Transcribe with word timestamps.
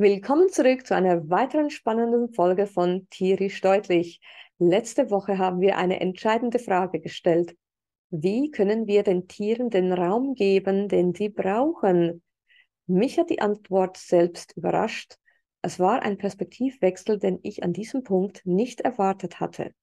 Willkommen 0.00 0.48
zurück 0.48 0.86
zu 0.86 0.94
einer 0.96 1.28
weiteren 1.28 1.68
spannenden 1.68 2.32
Folge 2.32 2.66
von 2.66 3.06
Tierisch 3.10 3.60
Deutlich. 3.60 4.18
Letzte 4.58 5.10
Woche 5.10 5.36
haben 5.36 5.60
wir 5.60 5.76
eine 5.76 6.00
entscheidende 6.00 6.58
Frage 6.58 7.00
gestellt. 7.00 7.54
Wie 8.08 8.50
können 8.50 8.86
wir 8.86 9.02
den 9.02 9.28
Tieren 9.28 9.68
den 9.68 9.92
Raum 9.92 10.34
geben, 10.34 10.88
den 10.88 11.12
sie 11.12 11.28
brauchen? 11.28 12.22
Mich 12.86 13.18
hat 13.18 13.28
die 13.28 13.42
Antwort 13.42 13.98
selbst 13.98 14.56
überrascht. 14.56 15.16
Es 15.60 15.78
war 15.78 16.00
ein 16.00 16.16
Perspektivwechsel, 16.16 17.18
den 17.18 17.38
ich 17.42 17.62
an 17.62 17.74
diesem 17.74 18.02
Punkt 18.02 18.40
nicht 18.46 18.80
erwartet 18.80 19.38
hatte. 19.38 19.74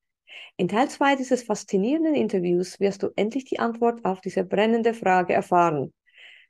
In 0.56 0.68
Teil 0.68 0.90
2 0.90 1.16
dieses 1.18 1.44
faszinierenden 1.44 2.16
Interviews 2.16 2.80
wirst 2.80 3.04
du 3.04 3.10
endlich 3.16 3.46
die 3.46 3.60
Antwort 3.60 4.04
auf 4.04 4.20
diese 4.22 4.44
brennende 4.44 4.96
Frage 4.96 5.34
erfahren. 5.34 5.94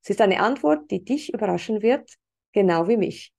Es 0.02 0.12
ist 0.12 0.22
eine 0.22 0.40
Antwort, 0.40 0.90
die 0.90 1.04
dich 1.04 1.34
überraschen 1.34 1.82
wird, 1.82 2.10
genau 2.54 2.88
wie 2.88 2.96
mich. 2.96 3.34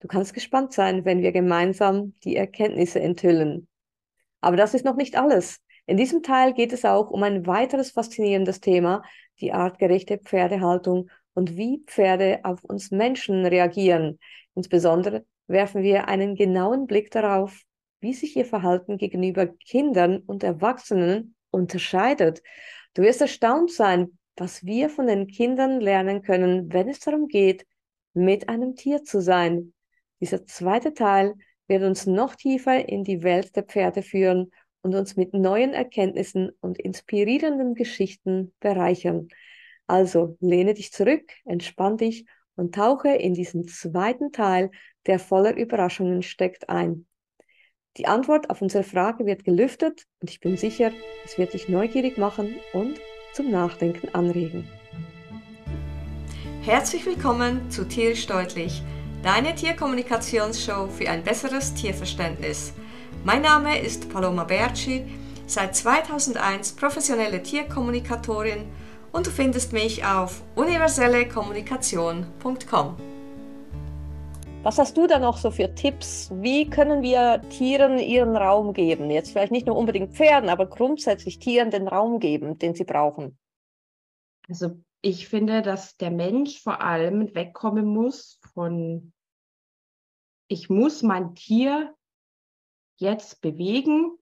Du 0.00 0.08
kannst 0.08 0.34
gespannt 0.34 0.72
sein, 0.72 1.04
wenn 1.04 1.22
wir 1.22 1.32
gemeinsam 1.32 2.14
die 2.24 2.36
Erkenntnisse 2.36 3.00
enthüllen. 3.00 3.68
Aber 4.40 4.56
das 4.56 4.74
ist 4.74 4.84
noch 4.84 4.96
nicht 4.96 5.16
alles. 5.16 5.60
In 5.86 5.96
diesem 5.96 6.22
Teil 6.22 6.52
geht 6.52 6.72
es 6.72 6.84
auch 6.84 7.10
um 7.10 7.22
ein 7.22 7.46
weiteres 7.46 7.92
faszinierendes 7.92 8.60
Thema, 8.60 9.02
die 9.40 9.52
artgerechte 9.52 10.18
Pferdehaltung 10.18 11.10
und 11.34 11.56
wie 11.56 11.82
Pferde 11.86 12.40
auf 12.42 12.64
uns 12.64 12.90
Menschen 12.90 13.46
reagieren. 13.46 14.18
Insbesondere 14.54 15.24
werfen 15.46 15.82
wir 15.82 16.08
einen 16.08 16.34
genauen 16.34 16.86
Blick 16.86 17.10
darauf, 17.10 17.62
wie 18.00 18.14
sich 18.14 18.36
ihr 18.36 18.44
Verhalten 18.44 18.98
gegenüber 18.98 19.46
Kindern 19.46 20.18
und 20.18 20.42
Erwachsenen 20.42 21.34
unterscheidet. 21.50 22.42
Du 22.94 23.02
wirst 23.02 23.20
erstaunt 23.20 23.70
sein, 23.70 24.18
was 24.36 24.64
wir 24.64 24.90
von 24.90 25.06
den 25.06 25.26
Kindern 25.26 25.80
lernen 25.80 26.22
können, 26.22 26.72
wenn 26.72 26.88
es 26.88 27.00
darum 27.00 27.28
geht, 27.28 27.66
mit 28.12 28.48
einem 28.48 28.74
Tier 28.74 29.04
zu 29.04 29.20
sein. 29.20 29.72
Dieser 30.20 30.46
zweite 30.46 30.94
Teil 30.94 31.34
wird 31.68 31.82
uns 31.82 32.06
noch 32.06 32.36
tiefer 32.36 32.88
in 32.88 33.04
die 33.04 33.22
Welt 33.22 33.54
der 33.56 33.64
Pferde 33.64 34.02
führen 34.02 34.50
und 34.82 34.94
uns 34.94 35.16
mit 35.16 35.34
neuen 35.34 35.74
Erkenntnissen 35.74 36.50
und 36.60 36.78
inspirierenden 36.78 37.74
Geschichten 37.74 38.54
bereichern. 38.60 39.28
Also 39.86 40.36
lehne 40.40 40.74
dich 40.74 40.92
zurück, 40.92 41.24
entspann 41.44 41.96
dich 41.96 42.24
und 42.54 42.74
tauche 42.74 43.08
in 43.08 43.34
diesen 43.34 43.68
zweiten 43.68 44.32
Teil, 44.32 44.70
der 45.06 45.18
voller 45.18 45.54
Überraschungen 45.56 46.22
steckt, 46.22 46.68
ein. 46.68 47.06
Die 47.96 48.06
Antwort 48.06 48.50
auf 48.50 48.62
unsere 48.62 48.84
Frage 48.84 49.26
wird 49.26 49.44
gelüftet 49.44 50.04
und 50.20 50.30
ich 50.30 50.40
bin 50.40 50.56
sicher, 50.56 50.92
es 51.24 51.38
wird 51.38 51.52
dich 51.52 51.68
neugierig 51.68 52.18
machen 52.18 52.54
und 52.72 52.98
zum 53.34 53.50
Nachdenken 53.50 54.08
anregen. 54.14 54.68
Herzlich 56.62 57.06
willkommen 57.06 57.70
zu 57.70 57.86
Tierisch 57.86 58.26
Deutlich 58.26 58.82
deine 59.22 59.54
Tierkommunikationsshow 59.54 60.88
für 60.88 61.08
ein 61.08 61.22
besseres 61.22 61.72
Tierverständnis. 61.74 62.72
Mein 63.24 63.42
Name 63.42 63.78
ist 63.78 64.12
Paloma 64.12 64.42
Berci, 64.44 65.04
seit 65.46 65.76
2001 65.76 66.72
professionelle 66.72 67.42
Tierkommunikatorin 67.42 68.66
und 69.12 69.26
du 69.26 69.30
findest 69.30 69.72
mich 69.72 70.04
auf 70.04 70.42
universellekommunikation.com. 70.54 72.96
Was 74.62 74.78
hast 74.78 74.96
du 74.96 75.06
da 75.06 75.18
noch 75.20 75.36
so 75.38 75.52
für 75.52 75.74
Tipps? 75.74 76.30
Wie 76.34 76.68
können 76.68 77.02
wir 77.02 77.40
Tieren 77.50 77.98
ihren 77.98 78.36
Raum 78.36 78.72
geben? 78.72 79.10
Jetzt 79.10 79.30
vielleicht 79.30 79.52
nicht 79.52 79.68
nur 79.68 79.76
unbedingt 79.76 80.14
Pferden, 80.14 80.50
aber 80.50 80.66
grundsätzlich 80.66 81.38
Tieren 81.38 81.70
den 81.70 81.86
Raum 81.86 82.18
geben, 82.18 82.58
den 82.58 82.74
sie 82.74 82.84
brauchen. 82.84 83.38
Also 84.48 84.72
ich 85.02 85.28
finde, 85.28 85.62
dass 85.62 85.96
der 85.96 86.10
Mensch 86.10 86.60
vor 86.60 86.80
allem 86.80 87.32
wegkommen 87.34 87.86
muss 87.86 88.40
von 88.56 89.12
ich 90.48 90.70
muss 90.70 91.02
mein 91.02 91.34
Tier 91.34 91.94
jetzt 92.96 93.42
bewegen, 93.42 94.16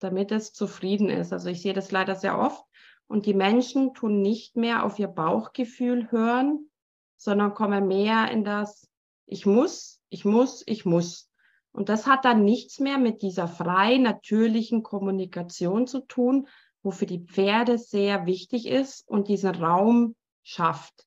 damit 0.00 0.32
es 0.32 0.52
zufrieden 0.52 1.08
ist. 1.08 1.32
Also 1.32 1.50
ich 1.50 1.62
sehe 1.62 1.72
das 1.72 1.92
leider 1.92 2.16
sehr 2.16 2.36
oft. 2.36 2.64
Und 3.06 3.26
die 3.26 3.34
Menschen 3.34 3.94
tun 3.94 4.22
nicht 4.22 4.56
mehr 4.56 4.84
auf 4.84 4.98
ihr 4.98 5.06
Bauchgefühl 5.06 6.10
hören, 6.10 6.68
sondern 7.16 7.54
kommen 7.54 7.86
mehr 7.86 8.28
in 8.32 8.42
das 8.42 8.90
Ich 9.26 9.46
muss, 9.46 10.02
ich 10.08 10.24
muss, 10.24 10.64
ich 10.66 10.84
muss. 10.84 11.30
Und 11.70 11.88
das 11.88 12.08
hat 12.08 12.24
dann 12.24 12.44
nichts 12.44 12.80
mehr 12.80 12.98
mit 12.98 13.22
dieser 13.22 13.46
frei 13.46 13.98
natürlichen 13.98 14.82
Kommunikation 14.82 15.86
zu 15.86 16.00
tun, 16.00 16.48
wofür 16.82 17.06
die 17.06 17.24
Pferde 17.24 17.78
sehr 17.78 18.26
wichtig 18.26 18.66
ist 18.66 19.06
und 19.06 19.28
diesen 19.28 19.54
Raum 19.54 20.16
schafft. 20.42 21.06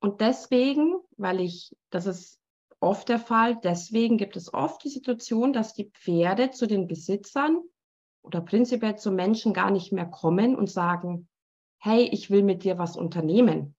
Und 0.00 0.20
deswegen, 0.20 0.96
weil 1.16 1.40
ich, 1.40 1.76
das 1.90 2.06
ist 2.06 2.40
oft 2.80 3.08
der 3.08 3.18
Fall. 3.18 3.56
Deswegen 3.56 4.16
gibt 4.18 4.36
es 4.36 4.52
oft 4.52 4.82
die 4.84 4.88
Situation, 4.88 5.52
dass 5.52 5.74
die 5.74 5.90
Pferde 5.90 6.50
zu 6.50 6.66
den 6.66 6.86
Besitzern 6.86 7.62
oder 8.22 8.40
prinzipiell 8.40 8.96
zu 8.96 9.10
Menschen 9.10 9.52
gar 9.52 9.70
nicht 9.70 9.92
mehr 9.92 10.06
kommen 10.06 10.54
und 10.54 10.70
sagen, 10.70 11.28
hey, 11.78 12.04
ich 12.04 12.30
will 12.30 12.42
mit 12.42 12.64
dir 12.64 12.78
was 12.78 12.96
unternehmen. 12.96 13.74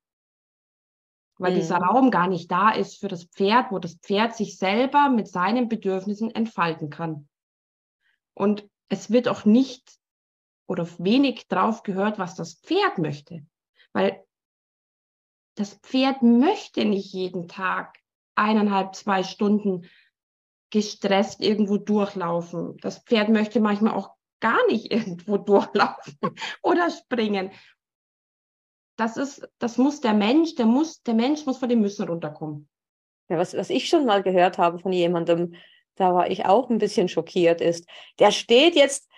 Weil 1.37 1.53
mhm. 1.53 1.57
dieser 1.57 1.77
Raum 1.77 2.11
gar 2.11 2.27
nicht 2.27 2.51
da 2.51 2.71
ist 2.71 2.99
für 2.99 3.07
das 3.07 3.25
Pferd, 3.25 3.71
wo 3.71 3.79
das 3.79 3.95
Pferd 3.95 4.35
sich 4.35 4.57
selber 4.57 5.09
mit 5.09 5.27
seinen 5.27 5.69
Bedürfnissen 5.69 6.33
entfalten 6.33 6.89
kann. 6.89 7.29
Und 8.33 8.69
es 8.89 9.11
wird 9.11 9.27
auch 9.27 9.45
nicht 9.45 9.97
oder 10.67 10.87
wenig 10.97 11.47
drauf 11.47 11.83
gehört, 11.83 12.19
was 12.19 12.35
das 12.35 12.55
Pferd 12.55 12.97
möchte. 12.97 13.45
Weil 13.93 14.23
das 15.59 15.73
Pferd 15.73 16.21
möchte 16.21 16.85
nicht 16.85 17.11
jeden 17.11 17.49
Tag 17.49 17.99
eineinhalb, 18.33 18.95
zwei 18.95 19.23
Stunden 19.23 19.89
gestresst 20.69 21.41
irgendwo 21.41 21.75
durchlaufen. 21.75 22.77
Das 22.77 22.99
Pferd 22.99 23.27
möchte 23.27 23.59
manchmal 23.59 23.93
auch 23.93 24.11
gar 24.39 24.65
nicht 24.67 24.89
irgendwo 24.91 25.37
durchlaufen 25.37 26.17
oder 26.63 26.89
springen. 26.89 27.51
Das 28.95 29.17
ist, 29.17 29.49
das 29.59 29.77
muss 29.77 29.99
der 29.99 30.13
Mensch, 30.13 30.55
der 30.55 30.65
muss, 30.65 31.03
der 31.03 31.13
Mensch 31.13 31.45
muss 31.45 31.57
von 31.57 31.67
dem 31.67 31.81
Müssen 31.81 32.07
runterkommen. 32.07 32.69
Ja, 33.27 33.37
was, 33.37 33.53
was 33.53 33.69
ich 33.69 33.89
schon 33.89 34.05
mal 34.05 34.23
gehört 34.23 34.57
habe 34.57 34.79
von 34.79 34.93
jemandem, 34.93 35.55
da 35.95 36.13
war 36.13 36.31
ich 36.31 36.45
auch 36.45 36.69
ein 36.69 36.77
bisschen 36.77 37.09
schockiert, 37.09 37.59
ist, 37.59 37.85
der 38.19 38.31
steht 38.31 38.75
jetzt 38.75 39.09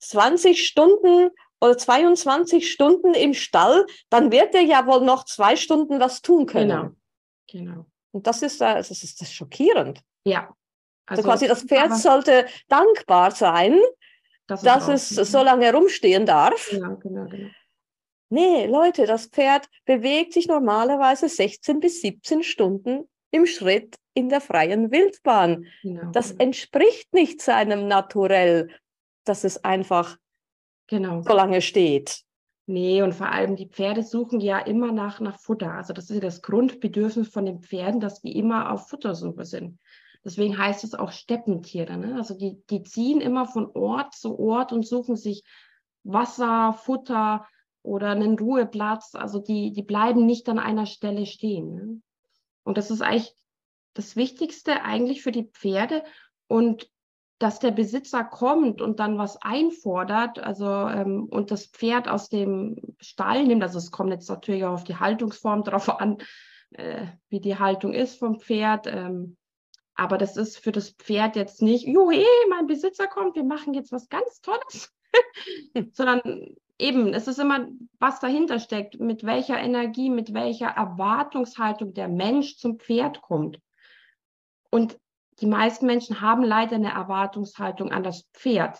20 0.00 0.66
Stunden 0.66 1.30
oder 1.60 1.78
22 1.78 2.70
Stunden 2.70 3.14
im 3.14 3.34
Stall, 3.34 3.86
dann 4.10 4.30
wird 4.32 4.54
er 4.54 4.62
ja 4.62 4.86
wohl 4.86 5.04
noch 5.04 5.24
zwei 5.24 5.56
Stunden 5.56 6.00
was 6.00 6.22
tun 6.22 6.46
können. 6.46 6.96
Genau, 7.46 7.72
genau. 7.72 7.86
Und 8.12 8.26
das 8.26 8.42
ist, 8.42 8.60
das 8.60 8.90
ist, 8.90 9.20
das 9.20 9.28
ist 9.28 9.34
schockierend. 9.34 10.00
Ja. 10.24 10.54
Also, 11.06 11.22
also 11.22 11.22
quasi 11.22 11.48
das 11.48 11.64
Pferd 11.64 11.96
sollte 11.96 12.46
dankbar 12.68 13.30
sein, 13.32 13.78
das 14.46 14.62
dass 14.62 14.88
es 14.88 15.08
so 15.10 15.42
lange 15.42 15.72
rumstehen 15.72 16.26
darf. 16.26 16.72
Ja, 16.72 16.88
genau, 16.94 17.26
genau. 17.26 17.50
Nee, 18.30 18.66
Leute, 18.66 19.06
das 19.06 19.26
Pferd 19.26 19.68
bewegt 19.84 20.32
sich 20.32 20.48
normalerweise 20.48 21.28
16 21.28 21.80
bis 21.80 22.00
17 22.00 22.42
Stunden 22.42 23.08
im 23.30 23.46
Schritt 23.46 23.96
in 24.14 24.28
der 24.28 24.40
freien 24.40 24.90
Wildbahn. 24.90 25.66
Genau, 25.82 26.10
das 26.12 26.30
genau. 26.30 26.44
entspricht 26.44 27.12
nicht 27.12 27.42
seinem 27.42 27.86
Naturell, 27.86 28.70
dass 29.24 29.44
es 29.44 29.64
einfach 29.64 30.16
genau. 30.86 31.22
so 31.22 31.34
lange 31.34 31.60
steht. 31.62 32.24
Nee, 32.66 33.02
und 33.02 33.14
vor 33.14 33.30
allem 33.30 33.56
die 33.56 33.68
Pferde 33.68 34.02
suchen 34.02 34.40
ja 34.40 34.58
immer 34.58 34.90
nach, 34.90 35.20
nach 35.20 35.38
Futter. 35.38 35.72
Also 35.72 35.92
das 35.92 36.08
ist 36.08 36.14
ja 36.14 36.20
das 36.20 36.40
Grundbedürfnis 36.40 37.28
von 37.28 37.44
den 37.44 37.60
Pferden, 37.60 38.00
dass 38.00 38.22
die 38.22 38.38
immer 38.38 38.72
auf 38.72 38.88
Futtersuche 38.88 39.44
sind. 39.44 39.78
Deswegen 40.24 40.56
heißt 40.56 40.82
es 40.84 40.94
auch 40.94 41.12
Steppentiere. 41.12 41.98
Ne? 41.98 42.16
Also 42.16 42.34
die, 42.34 42.62
die 42.70 42.82
ziehen 42.82 43.20
immer 43.20 43.44
von 43.46 43.70
Ort 43.74 44.14
zu 44.14 44.38
Ort 44.38 44.72
und 44.72 44.86
suchen 44.86 45.16
sich 45.16 45.44
Wasser, 46.02 46.72
Futter 46.72 47.46
oder 47.82 48.10
einen 48.10 48.38
Ruheplatz. 48.38 49.14
Also 49.14 49.40
die, 49.40 49.72
die 49.72 49.82
bleiben 49.82 50.24
nicht 50.24 50.48
an 50.48 50.58
einer 50.58 50.86
Stelle 50.86 51.26
stehen. 51.26 51.74
Ne? 51.74 52.00
Und 52.62 52.78
das 52.78 52.90
ist 52.90 53.02
eigentlich 53.02 53.34
das 53.92 54.16
Wichtigste 54.16 54.82
eigentlich 54.82 55.22
für 55.22 55.32
die 55.32 55.44
Pferde. 55.44 56.02
Und 56.46 56.88
dass 57.44 57.58
der 57.58 57.72
Besitzer 57.72 58.24
kommt 58.24 58.80
und 58.80 59.00
dann 59.00 59.18
was 59.18 59.36
einfordert, 59.42 60.38
also 60.38 60.64
ähm, 60.64 61.24
und 61.24 61.50
das 61.50 61.66
Pferd 61.66 62.08
aus 62.08 62.30
dem 62.30 62.76
Stall 63.00 63.44
nimmt, 63.44 63.62
also 63.62 63.76
es 63.76 63.90
kommt 63.90 64.12
jetzt 64.12 64.30
natürlich 64.30 64.64
auch 64.64 64.72
auf 64.72 64.84
die 64.84 64.96
Haltungsform 64.96 65.62
drauf 65.62 66.00
an, 66.00 66.22
äh, 66.70 67.04
wie 67.28 67.40
die 67.40 67.58
Haltung 67.58 67.92
ist 67.92 68.18
vom 68.18 68.40
Pferd. 68.40 68.86
Ähm, 68.86 69.36
aber 69.94 70.16
das 70.16 70.38
ist 70.38 70.56
für 70.56 70.72
das 70.72 70.92
Pferd 70.92 71.36
jetzt 71.36 71.60
nicht, 71.60 71.86
juhe, 71.86 72.24
mein 72.48 72.66
Besitzer 72.66 73.08
kommt, 73.08 73.36
wir 73.36 73.44
machen 73.44 73.74
jetzt 73.74 73.92
was 73.92 74.08
ganz 74.08 74.40
Tolles, 74.40 74.90
sondern 75.92 76.56
eben, 76.78 77.12
es 77.12 77.28
ist 77.28 77.38
immer, 77.38 77.68
was 77.98 78.20
dahinter 78.20 78.58
steckt, 78.58 78.98
mit 79.00 79.22
welcher 79.22 79.58
Energie, 79.58 80.08
mit 80.08 80.32
welcher 80.32 80.68
Erwartungshaltung 80.68 81.92
der 81.92 82.08
Mensch 82.08 82.56
zum 82.56 82.78
Pferd 82.78 83.20
kommt. 83.20 83.60
Und 84.70 84.98
die 85.40 85.46
meisten 85.46 85.86
Menschen 85.86 86.20
haben 86.20 86.42
leider 86.42 86.76
eine 86.76 86.92
Erwartungshaltung 86.92 87.92
an 87.92 88.02
das 88.02 88.28
Pferd. 88.32 88.78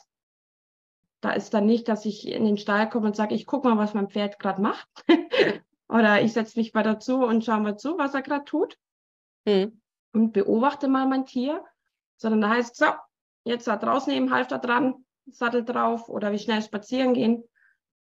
Da 1.21 1.33
ist 1.33 1.55
dann 1.55 1.67
nicht, 1.67 1.89
dass 1.89 2.05
ich 2.05 2.29
in 2.29 2.45
den 2.45 2.59
Stall 2.59 2.89
komme 2.89 3.06
und 3.06 3.17
sage, 3.17 3.35
ich 3.35 3.47
gucke 3.47 3.69
mal, 3.69 3.79
was 3.79 3.95
mein 3.95 4.11
Pferd 4.11 4.39
gerade 4.39 4.61
macht. 4.61 4.89
Oder 5.89 6.23
ich 6.23 6.33
setze 6.33 6.59
mich 6.59 6.75
mal 6.75 6.83
dazu 6.83 7.25
und 7.25 7.45
schaue 7.45 7.61
mal 7.61 7.77
zu, 7.77 7.99
was 7.99 8.15
er 8.15 8.23
gerade 8.23 8.45
tut. 8.45 8.79
mhm. 9.47 9.81
und 10.12 10.33
beobachte 10.33 10.89
mal 10.89 11.06
mein 11.06 11.27
Tier, 11.27 11.65
sondern 12.17 12.41
da 12.41 12.49
heißt 12.51 12.77
so, 12.77 12.87
jetzt 13.45 13.67
da 13.67 13.77
draußen 13.77 14.12
nehmen, 14.12 14.33
Halfter 14.33 14.59
dran, 14.59 15.05
Sattel 15.27 15.65
drauf 15.65 16.09
oder 16.09 16.33
wie 16.33 16.39
schnell 16.39 16.62
spazieren 16.62 17.15
gehen. 17.15 17.45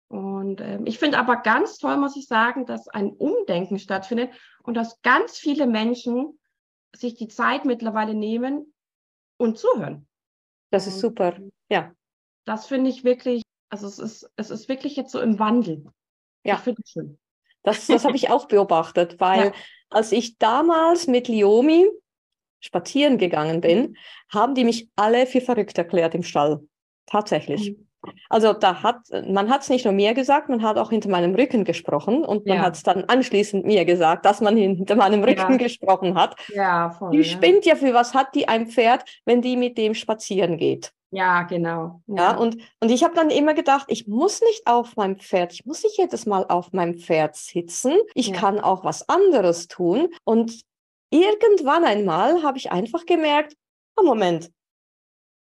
Und 0.09 0.61
ähm, 0.61 0.87
ich 0.87 0.99
finde 0.99 1.19
aber 1.19 1.37
ganz 1.37 1.79
toll, 1.79 1.97
muss 1.97 2.17
ich 2.17 2.27
sagen, 2.27 2.67
dass 2.67 2.89
ein 2.89 3.11
Umdenken 3.11 3.79
stattfindet 3.79 4.33
und 4.65 4.75
dass 4.75 5.01
ganz 5.03 5.39
viele 5.39 5.67
Menschen 5.67 6.40
sich 6.95 7.15
die 7.15 7.29
Zeit 7.29 7.65
mittlerweile 7.65 8.15
nehmen 8.15 8.73
und 9.39 9.59
zuhören. 9.59 10.07
Das 10.71 10.87
ist 10.87 11.01
super, 11.01 11.37
ja. 11.71 11.95
Das 12.45 12.67
finde 12.67 12.91
ich 12.91 13.05
wirklich, 13.05 13.43
also 13.71 13.87
es 13.87 13.99
ist, 13.99 14.31
es 14.37 14.51
ist 14.51 14.69
wirklich 14.69 14.97
jetzt 14.97 15.13
so 15.13 15.21
im 15.21 15.39
Wandel. 15.39 15.85
Ja. 16.45 16.55
Ich 16.55 16.61
finde 16.61 16.83
es 16.85 16.91
schön. 16.91 17.19
Das, 17.63 17.87
das 17.87 18.05
habe 18.05 18.17
ich 18.17 18.31
auch 18.31 18.47
beobachtet, 18.49 19.21
weil 19.21 19.47
ja. 19.47 19.53
als 19.91 20.13
ich 20.13 20.39
damals 20.39 21.07
mit 21.07 21.29
Liomi 21.29 21.89
spazieren 22.61 23.19
gegangen 23.19 23.61
bin, 23.61 23.97
haben 24.31 24.55
die 24.55 24.65
mich 24.65 24.89
alle 24.97 25.27
für 25.27 25.41
verrückt 25.41 25.77
erklärt 25.79 26.15
im 26.15 26.23
Stall. 26.23 26.67
Tatsächlich. 27.07 27.73
Mhm. 27.73 27.90
Also 28.29 28.53
da 28.53 28.83
hat, 28.83 28.99
man 29.29 29.51
hat 29.51 29.63
es 29.63 29.69
nicht 29.69 29.85
nur 29.85 29.93
mir 29.93 30.15
gesagt, 30.15 30.49
man 30.49 30.63
hat 30.63 30.79
auch 30.79 30.91
hinter 30.91 31.11
meinem 31.11 31.35
Rücken 31.35 31.65
gesprochen 31.65 32.25
und 32.25 32.47
man 32.47 32.59
ja. 32.59 32.63
hat 32.63 32.77
es 32.77 32.83
dann 32.83 33.05
anschließend 33.05 33.67
mir 33.67 33.85
gesagt, 33.85 34.25
dass 34.25 34.41
man 34.41 34.57
hinter 34.57 34.97
meinem 34.97 35.23
Rücken 35.23 35.53
ja. 35.53 35.57
gesprochen 35.57 36.15
hat. 36.15 36.37
Ja, 36.49 36.91
voll. 36.91 37.11
Die 37.11 37.25
spinnt 37.25 37.67
ja 37.67 37.75
für 37.75 37.93
was 37.93 38.15
hat 38.15 38.35
die 38.35 38.49
ein 38.49 38.67
Pferd, 38.67 39.05
wenn 39.25 39.43
die 39.43 39.57
mit 39.57 39.77
dem 39.77 39.95
spazieren 39.95 40.57
geht. 40.57 40.93
Ja, 41.13 41.43
genau. 41.43 42.03
Ja, 42.07 42.37
und, 42.37 42.57
und 42.79 42.91
ich 42.91 43.03
habe 43.03 43.15
dann 43.15 43.31
immer 43.31 43.55
gedacht, 43.55 43.87
ich 43.89 44.07
muss 44.07 44.41
nicht 44.43 44.67
auf 44.67 44.95
meinem 44.97 45.19
Pferd, 45.19 45.53
ich 45.53 45.67
muss 45.67 45.83
nicht 45.83 45.99
jedes 45.99 46.25
Mal 46.25 46.47
auf 46.49 46.73
meinem 46.73 46.99
Pferd 46.99 47.35
sitzen. 47.35 47.95
Ich 48.15 48.33
kann 48.33 48.61
auch 48.61 48.85
was 48.85 49.09
anderes 49.09 49.67
tun. 49.67 50.09
Und 50.23 50.63
irgendwann 51.11 51.85
einmal 51.85 52.45
habe 52.45 52.59
ich 52.59 52.71
einfach 52.71 53.07
gemerkt, 53.07 53.57
oh 53.97 54.05
Moment, 54.05 54.51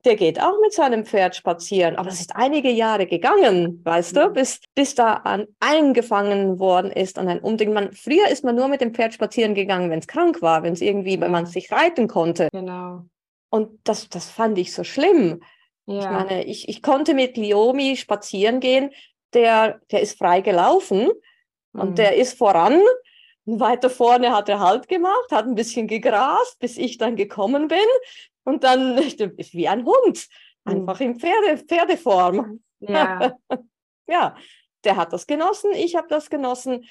der 0.05 0.17
geht 0.17 0.41
auch 0.41 0.61
mit 0.61 0.73
seinem 0.73 1.05
Pferd 1.05 1.35
spazieren. 1.35 1.97
Aber 1.97 2.09
es 2.09 2.21
ist 2.21 2.37
einige 2.37 2.71
Jahre 2.71 3.07
gegangen, 3.07 3.81
weißt 3.85 4.17
du, 4.17 4.31
bis, 4.31 4.61
bis 4.75 4.95
da 4.95 5.15
an 5.15 5.47
eingefangen 5.59 6.59
worden 6.59 6.93
ist 6.93 7.19
an 7.19 7.29
ein 7.29 7.41
Umdenken. 7.41 7.75
Man, 7.75 7.93
früher 7.93 8.29
ist 8.29 8.45
man 8.45 8.55
nur 8.55 8.69
mit 8.69 8.81
dem 8.81 8.95
Pferd 8.95 9.15
spazieren 9.15 9.55
gegangen, 9.55 9.91
wenn 9.91 9.99
es 9.99 10.07
krank 10.07 10.41
war, 10.41 10.63
wenn 10.63 10.73
es 10.73 10.81
irgendwie, 10.81 11.21
wenn 11.21 11.33
man 11.33 11.47
sich 11.47 11.73
reiten 11.73 12.07
konnte. 12.07 12.49
Genau. 12.53 13.05
Und 13.51 13.81
das, 13.85 14.09
das 14.09 14.31
fand 14.31 14.59
ich 14.59 14.73
so 14.73 14.85
schlimm. 14.85 15.43
Ja. 15.87 16.01
Ich 16.01 16.07
meine, 16.07 16.45
ich, 16.45 16.69
ich 16.69 16.83
konnte 16.83 17.15
mit 17.15 17.37
Liomi 17.37 17.97
spazieren 17.97 18.61
gehen. 18.61 18.91
Der, 19.35 19.81
der 19.91 20.01
ist 20.01 20.19
frei 20.19 20.43
gelaufen 20.43 21.09
mhm. 21.73 21.81
und 21.81 21.99
der 21.99 22.17
ist 22.17 22.39
voran. 22.39 22.81
Weiter 23.47 23.89
vorne 23.89 24.33
hat 24.33 24.51
er 24.51 24.61
Halt 24.61 24.89
gemacht, 24.89 25.33
hat 25.33 25.47
ein 25.47 25.55
bisschen 25.55 25.87
gegrast, 25.87 26.59
bis 26.59 26.77
ich 26.77 26.99
dann 26.99 27.17
gekommen 27.17 27.69
bin. 27.69 27.79
Und 28.49 28.65
dann 28.65 28.97
ist 29.37 29.53
wie 29.53 29.69
ein 29.69 29.85
Hund, 29.85 30.27
einfach 30.65 31.01
in 31.01 31.21
Pferde, 31.21 31.59
Pferdeform. 31.59 32.61
Ja. 32.81 33.37
ja, 34.09 34.37
der 34.85 34.97
hat 34.97 35.13
das 35.13 35.27
genossen, 35.27 35.73
ich 35.75 35.97
habe 35.97 36.09
das 36.09 36.31
genossen. 36.31 36.89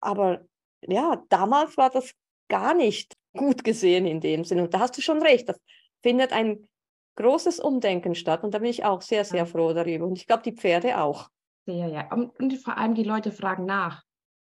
Aber 0.00 0.44
ja, 0.82 1.24
damals 1.30 1.76
war 1.78 1.88
das 1.88 2.12
gar 2.48 2.74
nicht 2.74 3.16
gut 3.34 3.64
gesehen 3.64 4.06
in 4.06 4.20
dem 4.20 4.44
Sinn. 4.44 4.60
Und 4.60 4.74
da 4.74 4.80
hast 4.80 4.96
du 4.98 5.00
schon 5.00 5.22
recht, 5.22 5.48
das 5.48 5.58
findet 6.02 6.32
ein 6.32 6.68
großes 7.16 7.60
Umdenken 7.60 8.14
statt. 8.14 8.44
Und 8.44 8.52
da 8.52 8.58
bin 8.58 8.68
ich 8.68 8.84
auch 8.84 9.00
sehr, 9.00 9.24
sehr 9.24 9.46
froh 9.46 9.72
darüber. 9.72 10.06
Und 10.06 10.18
ich 10.18 10.26
glaube, 10.26 10.42
die 10.42 10.52
Pferde 10.52 11.00
auch. 11.00 11.28
Ja, 11.66 11.86
ja. 11.86 12.12
Und, 12.12 12.38
und 12.38 12.54
vor 12.58 12.76
allem 12.76 12.94
die 12.94 13.04
Leute 13.04 13.32
fragen 13.32 13.64
nach. 13.64 14.02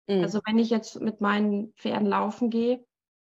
Mhm. 0.07 0.23
Also 0.23 0.39
wenn 0.45 0.57
ich 0.57 0.71
jetzt 0.71 0.99
mit 0.99 1.21
meinen 1.21 1.73
Pferden 1.73 2.07
laufen 2.07 2.49
gehe, 2.49 2.83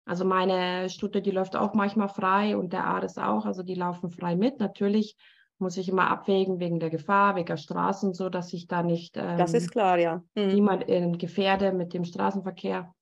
also 0.06 0.24
meine 0.24 0.90
Stute, 0.90 1.22
die 1.22 1.32
läuft 1.32 1.56
auch 1.56 1.74
manchmal 1.74 2.10
frei 2.10 2.56
und 2.56 2.74
der 2.74 2.86
Ares 2.86 3.18
auch, 3.18 3.46
also 3.46 3.64
die 3.64 3.74
laufen 3.74 4.12
frei 4.12 4.36
mit. 4.36 4.60
Natürlich 4.60 5.18
muss 5.58 5.78
ich 5.78 5.90
immer 5.90 6.10
abwägen 6.10 6.60
wegen 6.60 6.80
der 6.80 6.92
Gefahr, 6.92 7.36
wegen 7.36 7.48
der 7.48 7.58
Straßen, 7.58 8.14
so 8.14 8.30
dass 8.30 8.54
ich 8.54 8.68
da 8.68 8.84
nicht 8.84 9.18
ähm, 9.18 9.38
das 9.38 9.54
ist 9.54 9.72
klar, 9.72 9.98
ja. 9.98 10.24
Mhm. 10.36 10.48
niemand 10.48 10.86
ähm, 10.88 11.18
gefährde 11.18 11.72
mit 11.72 11.94
dem 11.94 12.04
Straßenverkehr. 12.04 12.94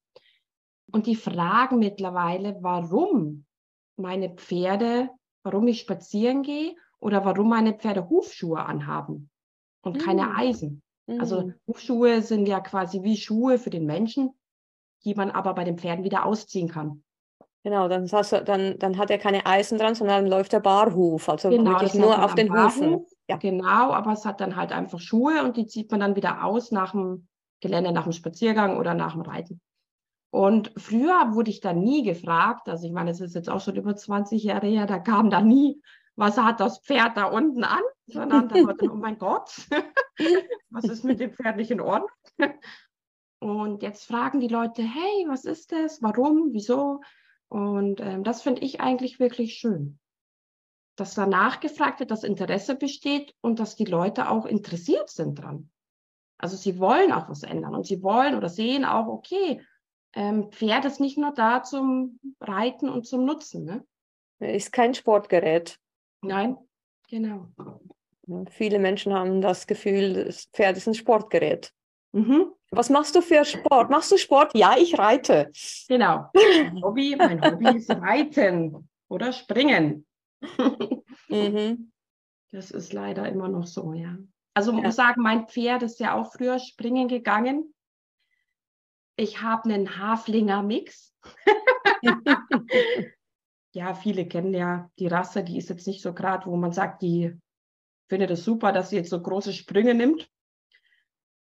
Und 0.92 1.06
die 1.06 1.16
fragen 1.16 1.78
mittlerweile, 1.78 2.56
warum 2.60 3.44
meine 3.96 4.30
Pferde, 4.30 5.10
warum 5.42 5.68
ich 5.68 5.80
spazieren 5.80 6.42
gehe 6.42 6.74
oder 7.00 7.24
warum 7.24 7.48
meine 7.48 7.74
Pferde 7.74 8.08
Hufschuhe 8.08 8.64
anhaben 8.64 9.30
und 9.82 9.96
mhm. 9.96 10.00
keine 10.00 10.36
Eisen. 10.36 10.82
Also 11.18 11.42
mhm. 11.42 11.54
Hufschuhe 11.66 12.22
sind 12.22 12.46
ja 12.46 12.60
quasi 12.60 13.02
wie 13.02 13.16
Schuhe 13.16 13.58
für 13.58 13.70
den 13.70 13.84
Menschen, 13.84 14.30
die 15.04 15.14
man 15.14 15.30
aber 15.30 15.54
bei 15.54 15.64
den 15.64 15.78
Pferden 15.78 16.04
wieder 16.04 16.24
ausziehen 16.24 16.68
kann. 16.68 17.02
Genau, 17.64 17.88
dann, 17.88 18.06
du, 18.06 18.44
dann, 18.44 18.78
dann 18.78 18.98
hat 18.98 19.10
er 19.10 19.16
keine 19.16 19.46
Eisen 19.46 19.78
dran, 19.78 19.94
sondern 19.94 20.24
dann 20.24 20.30
läuft 20.30 20.52
der 20.52 20.60
Barhuf, 20.60 21.30
also 21.30 21.48
genau, 21.48 21.70
wirklich 21.70 21.94
nur 21.94 22.22
auf 22.22 22.34
den 22.34 22.48
Barhuf. 22.48 22.76
Hufen. 22.76 23.06
Ja. 23.28 23.38
Genau, 23.38 23.92
aber 23.92 24.12
es 24.12 24.26
hat 24.26 24.42
dann 24.42 24.54
halt 24.54 24.70
einfach 24.70 25.00
Schuhe 25.00 25.42
und 25.42 25.56
die 25.56 25.66
zieht 25.66 25.90
man 25.90 26.00
dann 26.00 26.14
wieder 26.14 26.44
aus 26.44 26.72
nach 26.72 26.92
dem 26.92 27.26
Gelände, 27.60 27.92
nach 27.92 28.02
dem 28.02 28.12
Spaziergang 28.12 28.76
oder 28.76 28.92
nach 28.92 29.12
dem 29.12 29.22
Reiten. 29.22 29.62
Und 30.30 30.72
früher 30.76 31.34
wurde 31.34 31.50
ich 31.50 31.60
da 31.60 31.72
nie 31.72 32.02
gefragt, 32.02 32.68
also 32.68 32.86
ich 32.86 32.92
meine, 32.92 33.12
es 33.12 33.20
ist 33.20 33.34
jetzt 33.34 33.48
auch 33.48 33.62
schon 33.62 33.76
über 33.76 33.96
20 33.96 34.42
Jahre 34.42 34.66
her, 34.66 34.84
da 34.84 34.98
kam 34.98 35.30
da 35.30 35.40
nie, 35.40 35.80
was 36.16 36.36
hat 36.36 36.60
das 36.60 36.80
Pferd 36.80 37.16
da 37.16 37.26
unten 37.26 37.64
an, 37.64 37.82
sondern 38.06 38.48
da 38.48 38.56
war 38.56 38.74
dann, 38.74 38.90
oh 38.90 38.96
mein 38.96 39.18
Gott, 39.18 39.50
was 40.70 40.84
ist 40.84 41.04
mit 41.04 41.20
dem 41.20 41.32
Pferd 41.32 41.56
nicht 41.56 41.70
in 41.70 41.80
Ordnung? 41.80 42.10
Und 43.44 43.82
jetzt 43.82 44.06
fragen 44.06 44.40
die 44.40 44.48
Leute, 44.48 44.80
hey, 44.80 45.26
was 45.28 45.44
ist 45.44 45.70
das? 45.70 46.00
Warum? 46.00 46.54
Wieso? 46.54 47.02
Und 47.48 48.00
ähm, 48.00 48.24
das 48.24 48.40
finde 48.40 48.62
ich 48.62 48.80
eigentlich 48.80 49.20
wirklich 49.20 49.56
schön, 49.56 49.98
dass 50.96 51.14
danach 51.14 51.60
gefragt 51.60 52.00
wird, 52.00 52.10
dass 52.10 52.24
Interesse 52.24 52.74
besteht 52.74 53.34
und 53.42 53.60
dass 53.60 53.76
die 53.76 53.84
Leute 53.84 54.30
auch 54.30 54.46
interessiert 54.46 55.10
sind 55.10 55.34
dran. 55.34 55.70
Also 56.38 56.56
sie 56.56 56.78
wollen 56.78 57.12
auch 57.12 57.28
was 57.28 57.42
ändern 57.42 57.74
und 57.74 57.86
sie 57.86 58.02
wollen 58.02 58.34
oder 58.34 58.48
sehen 58.48 58.86
auch, 58.86 59.08
okay, 59.08 59.60
ähm, 60.14 60.50
Pferd 60.50 60.86
ist 60.86 61.00
nicht 61.00 61.18
nur 61.18 61.34
da 61.34 61.62
zum 61.62 62.18
Reiten 62.40 62.88
und 62.88 63.06
zum 63.06 63.26
Nutzen. 63.26 63.66
Ne? 63.66 63.84
Ist 64.38 64.72
kein 64.72 64.94
Sportgerät. 64.94 65.78
Nein, 66.22 66.56
genau. 67.10 67.48
Viele 68.52 68.78
Menschen 68.78 69.12
haben 69.12 69.42
das 69.42 69.66
Gefühl, 69.66 70.24
das 70.24 70.46
Pferd 70.46 70.78
ist 70.78 70.88
ein 70.88 70.94
Sportgerät. 70.94 71.74
Mhm. 72.12 72.54
Was 72.76 72.90
machst 72.90 73.14
du 73.14 73.20
für 73.20 73.44
Sport? 73.44 73.90
Machst 73.90 74.10
du 74.10 74.16
Sport? 74.16 74.52
Ja, 74.54 74.74
ich 74.76 74.98
reite. 74.98 75.50
Genau. 75.88 76.30
Mein 76.34 76.82
Hobby, 76.82 77.14
mein 77.16 77.40
Hobby 77.40 77.76
ist 77.76 77.90
Reiten 77.90 78.88
oder 79.08 79.32
Springen. 79.32 80.06
mhm. 81.28 81.92
Das 82.50 82.70
ist 82.70 82.92
leider 82.92 83.28
immer 83.28 83.48
noch 83.48 83.66
so, 83.66 83.92
ja. 83.92 84.16
Also 84.54 84.72
ja. 84.72 84.82
muss 84.82 84.96
sagen, 84.96 85.22
mein 85.22 85.46
Pferd 85.48 85.82
ist 85.82 86.00
ja 86.00 86.14
auch 86.14 86.32
früher 86.32 86.58
springen 86.58 87.08
gegangen. 87.08 87.74
Ich 89.16 89.42
habe 89.42 89.72
einen 89.72 89.98
Haflinger 89.98 90.62
Mix. 90.62 91.14
ja, 93.72 93.94
viele 93.94 94.26
kennen 94.26 94.54
ja 94.54 94.90
die 94.98 95.06
Rasse, 95.06 95.44
die 95.44 95.58
ist 95.58 95.70
jetzt 95.70 95.86
nicht 95.86 96.02
so 96.02 96.12
gerade, 96.12 96.46
wo 96.46 96.56
man 96.56 96.72
sagt, 96.72 97.02
die 97.02 97.36
findet 98.08 98.30
es 98.30 98.44
super, 98.44 98.72
dass 98.72 98.90
sie 98.90 98.96
jetzt 98.96 99.10
so 99.10 99.20
große 99.20 99.52
Sprünge 99.52 99.94
nimmt. 99.94 100.28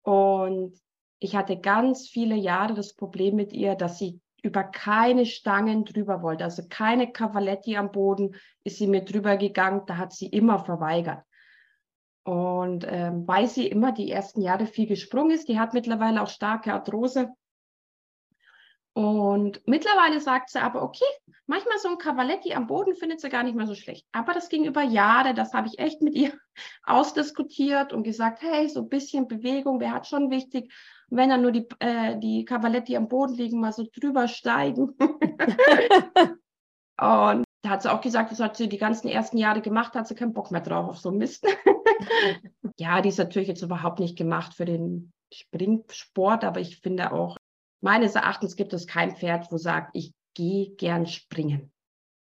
Und 0.03 0.81
ich 1.21 1.37
hatte 1.37 1.59
ganz 1.59 2.09
viele 2.09 2.35
Jahre 2.35 2.75
das 2.75 2.95
Problem 2.95 3.37
mit 3.37 3.53
ihr, 3.53 3.75
dass 3.75 3.99
sie 3.99 4.21
über 4.43 4.65
keine 4.65 5.27
Stangen 5.27 5.85
drüber 5.85 6.23
wollte. 6.23 6.45
Also 6.45 6.63
keine 6.69 7.13
Cavaletti 7.13 7.77
am 7.77 7.93
Boden 7.93 8.35
ist 8.65 8.79
sie 8.79 8.87
mir 8.87 9.05
drüber 9.05 9.37
gegangen, 9.37 9.83
da 9.87 9.99
hat 9.99 10.13
sie 10.15 10.27
immer 10.27 10.59
verweigert. 10.59 11.23
Und 12.25 12.87
ähm, 12.89 13.27
weil 13.27 13.47
sie 13.49 13.67
immer 13.67 13.93
die 13.93 14.11
ersten 14.11 14.41
Jahre 14.41 14.67
viel 14.67 14.87
gesprungen 14.87 15.33
ist, 15.33 15.49
die 15.49 15.59
hat 15.59 15.75
mittlerweile 15.75 16.23
auch 16.23 16.29
starke 16.29 16.73
Arthrose, 16.73 17.31
und 18.93 19.61
mittlerweile 19.67 20.21
sagt 20.21 20.51
sie 20.51 20.61
aber, 20.61 20.83
okay, 20.83 21.05
manchmal 21.47 21.79
so 21.79 21.89
ein 21.89 21.99
Cavaletti 21.99 22.55
am 22.55 22.67
Boden 22.67 22.95
findet 22.97 23.21
sie 23.21 23.29
gar 23.29 23.45
nicht 23.45 23.55
mehr 23.55 23.67
so 23.67 23.75
schlecht. 23.75 24.05
Aber 24.13 24.33
das 24.33 24.49
ging 24.49 24.65
über 24.65 24.83
Jahre, 24.83 25.33
das 25.33 25.53
habe 25.55 25.69
ich 25.69 25.79
echt 25.79 26.03
mit 26.03 26.15
ihr 26.15 26.33
ausdiskutiert 26.85 27.93
und 27.93 28.03
gesagt, 28.03 28.43
hey, 28.43 28.69
so 28.69 28.81
ein 28.81 28.89
bisschen 28.89 29.29
Bewegung 29.29 29.81
wäre 29.81 29.93
halt 29.93 30.07
schon 30.07 30.31
wichtig. 30.31 30.73
Wenn 31.09 31.31
dann 31.31 31.43
nur 31.43 31.53
die, 31.53 31.69
äh, 31.79 32.19
die 32.19 32.45
Cavaletti 32.45 32.97
am 32.97 33.09
Boden 33.09 33.35
liegen, 33.35 33.61
mal 33.61 33.73
so 33.73 33.87
drüber 33.93 34.29
steigen. 34.29 34.97
und 37.01 37.45
da 37.63 37.69
hat 37.69 37.83
sie 37.83 37.93
auch 37.93 38.01
gesagt, 38.01 38.33
das 38.33 38.41
hat 38.41 38.57
sie 38.57 38.69
die 38.69 38.79
ganzen 38.79 39.09
ersten 39.09 39.37
Jahre 39.39 39.61
gemacht, 39.61 39.95
hat 39.95 40.09
sie 40.09 40.15
keinen 40.15 40.33
Bock 40.33 40.51
mehr 40.51 40.63
drauf 40.63 40.89
auf 40.89 40.99
so 40.99 41.11
Mist. 41.11 41.47
ja, 42.79 43.01
die 43.01 43.11
ist 43.11 43.19
natürlich 43.19 43.49
jetzt 43.49 43.63
überhaupt 43.63 44.01
nicht 44.01 44.17
gemacht 44.17 44.55
für 44.55 44.65
den 44.65 45.13
Springsport, 45.33 46.45
aber 46.45 46.61
ich 46.61 46.81
finde 46.81 47.13
auch, 47.13 47.37
meines 47.81 48.15
Erachtens 48.15 48.57
gibt 48.57 48.73
es 48.73 48.87
kein 48.87 49.17
Pferd, 49.17 49.51
wo 49.51 49.57
sagt, 49.57 49.91
ich 49.95 50.13
gehe 50.35 50.71
gern 50.71 51.07
springen. 51.07 51.73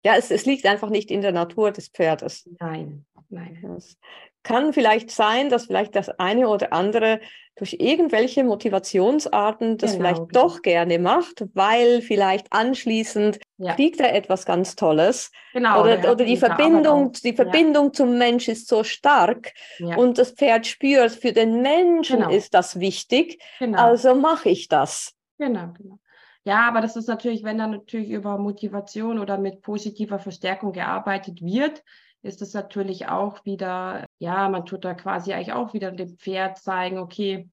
Ja, 0.03 0.15
es, 0.15 0.31
es 0.31 0.45
liegt 0.45 0.65
einfach 0.65 0.89
nicht 0.89 1.11
in 1.11 1.21
der 1.21 1.31
Natur 1.31 1.71
des 1.71 1.89
Pferdes. 1.89 2.49
Nein, 2.59 3.05
nein. 3.29 3.59
Das 3.63 3.97
kann 4.43 4.73
vielleicht 4.73 5.11
sein, 5.11 5.49
dass 5.49 5.65
vielleicht 5.67 5.95
das 5.95 6.09
eine 6.09 6.47
oder 6.49 6.73
andere 6.73 7.19
durch 7.55 7.73
irgendwelche 7.79 8.43
Motivationsarten 8.43 9.77
das 9.77 9.91
Genau, 9.91 10.01
vielleicht 10.01 10.29
genau. 10.29 10.47
doch 10.47 10.61
gerne 10.63 10.97
macht, 10.97 11.45
weil 11.53 12.01
vielleicht 12.01 12.51
anschließend 12.51 13.39
Ja. 13.57 13.75
kriegt 13.75 13.99
er 13.99 14.15
etwas 14.15 14.45
ganz 14.47 14.75
Tolles. 14.75 15.31
Genau. 15.53 15.81
oder, 15.81 15.97
der 15.97 16.03
hat 16.09 16.15
oder 16.15 16.25
die 16.25 16.37
Verbindung, 16.37 17.11
die 17.11 17.33
Verbindung 17.33 17.93
zum 17.93 18.17
Mensch 18.17 18.47
ist 18.47 18.67
so 18.67 18.83
stark 18.83 19.53
Ja, 19.77 19.97
und 19.97 20.17
das 20.17 20.31
Pferd 20.31 20.65
spürt, 20.65 21.11
für 21.11 21.33
den 21.33 21.61
Menschen 21.61 22.19
Genau. 22.21 22.31
ist 22.31 22.55
das 22.55 22.79
wichtig, 22.79 23.39
genau. 23.59 23.77
also 23.79 24.15
mache 24.15 24.49
ich 24.49 24.67
das. 24.67 25.13
Genau, 25.41 25.73
genau. 25.73 25.99
Ja, 26.43 26.67
aber 26.67 26.81
das 26.81 26.95
ist 26.95 27.07
natürlich, 27.07 27.43
wenn 27.43 27.57
dann 27.57 27.71
natürlich 27.71 28.11
über 28.11 28.37
Motivation 28.37 29.17
oder 29.17 29.39
mit 29.39 29.61
positiver 29.61 30.19
Verstärkung 30.19 30.71
gearbeitet 30.71 31.41
wird, 31.41 31.83
ist 32.21 32.43
es 32.43 32.53
natürlich 32.53 33.07
auch 33.07 33.43
wieder, 33.43 34.05
ja, 34.19 34.47
man 34.49 34.67
tut 34.67 34.85
da 34.85 34.93
quasi 34.93 35.33
eigentlich 35.33 35.53
auch 35.53 35.73
wieder 35.73 35.91
dem 35.91 36.15
Pferd 36.17 36.59
zeigen, 36.59 36.99
okay, 36.99 37.49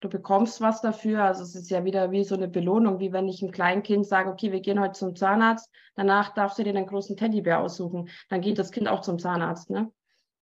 du 0.00 0.10
bekommst 0.10 0.60
was 0.60 0.82
dafür. 0.82 1.24
Also 1.24 1.42
es 1.44 1.54
ist 1.54 1.70
ja 1.70 1.82
wieder 1.84 2.10
wie 2.10 2.24
so 2.24 2.34
eine 2.34 2.48
Belohnung, 2.48 2.98
wie 2.98 3.12
wenn 3.12 3.26
ich 3.26 3.42
einem 3.42 3.52
Kleinkind 3.52 4.06
sage, 4.06 4.30
okay, 4.30 4.52
wir 4.52 4.60
gehen 4.60 4.78
heute 4.78 4.92
zum 4.92 5.16
Zahnarzt, 5.16 5.70
danach 5.94 6.34
darfst 6.34 6.58
du 6.58 6.62
dir 6.64 6.74
den 6.74 6.86
großen 6.86 7.16
Teddybär 7.16 7.60
aussuchen. 7.60 8.10
Dann 8.28 8.42
geht 8.42 8.58
das 8.58 8.70
Kind 8.70 8.86
auch 8.86 9.00
zum 9.00 9.18
Zahnarzt, 9.18 9.70
ne? 9.70 9.90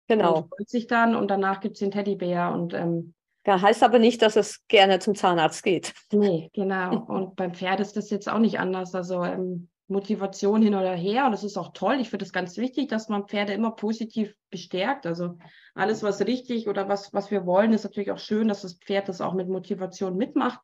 Genau. 0.07 0.37
Und 0.37 0.49
freut 0.49 0.69
sich 0.69 0.87
dann 0.87 1.15
und 1.15 1.29
danach 1.29 1.61
gibt 1.61 1.75
es 1.75 1.79
den 1.79 1.91
Teddybär 1.91 2.51
und 2.51 2.73
ähm, 2.73 3.14
Ja, 3.45 3.61
heißt 3.61 3.83
aber 3.83 3.99
nicht, 3.99 4.21
dass 4.21 4.35
es 4.35 4.65
gerne 4.67 4.99
zum 4.99 5.15
Zahnarzt 5.15 5.63
geht. 5.63 5.93
Nee, 6.11 6.49
genau. 6.53 7.05
Und 7.05 7.35
beim 7.35 7.53
Pferd 7.53 7.79
ist 7.79 7.95
das 7.95 8.09
jetzt 8.09 8.27
auch 8.27 8.39
nicht 8.39 8.59
anders. 8.59 8.95
Also 8.95 9.23
ähm, 9.23 9.69
Motivation 9.87 10.63
hin 10.63 10.73
oder 10.73 10.93
her. 10.95 11.25
Und 11.25 11.31
das 11.31 11.43
ist 11.43 11.57
auch 11.57 11.71
toll. 11.73 11.99
Ich 11.99 12.09
finde 12.09 12.25
es 12.25 12.33
ganz 12.33 12.57
wichtig, 12.57 12.89
dass 12.89 13.07
man 13.07 13.27
Pferde 13.27 13.53
immer 13.53 13.71
positiv 13.71 14.33
bestärkt. 14.49 15.05
Also 15.05 15.37
alles, 15.75 16.01
was 16.01 16.25
richtig 16.25 16.67
oder 16.67 16.89
was, 16.89 17.13
was 17.13 17.29
wir 17.29 17.45
wollen, 17.45 17.73
ist 17.73 17.83
natürlich 17.83 18.11
auch 18.11 18.17
schön, 18.17 18.47
dass 18.47 18.63
das 18.63 18.75
Pferd 18.75 19.09
das 19.09 19.21
auch 19.21 19.33
mit 19.33 19.47
Motivation 19.47 20.17
mitmacht 20.17 20.59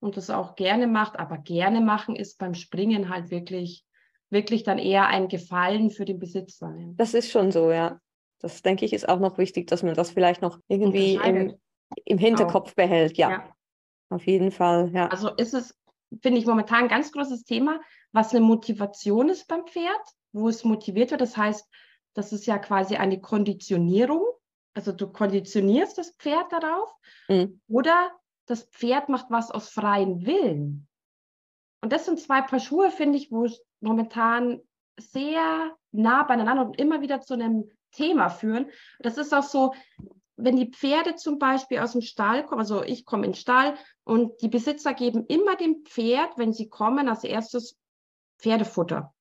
und 0.00 0.16
das 0.16 0.30
auch 0.30 0.54
gerne 0.54 0.86
macht. 0.86 1.18
Aber 1.18 1.36
gerne 1.36 1.82
machen 1.82 2.16
ist 2.16 2.38
beim 2.38 2.54
Springen 2.54 3.10
halt 3.10 3.30
wirklich, 3.30 3.84
wirklich 4.30 4.62
dann 4.62 4.78
eher 4.78 5.06
ein 5.08 5.28
Gefallen 5.28 5.90
für 5.90 6.06
den 6.06 6.18
Besitzer. 6.18 6.74
Das 6.96 7.12
ist 7.12 7.30
schon 7.30 7.52
so, 7.52 7.70
ja. 7.70 8.00
Das 8.38 8.62
denke 8.62 8.84
ich 8.86 8.92
ist 8.92 9.08
auch 9.08 9.20
noch 9.20 9.38
wichtig, 9.38 9.68
dass 9.68 9.82
man 9.82 9.94
das 9.94 10.10
vielleicht 10.10 10.42
noch 10.42 10.58
irgendwie 10.66 11.14
im. 11.14 11.54
Im 12.04 12.18
Hinterkopf 12.18 12.74
behält. 12.74 13.16
Ja, 13.16 13.30
Ja. 13.30 13.56
auf 14.10 14.26
jeden 14.26 14.50
Fall. 14.50 14.90
Ja. 14.92 15.08
Also 15.08 15.30
ist 15.34 15.54
es, 15.54 15.78
finde 16.20 16.38
ich, 16.38 16.46
momentan 16.46 16.84
ein 16.84 16.88
ganz 16.88 17.12
großes 17.12 17.44
Thema, 17.44 17.80
was 18.12 18.32
eine 18.34 18.44
Motivation 18.44 19.28
ist 19.28 19.48
beim 19.48 19.66
Pferd, 19.66 20.00
wo 20.32 20.48
es 20.48 20.64
motiviert 20.64 21.10
wird. 21.10 21.20
Das 21.20 21.36
heißt, 21.36 21.68
das 22.14 22.32
ist 22.32 22.46
ja 22.46 22.58
quasi 22.58 22.96
eine 22.96 23.20
Konditionierung. 23.20 24.24
Also 24.74 24.92
du 24.92 25.10
konditionierst 25.10 25.98
das 25.98 26.14
Pferd 26.18 26.50
darauf 26.52 26.94
Mhm. 27.28 27.60
oder 27.68 28.10
das 28.46 28.64
Pferd 28.64 29.08
macht 29.08 29.26
was 29.30 29.50
aus 29.50 29.68
freiem 29.68 30.26
Willen. 30.26 30.88
Und 31.82 31.92
das 31.92 32.04
sind 32.06 32.20
zwei 32.20 32.42
Paar 32.42 32.60
Schuhe, 32.60 32.90
finde 32.90 33.18
ich, 33.18 33.30
wo 33.30 33.44
es 33.44 33.62
momentan 33.80 34.60
sehr 34.98 35.74
nah 35.90 36.22
beieinander 36.24 36.66
und 36.66 36.78
immer 36.78 37.00
wieder 37.00 37.20
zu 37.20 37.34
einem 37.34 37.70
Thema 37.92 38.28
führen. 38.30 38.70
Das 39.00 39.18
ist 39.18 39.32
auch 39.34 39.42
so, 39.42 39.74
wenn 40.44 40.56
die 40.56 40.70
Pferde 40.70 41.14
zum 41.16 41.38
Beispiel 41.38 41.78
aus 41.78 41.92
dem 41.92 42.02
Stall 42.02 42.44
kommen, 42.44 42.60
also 42.60 42.82
ich 42.82 43.04
komme 43.04 43.26
in 43.26 43.32
den 43.32 43.38
Stall 43.38 43.76
und 44.04 44.40
die 44.42 44.48
Besitzer 44.48 44.94
geben 44.94 45.26
immer 45.26 45.56
dem 45.56 45.84
Pferd, 45.84 46.36
wenn 46.36 46.52
sie 46.52 46.68
kommen, 46.68 47.08
als 47.08 47.24
erstes 47.24 47.78
Pferdefutter. 48.38 49.14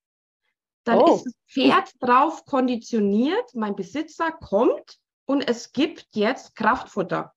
Dann 0.83 0.99
Oh. 0.99 1.15
ist 1.15 1.25
das 1.25 1.33
Pferd 1.47 1.91
drauf 1.99 2.45
konditioniert, 2.45 3.53
mein 3.53 3.75
Besitzer 3.75 4.31
kommt 4.31 4.99
und 5.25 5.47
es 5.47 5.71
gibt 5.71 6.07
jetzt 6.13 6.55
Kraftfutter. 6.55 7.33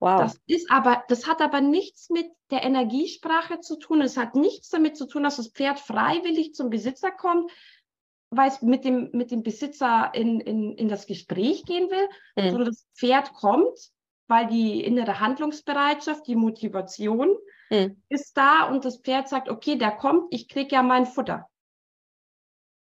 Wow. 0.00 0.20
Das 0.20 0.38
ist 0.46 0.70
aber, 0.70 1.04
das 1.08 1.26
hat 1.26 1.40
aber 1.40 1.60
nichts 1.60 2.10
mit 2.10 2.26
der 2.50 2.62
Energiesprache 2.64 3.60
zu 3.60 3.76
tun. 3.78 4.02
Es 4.02 4.16
hat 4.16 4.34
nichts 4.34 4.68
damit 4.68 4.96
zu 4.96 5.06
tun, 5.06 5.22
dass 5.22 5.36
das 5.36 5.48
Pferd 5.48 5.78
freiwillig 5.80 6.54
zum 6.54 6.68
Besitzer 6.68 7.10
kommt, 7.10 7.50
weil 8.36 8.48
es 8.48 8.62
mit 8.62 8.84
dem, 8.84 9.10
mit 9.12 9.30
dem 9.30 9.42
Besitzer 9.42 10.10
in, 10.14 10.40
in, 10.40 10.72
in 10.74 10.88
das 10.88 11.06
Gespräch 11.06 11.64
gehen 11.64 11.90
will, 11.90 12.08
Mhm. 12.36 12.50
sondern 12.50 12.66
das 12.66 12.86
Pferd 12.94 13.32
kommt, 13.34 13.90
weil 14.28 14.46
die 14.46 14.82
innere 14.84 15.20
Handlungsbereitschaft, 15.20 16.26
die 16.26 16.36
Motivation 16.36 17.36
Mhm. 17.70 18.02
ist 18.08 18.36
da 18.36 18.64
und 18.64 18.84
das 18.84 18.98
Pferd 18.98 19.28
sagt, 19.28 19.48
okay, 19.48 19.76
der 19.76 19.92
kommt, 19.92 20.26
ich 20.30 20.48
kriege 20.48 20.74
ja 20.74 20.82
mein 20.82 21.06
Futter. 21.06 21.48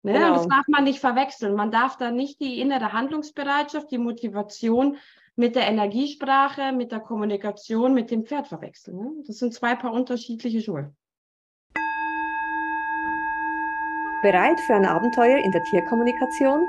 Ne? 0.03 0.13
Genau. 0.13 0.27
Und 0.29 0.35
das 0.37 0.47
darf 0.47 0.67
man 0.67 0.83
nicht 0.83 0.99
verwechseln. 0.99 1.55
Man 1.55 1.71
darf 1.71 1.97
da 1.97 2.11
nicht 2.11 2.39
die 2.39 2.59
innere 2.59 2.91
Handlungsbereitschaft, 2.91 3.91
die 3.91 3.99
Motivation 3.99 4.97
mit 5.35 5.55
der 5.55 5.67
Energiesprache, 5.67 6.71
mit 6.71 6.91
der 6.91 6.99
Kommunikation 6.99 7.93
mit 7.93 8.11
dem 8.11 8.25
Pferd 8.25 8.47
verwechseln. 8.47 8.97
Ne? 8.97 9.11
Das 9.27 9.37
sind 9.37 9.53
zwei 9.53 9.75
paar 9.75 9.93
unterschiedliche 9.93 10.61
Schuhe. 10.61 10.93
Bereit 14.21 14.59
für 14.59 14.75
ein 14.75 14.85
Abenteuer 14.85 15.39
in 15.39 15.51
der 15.51 15.63
Tierkommunikation? 15.63 16.63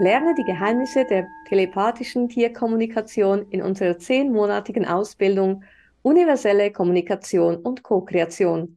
Lerne 0.00 0.34
die 0.34 0.42
Geheimnisse 0.42 1.04
der 1.04 1.28
telepathischen 1.46 2.28
Tierkommunikation 2.28 3.46
in 3.50 3.62
unserer 3.62 3.96
zehnmonatigen 3.96 4.84
Ausbildung 4.84 5.62
Universelle 6.02 6.72
Kommunikation 6.72 7.58
und 7.58 7.84
Co-Kreation. 7.84 8.76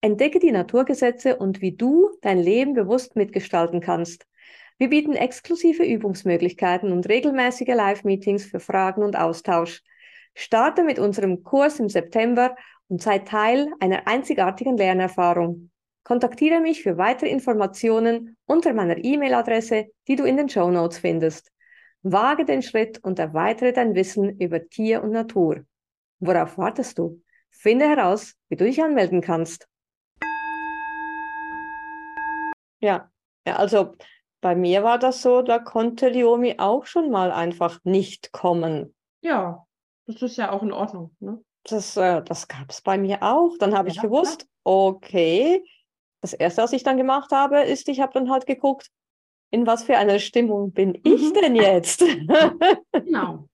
Entdecke 0.00 0.38
die 0.38 0.50
Naturgesetze 0.50 1.36
und 1.36 1.60
wie 1.60 1.72
du 1.72 2.08
dein 2.22 2.38
Leben 2.38 2.72
bewusst 2.72 3.16
mitgestalten 3.16 3.82
kannst. 3.82 4.26
Wir 4.78 4.88
bieten 4.88 5.12
exklusive 5.12 5.84
Übungsmöglichkeiten 5.84 6.90
und 6.90 7.06
regelmäßige 7.06 7.74
Live-Meetings 7.74 8.46
für 8.46 8.60
Fragen 8.60 9.02
und 9.02 9.14
Austausch. 9.14 9.82
Starte 10.34 10.84
mit 10.84 10.98
unserem 10.98 11.42
Kurs 11.42 11.80
im 11.80 11.90
September 11.90 12.56
und 12.88 13.02
sei 13.02 13.18
Teil 13.18 13.68
einer 13.78 14.08
einzigartigen 14.08 14.78
Lernerfahrung. 14.78 15.70
Kontaktiere 16.06 16.60
mich 16.60 16.84
für 16.84 16.98
weitere 16.98 17.30
Informationen 17.30 18.36
unter 18.46 18.72
meiner 18.74 18.96
E-Mail-Adresse, 18.96 19.86
die 20.06 20.14
du 20.14 20.22
in 20.22 20.36
den 20.36 20.48
Show 20.48 20.70
Notes 20.70 20.98
findest. 20.98 21.50
Wage 22.04 22.44
den 22.44 22.62
Schritt 22.62 23.02
und 23.02 23.18
erweitere 23.18 23.72
dein 23.72 23.96
Wissen 23.96 24.38
über 24.38 24.68
Tier 24.68 25.02
und 25.02 25.10
Natur. 25.10 25.64
Worauf 26.20 26.58
wartest 26.58 26.98
du? 26.98 27.20
Finde 27.50 27.88
heraus, 27.88 28.34
wie 28.48 28.54
du 28.54 28.66
dich 28.66 28.80
anmelden 28.80 29.20
kannst. 29.20 29.66
Ja, 32.78 33.10
ja, 33.44 33.56
also 33.56 33.96
bei 34.40 34.54
mir 34.54 34.84
war 34.84 35.00
das 35.00 35.22
so, 35.22 35.42
da 35.42 35.58
konnte 35.58 36.08
Liomi 36.08 36.54
auch 36.58 36.86
schon 36.86 37.10
mal 37.10 37.32
einfach 37.32 37.80
nicht 37.82 38.30
kommen. 38.30 38.94
Ja, 39.22 39.66
das 40.06 40.22
ist 40.22 40.36
ja 40.36 40.52
auch 40.52 40.62
in 40.62 40.70
Ordnung. 40.70 41.16
Ne? 41.18 41.42
Das, 41.64 41.96
äh, 41.96 42.22
das 42.22 42.46
gab 42.46 42.70
es 42.70 42.80
bei 42.80 42.96
mir 42.96 43.24
auch. 43.24 43.58
Dann 43.58 43.76
habe 43.76 43.88
ich 43.88 43.96
Ja, 43.96 44.02
gewusst, 44.02 44.46
okay, 44.62 45.64
das 46.20 46.32
Erste, 46.32 46.62
was 46.62 46.72
ich 46.72 46.82
dann 46.82 46.96
gemacht 46.96 47.30
habe, 47.32 47.62
ist, 47.62 47.88
ich 47.88 48.00
habe 48.00 48.12
dann 48.12 48.30
halt 48.30 48.46
geguckt, 48.46 48.88
in 49.50 49.66
was 49.66 49.84
für 49.84 49.96
einer 49.96 50.18
Stimmung 50.18 50.72
bin 50.72 50.98
ich 51.04 51.22
Mhm. 51.30 51.34
denn 51.34 51.56
jetzt? 51.56 52.02
Und 52.92 53.04
Genau. 53.04 53.48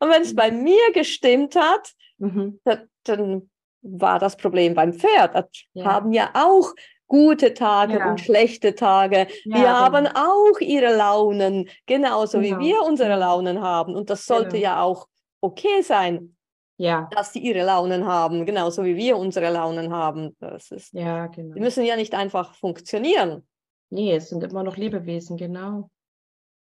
wenn 0.00 0.22
es 0.22 0.34
bei 0.34 0.50
mir 0.50 0.92
gestimmt 0.92 1.56
hat, 1.56 1.92
Mhm. 2.18 2.60
da, 2.64 2.78
dann 3.04 3.50
war 3.82 4.18
das 4.18 4.36
Problem 4.36 4.74
beim 4.74 4.92
Pferd. 4.92 5.34
Das 5.34 5.46
Ja. 5.72 5.84
haben 5.86 6.12
ja 6.12 6.30
auch 6.34 6.72
gute 7.06 7.52
Tage 7.54 7.98
Ja. 7.98 8.10
und 8.10 8.20
schlechte 8.20 8.74
Tage. 8.74 9.26
Ja, 9.44 9.56
Wir 9.60 9.68
haben 9.78 10.04
genau. 10.06 10.30
auch 10.52 10.60
ihre 10.60 10.94
Launen, 10.96 11.68
genauso 11.86 12.38
Genau. 12.40 12.60
wie 12.60 12.66
wir 12.66 12.82
unsere 12.82 13.10
Genau. 13.10 13.20
Launen 13.20 13.60
haben. 13.62 13.94
Und 13.94 14.10
das 14.10 14.26
sollte 14.26 14.56
Genau. 14.56 14.62
ja 14.62 14.82
auch 14.82 15.06
okay 15.42 15.82
sein, 15.82 16.36
Ja, 16.76 17.08
dass 17.12 17.32
sie 17.32 17.38
ihre 17.38 17.62
Launen 17.64 18.04
haben, 18.06 18.44
genauso 18.46 18.84
wie 18.84 18.96
wir 18.96 19.16
unsere 19.16 19.50
Launen 19.50 19.92
haben. 19.92 20.36
Das 20.40 20.70
ist, 20.72 20.92
ja, 20.92 21.28
die 21.28 21.42
genau. 21.42 21.60
müssen 21.60 21.84
ja 21.84 21.94
nicht 21.94 22.14
einfach 22.14 22.54
funktionieren. 22.54 23.46
Nee, 23.90 24.16
es 24.16 24.28
sind 24.28 24.42
immer 24.42 24.64
noch 24.64 24.76
Lebewesen, 24.76 25.36
genau. 25.36 25.88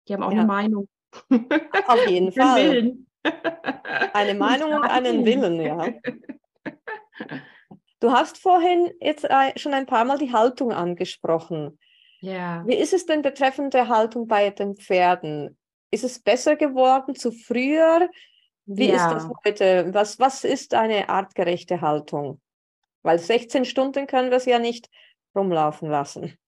Die 0.09 0.15
haben 0.15 0.23
auch 0.23 0.33
Ja. 0.33 0.39
eine 0.39 0.47
Meinung. 0.47 0.89
Auf 1.87 2.09
jeden 2.09 2.31
Den 2.31 2.43
Fall. 2.43 2.71
Willen. 2.71 3.07
Eine 4.15 4.35
Meinung 4.39 4.73
und 4.73 4.85
einen 4.85 5.27
Willen. 5.27 5.59
Willen, 5.59 5.61
ja. 5.61 5.89
Du 8.01 8.13
hast 8.13 8.39
vorhin 8.39 8.93
jetzt 9.01 9.25
äh, 9.25 9.59
schon 9.59 9.75
ein 9.75 9.87
paar 9.87 10.05
Mal 10.05 10.19
die 10.19 10.33
Haltung 10.33 10.73
angesprochen. 10.73 11.81
Ja. 12.21 12.63
Wie 12.65 12.77
ist 12.77 12.93
es 12.93 13.07
denn 13.07 13.23
betreffend 13.23 13.75
der 13.75 13.89
Haltung 13.89 14.29
bei 14.29 14.51
den 14.51 14.77
Pferden? 14.77 15.59
Ist 15.91 16.05
es 16.05 16.21
besser 16.23 16.55
geworden 16.55 17.17
zu 17.17 17.33
früher? 17.33 18.09
Wie 18.77 18.91
ist 18.91 19.11
das 19.11 19.29
Ja. 19.29 19.35
heute? 19.45 19.93
Was, 19.95 20.19
was 20.19 20.45
ist 20.45 20.75
eine 20.75 21.09
artgerechte 21.09 21.81
Haltung? 21.81 22.41
Weil 23.03 23.19
16 23.19 23.65
Stunden 23.65 24.07
können 24.07 24.31
wir 24.31 24.37
es 24.37 24.45
ja 24.45 24.59
nicht 24.59 24.91
rumlaufen 25.35 25.89
lassen. 25.91 26.39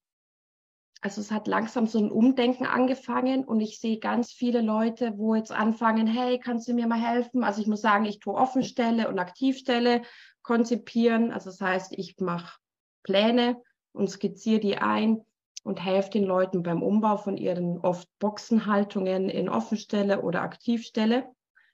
Also 1.01 1.21
es 1.21 1.31
hat 1.31 1.47
langsam 1.47 1.87
so 1.87 1.97
ein 1.97 2.11
Umdenken 2.11 2.65
angefangen 2.67 3.43
und 3.43 3.59
ich 3.59 3.79
sehe 3.79 3.97
ganz 3.99 4.31
viele 4.31 4.61
Leute, 4.61 5.13
wo 5.17 5.33
jetzt 5.33 5.51
anfangen, 5.51 6.05
hey, 6.05 6.37
kannst 6.39 6.67
du 6.67 6.73
mir 6.73 6.85
mal 6.87 6.99
helfen? 7.01 7.43
Also 7.43 7.61
ich 7.61 7.67
muss 7.67 7.81
sagen, 7.81 8.05
ich 8.05 8.19
tue 8.19 8.35
Offenstelle 8.35 9.07
und 9.07 9.17
Aktivstelle 9.17 10.03
konzipieren. 10.43 11.31
Also 11.31 11.49
das 11.49 11.59
heißt, 11.59 11.93
ich 11.97 12.17
mache 12.19 12.59
Pläne 13.03 13.61
und 13.93 14.09
skizziere 14.09 14.59
die 14.59 14.77
ein. 14.77 15.21
und 15.63 15.83
helfe 15.83 16.09
den 16.09 16.23
Leuten 16.23 16.63
beim 16.63 16.81
Umbau 16.81 17.17
von 17.17 17.37
ihren 17.37 17.77
oft 17.81 18.07
Boxenhaltungen 18.17 19.29
in 19.29 19.47
Offenstelle 19.47 20.21
oder 20.23 20.41
Aktivstelle. 20.41 21.29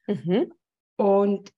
Mhm. 0.07 0.53
Und 0.95 1.53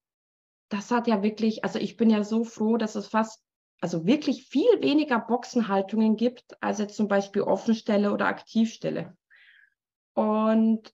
das 0.70 0.92
hat 0.92 1.08
ja 1.08 1.24
wirklich, 1.24 1.64
also 1.64 1.80
ich 1.80 1.98
bin 1.98 2.10
ja 2.10 2.24
so 2.24 2.44
froh, 2.44 2.78
dass 2.78 2.96
es 2.96 3.08
fast, 3.08 3.44
also 3.82 4.06
wirklich 4.06 4.48
viel 4.48 4.82
weniger 4.82 5.20
Boxenhaltungen 5.20 6.16
gibt, 6.16 6.62
als 6.62 6.80
jetzt 6.80 6.98
zum 6.98 7.08
Beispiel 7.08 7.42
Offenstelle 7.42 8.12
oder 8.12 8.28
Aktivstelle. 8.28 9.18
Und 10.14 10.94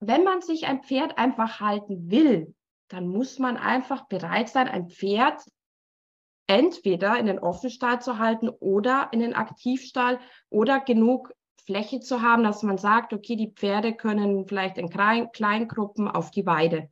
wenn 0.00 0.24
man 0.24 0.42
sich 0.42 0.66
ein 0.66 0.82
Pferd 0.82 1.16
einfach 1.16 1.60
halten 1.60 2.10
will, 2.10 2.54
dann 2.88 3.08
muss 3.08 3.38
man 3.38 3.56
einfach 3.56 4.06
bereit 4.08 4.48
sein, 4.48 4.68
ein 4.68 4.90
Pferd 4.90 5.42
entweder 6.46 7.18
in 7.18 7.26
den 7.26 7.38
Offenstall 7.38 8.02
zu 8.02 8.18
halten 8.18 8.48
oder 8.48 9.08
in 9.12 9.20
den 9.20 9.34
Aktivstall 9.34 10.20
oder 10.50 10.80
genug 10.80 11.32
Fläche 11.64 12.00
zu 12.00 12.22
haben, 12.22 12.42
dass 12.42 12.62
man 12.62 12.78
sagt, 12.78 13.12
okay, 13.12 13.36
die 13.36 13.52
Pferde 13.52 13.94
können 13.94 14.46
vielleicht 14.46 14.78
in 14.78 14.90
Kleingruppen 14.90 16.08
auf 16.08 16.30
die 16.30 16.46
Weide 16.46 16.90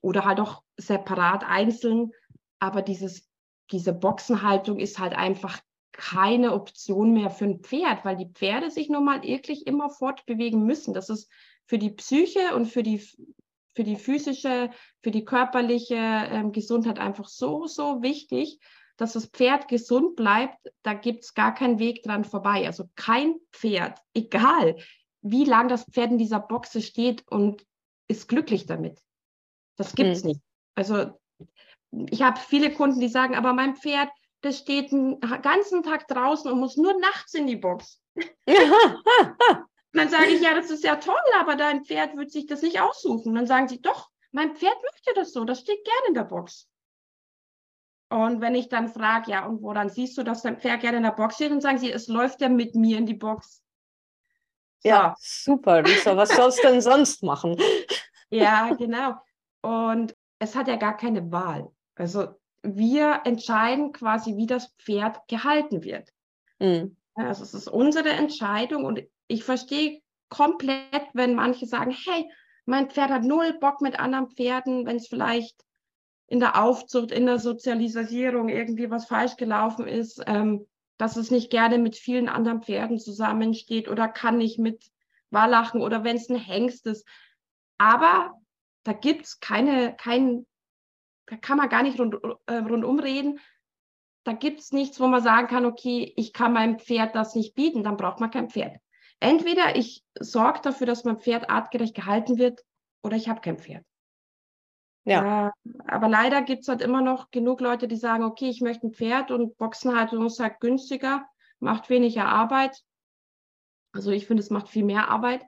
oder 0.00 0.24
halt 0.24 0.40
auch 0.40 0.62
separat 0.76 1.44
einzeln. 1.44 2.12
Aber 2.58 2.82
dieses, 2.82 3.28
diese 3.70 3.92
Boxenhaltung 3.92 4.78
ist 4.78 4.98
halt 4.98 5.14
einfach 5.14 5.60
keine 5.92 6.52
Option 6.52 7.12
mehr 7.12 7.28
für 7.28 7.44
ein 7.44 7.60
Pferd, 7.60 8.04
weil 8.04 8.16
die 8.16 8.30
Pferde 8.32 8.70
sich 8.70 8.88
nun 8.88 9.04
mal 9.04 9.22
wirklich 9.22 9.66
immer 9.66 9.90
fortbewegen 9.90 10.64
müssen. 10.64 10.94
Das 10.94 11.10
ist 11.10 11.30
für 11.66 11.78
die 11.78 11.90
Psyche 11.90 12.54
und 12.54 12.66
für 12.66 12.82
die, 12.82 12.98
für 13.74 13.84
die 13.84 13.96
physische, 13.96 14.70
für 15.02 15.10
die 15.10 15.24
körperliche 15.24 15.96
ähm, 15.96 16.52
Gesundheit 16.52 16.98
einfach 16.98 17.28
so, 17.28 17.66
so 17.66 18.00
wichtig, 18.00 18.60
dass 18.98 19.14
das 19.14 19.26
Pferd 19.26 19.68
gesund 19.68 20.16
bleibt. 20.16 20.58
Da 20.82 20.92
gibt 20.92 21.24
es 21.24 21.32
gar 21.32 21.54
keinen 21.54 21.78
Weg 21.78 22.02
dran 22.02 22.24
vorbei. 22.24 22.66
Also 22.66 22.84
kein 22.96 23.36
Pferd, 23.52 23.98
egal 24.12 24.76
wie 25.22 25.44
lange 25.44 25.70
das 25.70 25.84
Pferd 25.84 26.12
in 26.12 26.18
dieser 26.18 26.40
Boxe 26.40 26.82
steht 26.82 27.26
und 27.28 27.66
ist 28.08 28.28
glücklich 28.28 28.66
damit. 28.66 29.00
Das 29.76 29.94
gibt 29.94 30.10
es 30.10 30.22
hm. 30.22 30.28
nicht. 30.28 30.40
Also 30.74 31.18
ich 32.10 32.22
habe 32.22 32.38
viele 32.38 32.72
Kunden, 32.72 33.00
die 33.00 33.08
sagen, 33.08 33.34
aber 33.34 33.52
mein 33.52 33.76
Pferd, 33.76 34.10
das 34.42 34.58
steht 34.58 34.92
den 34.92 35.20
ganzen 35.20 35.82
Tag 35.82 36.06
draußen 36.08 36.50
und 36.50 36.60
muss 36.60 36.76
nur 36.76 36.98
nachts 37.00 37.34
in 37.34 37.46
die 37.46 37.56
Box. 37.56 38.00
dann 39.92 40.08
sage 40.08 40.28
ich, 40.28 40.40
ja, 40.40 40.54
das 40.54 40.70
ist 40.70 40.84
ja 40.84 40.96
toll, 40.96 41.16
aber 41.38 41.56
dein 41.56 41.84
Pferd 41.84 42.16
wird 42.16 42.30
sich 42.30 42.46
das 42.46 42.62
nicht 42.62 42.80
aussuchen. 42.80 43.34
Dann 43.34 43.46
sagen 43.46 43.68
sie, 43.68 43.80
doch, 43.80 44.10
mein 44.32 44.54
Pferd 44.54 44.76
möchte 44.82 45.14
das 45.14 45.32
so, 45.32 45.44
das 45.44 45.60
steht 45.60 45.84
gerne 45.84 46.08
in 46.08 46.14
der 46.14 46.24
Box. 46.24 46.68
Und 48.10 48.40
wenn 48.40 48.54
ich 48.54 48.68
dann 48.68 48.88
frage, 48.88 49.32
ja, 49.32 49.46
und 49.46 49.62
woran 49.62 49.90
siehst 49.90 50.16
du, 50.16 50.22
dass 50.22 50.42
dein 50.42 50.58
Pferd 50.58 50.80
gerne 50.80 50.96
in 50.96 51.02
der 51.02 51.12
Box 51.12 51.34
steht, 51.34 51.50
dann 51.50 51.60
sagen 51.60 51.78
sie, 51.78 51.92
es 51.92 52.08
läuft 52.08 52.40
ja 52.40 52.48
mit 52.48 52.74
mir 52.74 52.96
in 52.96 53.06
die 53.06 53.14
Box. 53.14 53.62
So. 54.80 54.88
Ja, 54.88 55.14
super, 55.18 55.82
Lisa, 55.82 56.16
was 56.16 56.30
sollst 56.30 56.62
du 56.62 56.68
denn 56.68 56.80
sonst 56.80 57.22
machen? 57.22 57.56
Ja, 58.30 58.74
genau. 58.74 59.14
Und 59.62 60.14
es 60.38 60.54
hat 60.54 60.68
ja 60.68 60.76
gar 60.76 60.96
keine 60.96 61.30
Wahl. 61.32 61.70
Also 61.96 62.28
wir 62.62 63.22
entscheiden 63.24 63.92
quasi, 63.92 64.36
wie 64.36 64.46
das 64.46 64.72
Pferd 64.78 65.26
gehalten 65.28 65.82
wird. 65.82 66.10
Mhm. 66.58 66.96
Also 67.14 67.42
es 67.42 67.54
ist 67.54 67.68
unsere 67.68 68.10
Entscheidung 68.10 68.84
und 68.84 69.02
ich 69.26 69.44
verstehe 69.44 70.00
komplett, 70.28 71.08
wenn 71.12 71.34
manche 71.34 71.66
sagen, 71.66 71.90
hey, 71.90 72.30
mein 72.64 72.90
Pferd 72.90 73.10
hat 73.10 73.24
null 73.24 73.58
Bock 73.58 73.80
mit 73.80 73.98
anderen 73.98 74.30
Pferden, 74.30 74.86
wenn 74.86 74.96
es 74.96 75.08
vielleicht 75.08 75.64
in 76.28 76.40
der 76.40 76.62
Aufzucht, 76.62 77.10
in 77.10 77.26
der 77.26 77.38
Sozialisierung 77.38 78.48
irgendwie 78.48 78.90
was 78.90 79.06
falsch 79.06 79.36
gelaufen 79.36 79.86
ist, 79.88 80.22
ähm, 80.26 80.66
dass 80.98 81.16
es 81.16 81.30
nicht 81.30 81.50
gerne 81.50 81.78
mit 81.78 81.96
vielen 81.96 82.28
anderen 82.28 82.62
Pferden 82.62 82.98
zusammensteht 82.98 83.88
oder 83.88 84.08
kann 84.08 84.36
nicht 84.36 84.58
mit 84.58 84.90
Wallachen 85.30 85.80
oder 85.80 86.04
wenn 86.04 86.16
es 86.16 86.28
ein 86.28 86.36
Hengst 86.36 86.86
ist. 86.86 87.06
Aber 87.78 88.34
da 88.84 88.92
gibt 88.92 89.24
es 89.26 89.40
keine, 89.40 89.96
kein, 89.96 90.46
da 91.26 91.36
kann 91.36 91.56
man 91.56 91.68
gar 91.68 91.82
nicht 91.82 91.98
rund, 91.98 92.16
äh, 92.46 92.54
rundum 92.54 92.98
reden. 92.98 93.40
Da 94.24 94.32
gibt 94.32 94.60
es 94.60 94.72
nichts, 94.72 95.00
wo 95.00 95.06
man 95.06 95.22
sagen 95.22 95.46
kann, 95.46 95.64
okay, 95.64 96.12
ich 96.16 96.34
kann 96.34 96.52
meinem 96.52 96.78
Pferd 96.78 97.14
das 97.14 97.34
nicht 97.34 97.54
bieten, 97.54 97.84
dann 97.84 97.96
braucht 97.96 98.20
man 98.20 98.30
kein 98.30 98.50
Pferd. 98.50 98.76
Entweder 99.20 99.76
ich 99.76 100.04
sorge 100.18 100.60
dafür, 100.62 100.86
dass 100.86 101.04
mein 101.04 101.18
Pferd 101.20 101.48
artgerecht 101.48 101.94
gehalten 101.94 102.38
wird, 102.38 102.62
oder 103.02 103.16
ich 103.16 103.28
habe 103.28 103.40
kein 103.40 103.58
Pferd. 103.58 103.84
Ja. 105.08 105.48
Äh, 105.48 105.50
aber 105.86 106.08
leider 106.08 106.42
gibt 106.42 106.62
es 106.62 106.68
halt 106.68 106.82
immer 106.82 107.00
noch 107.00 107.30
genug 107.30 107.60
Leute, 107.60 107.88
die 107.88 107.96
sagen, 107.96 108.24
okay, 108.24 108.48
ich 108.48 108.60
möchte 108.60 108.86
ein 108.86 108.92
Pferd 108.92 109.30
und 109.30 109.56
Boxenhaltung 109.56 110.26
ist 110.26 110.40
halt 110.40 110.60
günstiger, 110.60 111.26
macht 111.60 111.90
weniger 111.90 112.26
Arbeit. 112.26 112.82
Also 113.92 114.10
ich 114.10 114.26
finde, 114.26 114.42
es 114.42 114.50
macht 114.50 114.68
viel 114.68 114.84
mehr 114.84 115.08
Arbeit 115.08 115.44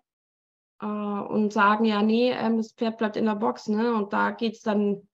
äh, 0.80 0.86
und 0.86 1.52
sagen, 1.52 1.84
ja, 1.84 2.02
nee, 2.02 2.30
ähm, 2.32 2.56
das 2.56 2.72
Pferd 2.72 2.98
bleibt 2.98 3.16
in 3.16 3.26
der 3.26 3.36
Box, 3.36 3.68
ne? 3.68 3.94
Und 3.94 4.12
da 4.12 4.30
geht 4.30 4.54
es 4.54 4.62
dann, 4.62 5.06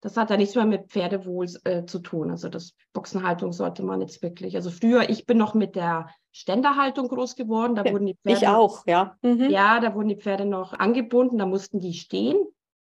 das 0.00 0.16
hat 0.16 0.30
ja 0.30 0.36
nichts 0.36 0.54
mehr 0.54 0.64
mit 0.64 0.90
Pferdewohl 0.90 1.46
äh, 1.64 1.84
zu 1.84 1.98
tun. 1.98 2.30
Also 2.30 2.48
das 2.48 2.74
Boxenhaltung 2.92 3.52
sollte 3.52 3.82
man 3.82 4.00
jetzt 4.00 4.22
wirklich. 4.22 4.54
Also 4.54 4.70
früher, 4.70 5.10
ich 5.10 5.26
bin 5.26 5.38
noch 5.38 5.54
mit 5.54 5.74
der 5.74 6.08
Ständerhaltung 6.30 7.08
groß 7.08 7.34
geworden. 7.34 7.74
Da 7.74 7.84
wurden 7.84 8.06
die 8.06 8.14
Pferde. 8.14 8.38
Ich 8.38 8.48
auch, 8.48 8.86
ja. 8.86 9.16
Mhm. 9.22 9.50
Ja, 9.50 9.80
da 9.80 9.94
wurden 9.94 10.08
die 10.08 10.16
Pferde 10.16 10.44
noch 10.44 10.72
angebunden, 10.72 11.38
da 11.38 11.46
mussten 11.46 11.80
die 11.80 11.94
stehen. 11.94 12.38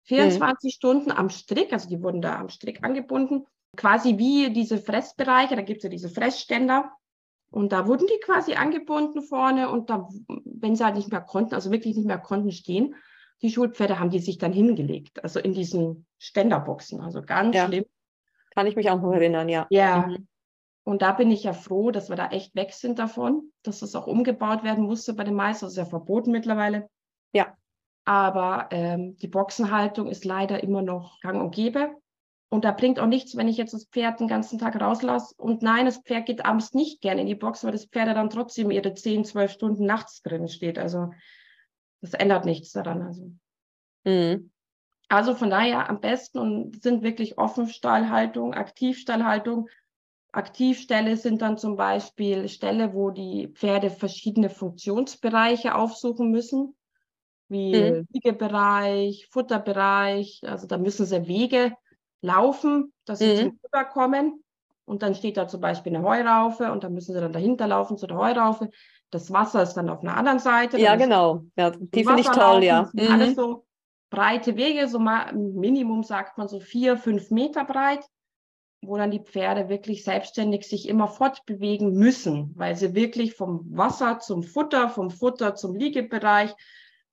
24 0.04 0.68
mhm. 0.68 0.76
Stunden 0.76 1.12
am 1.12 1.30
Strick, 1.30 1.74
also 1.74 1.90
die 1.90 2.02
wurden 2.02 2.22
da 2.22 2.40
am 2.40 2.50
Strick 2.50 2.84
angebunden. 2.84 3.46
Quasi 3.78 4.18
wie 4.18 4.52
diese 4.52 4.78
Fressbereiche, 4.78 5.56
da 5.56 5.62
gibt 5.62 5.78
es 5.78 5.84
ja 5.84 5.90
diese 5.90 6.10
Fressständer. 6.10 6.92
Und 7.52 7.74
da 7.74 7.86
wurden 7.86 8.08
die 8.08 8.20
quasi 8.24 8.54
angebunden 8.54 9.22
vorne 9.22 9.70
und 9.70 9.90
da, 9.90 10.08
wenn 10.46 10.76
sie 10.76 10.86
halt 10.86 10.96
nicht 10.96 11.12
mehr 11.12 11.22
konnten, 11.22 11.54
also 11.54 11.70
wirklich 11.70 11.98
nicht 11.98 12.08
mehr 12.08 12.18
konnten 12.18 12.52
stehen, 12.52 12.96
die 13.42 13.50
Schulpferde 13.50 14.00
haben 14.00 14.10
die 14.10 14.20
sich 14.20 14.38
dann 14.38 14.54
hingelegt, 14.54 15.22
also 15.24 15.40
in 15.40 15.54
diesen 15.54 16.06
Ständerboxen. 16.18 17.02
Also 17.02 17.22
ganz 17.22 17.56
ja. 17.56 17.68
schlimm. 17.68 17.86
Kann 18.54 18.68
ich 18.68 18.76
mich 18.76 18.90
auch 18.90 19.02
noch 19.02 19.14
erinnern, 19.14 19.50
ja. 19.50 19.68
Ja. 19.70 20.08
Mhm. 20.08 20.28
Und 20.84 21.02
da 21.02 21.12
bin 21.12 21.30
ich 21.30 21.44
ja 21.44 21.54
froh, 21.54 21.92
dass 21.92 22.10
wir 22.10 22.16
da 22.16 22.28
echt 22.28 22.56
weg 22.56 22.74
sind 22.74 23.00
davon, 23.00 23.52
dass 23.64 23.80
das 23.80 23.96
auch 23.96 24.08
umgebaut 24.08 24.64
werden 24.64 24.86
musste 24.86 25.14
bei 25.14 25.24
den 25.24 25.36
meisten. 25.36 25.66
Das 25.66 25.74
ist 25.74 25.78
ja 25.78 25.86
verboten 25.86 26.32
mittlerweile. 26.32 26.90
Ja. 27.34 27.56
Aber 28.06 28.68
ähm, 28.72 29.16
die 29.18 29.28
Boxenhaltung 29.28 30.08
ist 30.08 30.26
leider 30.26 30.64
immer 30.64 30.82
noch 30.82 31.20
gang 31.22 31.42
und 31.42 31.54
gäbe. 31.54 31.96
Und 32.50 32.66
da 32.66 32.72
bringt 32.72 33.00
auch 33.00 33.08
nichts, 33.08 33.38
wenn 33.38 33.48
ich 33.48 33.56
jetzt 33.56 33.74
das 33.74 33.86
Pferd 33.86 34.20
den 34.20 34.28
ganzen 34.28 34.60
Tag 34.60 34.80
rauslasse. 34.80 35.34
Und 35.38 35.62
nein, 35.62 35.86
das 35.86 36.00
Pferd 36.00 36.26
geht 36.26 36.44
abends 36.44 36.74
nicht 36.74 37.00
gerne 37.00 37.22
in 37.22 37.28
die 37.28 37.36
Box, 37.36 37.64
weil 37.64 37.72
das 37.72 37.86
Pferd 37.86 38.10
dann 38.10 38.30
trotzdem 38.30 38.72
ihre 38.72 38.94
10, 38.94 39.24
12 39.24 39.52
Stunden 39.52 39.86
nachts 39.86 40.22
drin 40.22 40.50
steht. 40.50 40.78
Also 40.78 41.12
das 42.02 42.14
ändert 42.14 42.44
nichts 42.44 42.72
daran. 42.72 43.04
Also, 43.04 43.32
mhm. 44.04 44.52
also 45.08 45.34
von 45.34 45.50
daher 45.50 45.90
am 45.90 46.02
besten 46.02 46.40
und 46.40 46.84
sind 46.84 47.04
wirklich 47.04 47.38
Offenstallhaltung, 47.38 48.54
Aktivstallhaltung. 48.54 49.70
Aktivställe 50.34 51.16
sind 51.16 51.42
dann 51.42 51.58
zum 51.58 51.78
Beispiel 51.78 52.50
Ställe, 52.50 52.94
wo 52.94 53.12
die 53.12 53.50
Pferde 53.50 53.90
verschiedene 53.90 54.50
Funktionsbereiche 54.50 55.76
aufsuchen 55.76 56.32
müssen, 56.32 56.76
wie 57.52 57.76
mhm. 57.76 58.08
Wiegebereich, 58.12 59.28
Futterbereich. 59.30 60.42
Also 60.46 60.68
da 60.68 60.78
müssen 60.78 61.06
sie 61.06 61.28
Wege 61.28 61.74
laufen, 62.22 62.94
dass 63.06 63.20
sie 63.20 63.34
mhm. 63.34 63.38
zum 63.38 63.60
Futter 63.60 63.86
kommen. 63.86 64.44
Und 64.86 65.04
dann 65.04 65.16
steht 65.16 65.38
da 65.38 65.48
zum 65.48 65.62
Beispiel 65.62 65.96
eine 65.96 66.04
Heuraufe 66.04 66.72
und 66.72 66.84
dann 66.84 66.94
müssen 66.94 67.14
sie 67.14 67.22
dann 67.22 67.34
dahinter 67.34 67.68
laufen 67.68 67.98
zu 67.98 68.08
der 68.08 68.18
Heuraufe. 68.18 68.70
Das 69.12 69.32
Wasser 69.32 69.62
ist 69.64 69.74
dann 69.74 69.90
auf 69.90 70.02
einer 70.02 70.18
anderen 70.18 70.40
Seite. 70.40 70.80
Ja, 70.80 70.96
genau. 70.96 71.44
Ja, 71.56 71.72
die 71.72 72.04
finde 72.04 72.22
ich 72.22 72.30
toll, 72.30 72.64
ja. 72.64 72.90
Mhm. 72.94 73.12
Alles 73.12 73.36
so 73.36 73.66
breite 74.10 74.58
Wege, 74.58 74.88
so 74.88 75.00
mal 75.00 75.34
Minimum 75.34 76.04
sagt 76.04 76.38
man 76.38 76.48
so 76.48 76.60
vier, 76.60 76.98
fünf 76.98 77.32
Meter 77.32 77.66
breit, 77.66 78.06
wo 78.82 78.98
dann 78.98 79.12
die 79.12 79.24
Pferde 79.24 79.70
wirklich 79.70 80.04
selbstständig 80.04 80.68
sich 80.68 80.88
immer 80.88 81.08
fortbewegen 81.08 81.94
müssen, 81.94 82.52
weil 82.56 82.76
sie 82.76 82.94
wirklich 82.94 83.36
vom 83.36 83.66
Wasser 83.72 84.20
zum 84.20 84.44
Futter, 84.44 84.90
vom 84.90 85.10
Futter 85.10 85.56
zum 85.56 85.76
Liegebereich, 85.76 86.54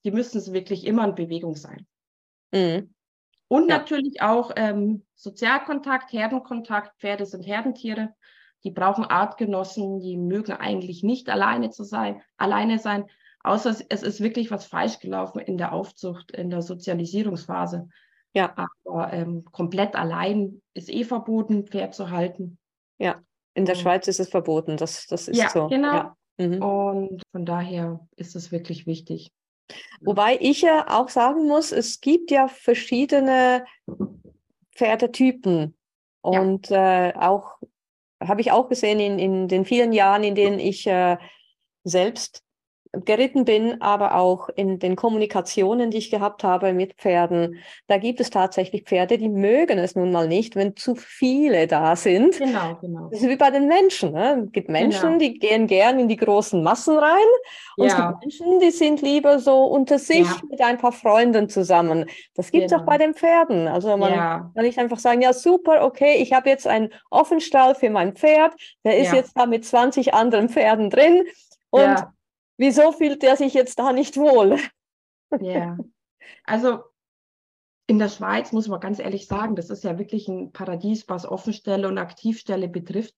die 0.04 0.10
müssen 0.10 0.38
es 0.38 0.52
wirklich 0.52 0.86
immer 0.86 1.04
in 1.06 1.14
Bewegung 1.14 1.54
sein. 1.56 1.86
Mhm. 2.52 2.94
Und 3.48 3.68
ja. 3.70 3.78
natürlich 3.78 4.20
auch 4.20 4.52
ähm, 4.56 5.04
Sozialkontakt, 5.14 6.12
Herdenkontakt. 6.12 6.98
Pferde 7.00 7.26
sind 7.26 7.46
Herdentiere. 7.46 8.14
Die 8.64 8.70
brauchen 8.70 9.04
Artgenossen. 9.04 10.00
Die 10.00 10.16
mögen 10.16 10.52
eigentlich 10.52 11.02
nicht 11.02 11.28
alleine 11.30 11.70
zu 11.70 11.84
sein, 11.84 12.22
alleine 12.36 12.78
sein. 12.78 13.06
Außer 13.42 13.74
es 13.88 14.02
ist 14.02 14.20
wirklich 14.20 14.50
was 14.50 14.66
falsch 14.66 14.98
gelaufen 14.98 15.38
in 15.38 15.56
der 15.56 15.72
Aufzucht, 15.72 16.32
in 16.32 16.50
der 16.50 16.60
Sozialisierungsphase. 16.60 17.88
Ja. 18.34 18.54
Aber 18.84 19.12
ähm, 19.12 19.44
komplett 19.44 19.94
allein 19.94 20.60
ist 20.74 20.90
eh 20.90 21.04
verboten, 21.04 21.66
Pferd 21.66 21.94
zu 21.94 22.10
halten. 22.10 22.58
Ja, 22.98 23.22
in 23.54 23.64
der 23.64 23.74
Schweiz 23.74 24.06
ist 24.08 24.20
es 24.20 24.28
verboten. 24.28 24.76
Das, 24.76 25.06
das 25.06 25.28
ist 25.28 25.38
ja, 25.38 25.48
so. 25.48 25.68
Genau. 25.68 25.94
Ja, 25.94 26.16
genau. 26.36 26.92
Mhm. 26.92 27.00
Und 27.00 27.22
von 27.32 27.46
daher 27.46 28.06
ist 28.16 28.36
es 28.36 28.52
wirklich 28.52 28.86
wichtig. 28.86 29.32
Wobei 30.00 30.38
ich 30.40 30.62
ja 30.62 30.86
auch 30.88 31.08
sagen 31.08 31.46
muss, 31.46 31.72
es 31.72 32.00
gibt 32.00 32.30
ja 32.30 32.48
verschiedene 32.48 33.64
Pferdetypen. 34.74 35.76
Und 36.20 36.70
ja. 36.70 37.08
äh, 37.08 37.14
auch 37.16 37.58
habe 38.20 38.40
ich 38.40 38.50
auch 38.50 38.68
gesehen 38.68 39.00
in, 39.00 39.18
in 39.18 39.48
den 39.48 39.64
vielen 39.64 39.92
Jahren, 39.92 40.24
in 40.24 40.34
denen 40.34 40.58
ich 40.58 40.86
äh, 40.86 41.16
selbst 41.84 42.42
geritten 42.92 43.44
bin, 43.44 43.80
aber 43.80 44.14
auch 44.14 44.48
in 44.48 44.78
den 44.78 44.96
Kommunikationen, 44.96 45.90
die 45.90 45.98
ich 45.98 46.10
gehabt 46.10 46.44
habe 46.44 46.72
mit 46.72 46.94
Pferden, 46.94 47.58
da 47.86 47.98
gibt 47.98 48.20
es 48.20 48.30
tatsächlich 48.30 48.84
Pferde, 48.84 49.18
die 49.18 49.28
mögen 49.28 49.78
es 49.78 49.94
nun 49.94 50.12
mal 50.12 50.28
nicht, 50.28 50.56
wenn 50.56 50.76
zu 50.76 50.94
viele 50.94 51.66
da 51.66 51.96
sind. 51.96 52.38
Genau, 52.38 52.76
genau. 52.80 53.08
Das 53.10 53.20
ist 53.20 53.28
wie 53.28 53.36
bei 53.36 53.50
den 53.50 53.68
Menschen. 53.68 54.12
Ne? 54.12 54.44
Es 54.46 54.52
gibt 54.52 54.68
Menschen, 54.68 55.18
genau. 55.18 55.18
die 55.18 55.38
gehen 55.38 55.66
gern 55.66 55.98
in 55.98 56.08
die 56.08 56.16
großen 56.16 56.62
Massen 56.62 56.98
rein 56.98 57.16
und 57.76 57.88
ja. 57.88 57.92
es 57.92 57.96
gibt 57.96 58.20
Menschen, 58.20 58.60
die 58.60 58.70
sind 58.70 59.02
lieber 59.02 59.38
so 59.38 59.64
unter 59.64 59.98
sich 59.98 60.26
ja. 60.26 60.36
mit 60.50 60.60
ein 60.60 60.78
paar 60.78 60.92
Freunden 60.92 61.48
zusammen. 61.48 62.06
Das 62.34 62.50
gibt 62.50 62.66
es 62.66 62.70
genau. 62.70 62.82
auch 62.82 62.86
bei 62.86 62.98
den 62.98 63.14
Pferden. 63.14 63.68
Also 63.68 63.96
man 63.96 64.12
ja. 64.12 64.50
kann 64.54 64.64
nicht 64.64 64.78
einfach 64.78 64.98
sagen, 64.98 65.20
ja 65.22 65.32
super, 65.32 65.84
okay, 65.84 66.16
ich 66.22 66.32
habe 66.32 66.48
jetzt 66.48 66.66
einen 66.66 66.90
Offenstall 67.10 67.74
für 67.74 67.90
mein 67.90 68.14
Pferd, 68.14 68.54
der 68.84 68.98
ist 68.98 69.12
jetzt 69.12 69.32
da 69.36 69.46
mit 69.46 69.64
20 69.64 70.14
anderen 70.14 70.48
Pferden 70.48 70.90
drin 70.90 71.24
und 71.70 72.06
wieso 72.58 72.92
fühlt 72.92 73.24
er 73.24 73.36
sich 73.36 73.54
jetzt 73.54 73.78
da 73.78 73.92
nicht 73.92 74.16
wohl? 74.16 74.58
Ja, 75.40 75.78
also 76.44 76.80
in 77.86 77.98
der 77.98 78.10
Schweiz 78.10 78.52
muss 78.52 78.68
man 78.68 78.80
ganz 78.80 78.98
ehrlich 78.98 79.26
sagen, 79.26 79.56
das 79.56 79.70
ist 79.70 79.82
ja 79.82 79.98
wirklich 79.98 80.28
ein 80.28 80.52
Paradies, 80.52 81.08
was 81.08 81.26
Offenstelle 81.26 81.88
und 81.88 81.96
Aktivstelle 81.96 82.68
betrifft. 82.68 83.14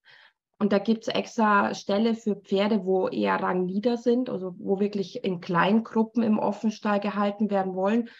Und 0.60 0.72
da 0.72 0.78
gibt 0.78 1.08
es 1.08 1.14
extra 1.14 1.74
Ställe 1.74 2.14
für 2.14 2.36
Pferde, 2.36 2.84
wo 2.84 3.08
eher 3.08 3.36
rangnieder 3.36 3.96
sind, 3.96 4.28
also 4.28 4.54
wo 4.58 4.78
wirklich 4.78 5.24
in 5.24 5.40
Kleingruppen 5.40 6.22
im 6.22 6.38
Offenstall 6.38 7.00
gehalten 7.00 7.50
werden 7.50 7.74
wollen, 7.74 8.10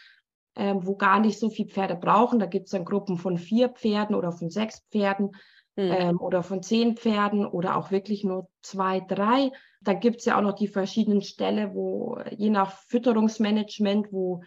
ähm, 0.57 0.85
wo 0.85 0.97
gar 0.97 1.21
nicht 1.21 1.39
so 1.39 1.51
viele 1.51 1.69
Pferde 1.69 1.95
brauchen. 1.95 2.41
Da 2.41 2.47
gibt 2.47 2.65
es 2.65 2.73
dann 2.73 2.85
Gruppen 2.85 3.19
von 3.19 3.37
vier 3.37 3.69
Pferden 3.69 4.17
oder 4.17 4.33
von 4.33 4.51
sechs 4.51 4.81
Pferden 4.91 5.33
mhm. 5.77 5.93
ähm, 5.93 6.21
oder 6.21 6.43
von 6.43 6.63
zehn 6.63 6.97
Pferden 6.97 7.47
oder 7.47 7.77
auch 7.77 7.91
wirklich 7.91 8.25
nur 8.25 8.49
zwei, 8.63 9.01
drei. 9.01 9.53
Da 9.83 9.95
gibt 9.95 10.21
es 10.21 10.27
ja 10.27 10.37
auch 10.37 10.43
noch 10.43 10.55
die 10.55 10.69
verschiedenen 10.69 11.23
Ställe, 11.23 11.75
wo 11.75 12.19
je 12.37 12.51
nach 12.51 12.73
Fütterungsmanagement, 12.73 14.13
wo 14.13 14.43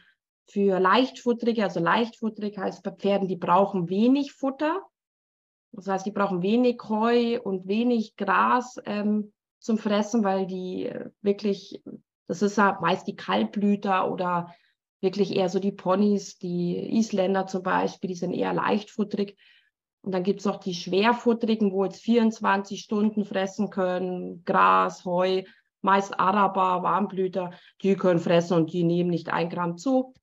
für 0.47 0.79
Leichtfutterige, 0.79 1.63
also 1.63 1.79
Leichtfutterig 1.79 2.57
heißt 2.57 2.83
bei 2.83 2.91
Pferden, 2.91 3.27
die 3.27 3.37
brauchen 3.37 3.89
wenig 3.89 4.33
Futter. 4.33 4.81
Das 5.71 5.87
heißt, 5.87 6.05
die 6.05 6.11
brauchen 6.11 6.43
wenig 6.43 6.79
Heu 6.87 7.39
und 7.41 7.67
wenig 7.67 8.15
Gras 8.15 8.77
ähm, 8.85 9.33
zum 9.59 9.77
Fressen, 9.77 10.23
weil 10.23 10.45
die 10.45 10.85
äh, 10.85 11.09
wirklich, 11.21 11.81
das 12.27 12.41
ist 12.41 12.57
ja 12.57 12.77
meist 12.81 13.07
die 13.07 13.15
Kaltblüter 13.15 14.11
oder 14.11 14.53
wirklich 15.01 15.35
eher 15.35 15.49
so 15.49 15.59
die 15.59 15.71
Ponys, 15.71 16.37
die 16.37 16.97
Isländer 16.97 17.47
zum 17.47 17.63
Beispiel, 17.63 18.07
die 18.07 18.15
sind 18.15 18.33
eher 18.33 18.53
leichtfutterig. 18.53 19.37
Und 20.03 20.11
dann 20.11 20.23
gibt 20.23 20.41
es 20.41 20.45
noch 20.45 20.57
die 20.57 20.73
Schwerfutterigen, 20.73 21.71
wo 21.71 21.85
jetzt 21.85 22.01
24 22.01 22.81
Stunden 22.81 23.23
fressen 23.23 23.69
können, 23.69 24.43
Gras, 24.43 25.05
Heu, 25.05 25.43
meist 25.81 26.19
Araber, 26.19 26.83
Warmblüter, 26.83 27.51
die 27.81 27.95
können 27.95 28.19
fressen 28.19 28.57
und 28.57 28.73
die 28.73 28.83
nehmen 28.83 29.09
nicht 29.09 29.31
ein 29.31 29.49
Gramm 29.49 29.77
zu. 29.77 30.13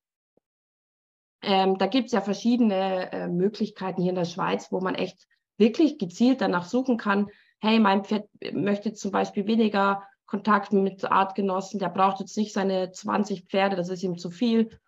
Ähm, 1.42 1.78
da 1.78 1.86
gibt 1.86 2.06
es 2.06 2.12
ja 2.12 2.20
verschiedene 2.20 3.10
äh, 3.10 3.28
Möglichkeiten 3.28 4.02
hier 4.02 4.10
in 4.10 4.16
der 4.16 4.26
Schweiz, 4.26 4.70
wo 4.70 4.80
man 4.80 4.94
echt 4.94 5.26
wirklich 5.56 5.98
gezielt 5.98 6.42
danach 6.42 6.66
suchen 6.66 6.98
kann, 6.98 7.28
hey, 7.62 7.78
mein 7.80 8.04
Pferd 8.04 8.28
möchte 8.52 8.92
zum 8.92 9.10
Beispiel 9.10 9.46
weniger 9.46 10.06
Kontakt 10.26 10.74
mit 10.74 11.10
Artgenossen, 11.10 11.80
der 11.80 11.88
braucht 11.88 12.20
jetzt 12.20 12.36
nicht 12.36 12.52
seine 12.52 12.92
20 12.92 13.46
Pferde, 13.46 13.76
das 13.76 13.88
ist 13.88 14.02
ihm 14.02 14.18
zu 14.18 14.30
viel 14.30 14.78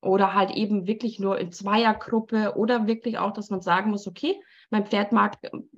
oder 0.00 0.34
halt 0.34 0.50
eben 0.50 0.86
wirklich 0.86 1.18
nur 1.18 1.38
in 1.38 1.52
Zweiergruppe 1.52 2.54
oder 2.56 2.86
wirklich 2.86 3.18
auch, 3.18 3.32
dass 3.32 3.50
man 3.50 3.60
sagen 3.60 3.90
muss, 3.90 4.06
okay, 4.06 4.40
mein 4.70 4.86
Pferd 4.86 5.12
mag 5.12 5.38
ähm, 5.42 5.68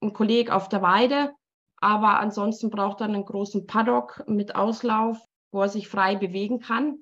ein 0.00 0.12
Kollege 0.12 0.54
auf 0.54 0.68
der 0.68 0.82
Weide, 0.82 1.32
aber 1.76 2.20
ansonsten 2.20 2.70
braucht 2.70 3.00
er 3.00 3.06
einen 3.06 3.24
großen 3.24 3.66
Paddock 3.66 4.24
mit 4.26 4.54
Auslauf, 4.54 5.18
wo 5.52 5.62
er 5.62 5.68
sich 5.68 5.88
frei 5.88 6.16
bewegen 6.16 6.60
kann. 6.60 6.98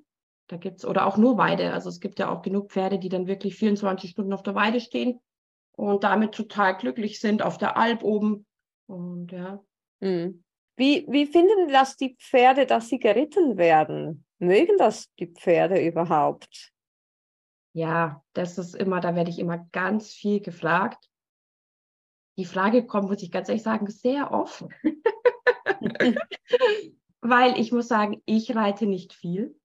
Da 0.47 0.57
gibt's 0.57 0.85
oder 0.85 1.05
auch 1.05 1.17
nur 1.17 1.37
Weide. 1.37 1.73
Also 1.73 1.89
es 1.89 1.99
gibt 1.99 2.19
ja 2.19 2.29
auch 2.29 2.41
genug 2.41 2.71
Pferde, 2.71 2.99
die 2.99 3.09
dann 3.09 3.27
wirklich 3.27 3.55
24 3.55 4.11
Stunden 4.11 4.33
auf 4.33 4.43
der 4.43 4.55
Weide 4.55 4.79
stehen 4.79 5.19
und 5.73 6.03
damit 6.03 6.33
total 6.33 6.77
glücklich 6.77 7.19
sind 7.19 7.41
auf 7.41 7.57
der 7.57 7.77
Alp 7.77 8.03
oben. 8.03 8.45
Und 8.87 9.31
ja. 9.31 9.61
Hm. 10.01 10.43
Wie, 10.77 11.05
wie 11.09 11.25
finden 11.25 11.69
das 11.69 11.97
die 11.97 12.15
Pferde, 12.19 12.65
dass 12.65 12.87
sie 12.87 12.99
geritten 12.99 13.57
werden? 13.57 14.26
Mögen 14.39 14.77
das 14.77 15.13
die 15.15 15.27
Pferde 15.27 15.81
überhaupt? 15.81 16.71
Ja, 17.73 18.23
das 18.33 18.57
ist 18.57 18.75
immer, 18.75 18.99
da 18.99 19.15
werde 19.15 19.29
ich 19.29 19.39
immer 19.39 19.67
ganz 19.71 20.11
viel 20.11 20.41
gefragt. 20.41 21.09
Die 22.37 22.45
Frage 22.45 22.85
kommt, 22.85 23.09
muss 23.09 23.23
ich 23.23 23.31
ganz 23.31 23.49
ehrlich 23.49 23.63
sagen, 23.63 23.87
sehr 23.87 24.31
oft. 24.31 24.65
Weil 27.21 27.59
ich 27.59 27.71
muss 27.71 27.87
sagen, 27.87 28.21
ich 28.25 28.55
reite 28.55 28.85
nicht 28.85 29.13
viel, 29.13 29.59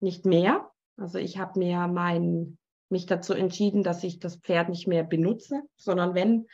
nicht 0.00 0.26
mehr. 0.26 0.70
Also 0.96 1.18
ich 1.18 1.38
habe 1.38 1.58
mir 1.58 1.88
mein, 1.88 2.58
mich 2.90 3.06
dazu 3.06 3.32
entschieden, 3.32 3.82
dass 3.82 4.04
ich 4.04 4.18
das 4.18 4.36
Pferd 4.36 4.68
nicht 4.68 4.86
mehr 4.86 5.04
benutze, 5.04 5.62
sondern 5.76 6.14
wenn, 6.14 6.46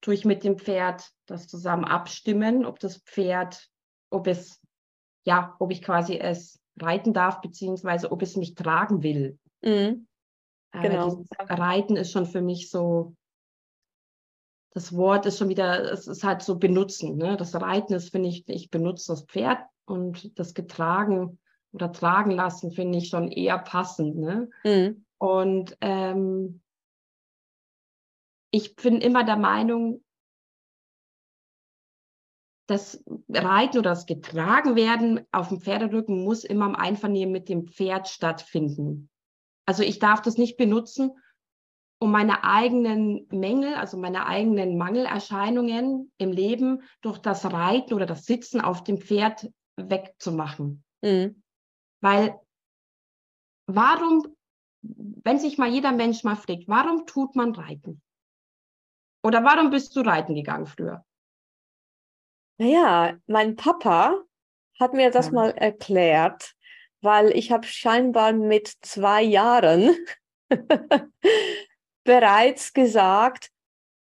tue 0.00 0.14
ich 0.14 0.24
mit 0.24 0.42
dem 0.42 0.58
Pferd 0.58 1.10
das 1.26 1.46
zusammen 1.46 1.84
abstimmen, 1.84 2.66
ob 2.66 2.80
das 2.80 2.98
Pferd, 2.98 3.70
ob 4.10 4.26
es, 4.26 4.60
ja, 5.24 5.56
ob 5.60 5.70
ich 5.70 5.80
quasi 5.82 6.18
es 6.18 6.60
reiten 6.80 7.12
darf, 7.12 7.40
beziehungsweise 7.40 8.10
ob 8.10 8.22
es 8.22 8.36
mich 8.36 8.54
tragen 8.54 9.02
will. 9.02 9.38
Mhm. 9.62 10.06
Genau. 10.72 11.24
Reiten 11.38 11.96
ist 11.96 12.10
schon 12.10 12.26
für 12.26 12.42
mich 12.42 12.68
so, 12.68 13.14
das 14.70 14.94
Wort 14.94 15.24
ist 15.24 15.38
schon 15.38 15.48
wieder, 15.48 15.92
es 15.92 16.08
ist 16.08 16.24
halt 16.24 16.42
so 16.42 16.58
benutzen. 16.58 17.16
Ne? 17.16 17.36
Das 17.36 17.54
Reiten 17.54 17.94
ist, 17.94 18.10
finde 18.10 18.28
ich, 18.28 18.48
ich 18.48 18.70
benutze 18.70 19.12
das 19.12 19.24
Pferd 19.24 19.60
und 19.84 20.36
das 20.38 20.52
getragen 20.52 21.38
oder 21.72 21.92
tragen 21.92 22.32
lassen, 22.32 22.72
finde 22.72 22.98
ich 22.98 23.08
schon 23.08 23.30
eher 23.30 23.58
passend. 23.58 24.16
Ne? 24.16 24.50
Mhm. 24.64 25.04
Und 25.18 25.76
ähm, 25.80 26.60
ich 28.50 28.74
bin 28.76 29.00
immer 29.00 29.24
der 29.24 29.36
Meinung, 29.36 30.03
das 32.66 33.04
Reiten 33.28 33.78
oder 33.78 33.90
das 33.90 34.06
Getragenwerden 34.06 35.26
auf 35.32 35.48
dem 35.48 35.60
Pferderücken 35.60 36.24
muss 36.24 36.44
immer 36.44 36.66
im 36.66 36.74
Einvernehmen 36.74 37.32
mit 37.32 37.48
dem 37.48 37.66
Pferd 37.66 38.08
stattfinden. 38.08 39.10
Also 39.66 39.82
ich 39.82 39.98
darf 39.98 40.22
das 40.22 40.38
nicht 40.38 40.56
benutzen, 40.56 41.12
um 41.98 42.10
meine 42.10 42.44
eigenen 42.44 43.26
Mängel, 43.30 43.74
also 43.74 43.96
meine 43.96 44.26
eigenen 44.26 44.76
Mangelerscheinungen 44.76 46.12
im 46.18 46.32
Leben 46.32 46.82
durch 47.00 47.18
das 47.18 47.44
Reiten 47.50 47.94
oder 47.94 48.06
das 48.06 48.24
Sitzen 48.24 48.60
auf 48.60 48.84
dem 48.84 48.98
Pferd 48.98 49.50
wegzumachen. 49.76 50.84
Mhm. 51.02 51.42
Weil 52.00 52.38
warum, 53.66 54.36
wenn 54.82 55.38
sich 55.38 55.58
mal 55.58 55.68
jeder 55.68 55.92
Mensch 55.92 56.24
mal 56.24 56.36
fragt, 56.36 56.68
warum 56.68 57.06
tut 57.06 57.36
man 57.36 57.54
Reiten? 57.54 58.02
Oder 59.22 59.42
warum 59.42 59.70
bist 59.70 59.96
du 59.96 60.00
reiten 60.00 60.34
gegangen 60.34 60.66
früher? 60.66 61.02
Naja, 62.58 63.16
mein 63.26 63.56
Papa 63.56 64.20
hat 64.78 64.92
mir 64.92 65.10
das 65.10 65.30
mal 65.30 65.50
erklärt, 65.50 66.54
weil 67.00 67.30
ich 67.30 67.52
habe 67.52 67.66
scheinbar 67.66 68.32
mit 68.32 68.72
zwei 68.82 69.22
Jahren 69.22 69.96
bereits 72.04 72.72
gesagt, 72.72 73.50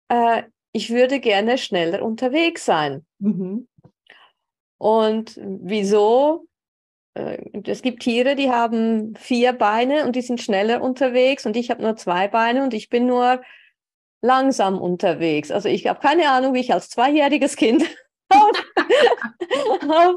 äh, 0.08 0.44
ich 0.72 0.90
würde 0.90 1.20
gerne 1.20 1.56
schneller 1.56 2.02
unterwegs 2.02 2.64
sein. 2.64 3.06
Mhm. 3.18 3.68
Und 4.78 5.40
wieso? 5.42 6.46
Äh, 7.14 7.38
es 7.64 7.80
gibt 7.80 8.02
Tiere, 8.02 8.36
die 8.36 8.50
haben 8.50 9.14
vier 9.16 9.52
Beine 9.54 10.04
und 10.04 10.16
die 10.16 10.22
sind 10.22 10.40
schneller 10.40 10.82
unterwegs 10.82 11.46
und 11.46 11.56
ich 11.56 11.70
habe 11.70 11.82
nur 11.82 11.96
zwei 11.96 12.28
Beine 12.28 12.62
und 12.62 12.74
ich 12.74 12.90
bin 12.90 13.06
nur 13.06 13.42
langsam 14.20 14.78
unterwegs. 14.78 15.50
Also 15.50 15.68
ich 15.68 15.86
habe 15.86 16.00
keine 16.00 16.28
Ahnung, 16.30 16.52
wie 16.52 16.60
ich 16.60 16.72
als 16.72 16.90
zweijähriges 16.90 17.56
Kind 17.56 17.84
auf, 18.28 18.50
auf 19.88 20.16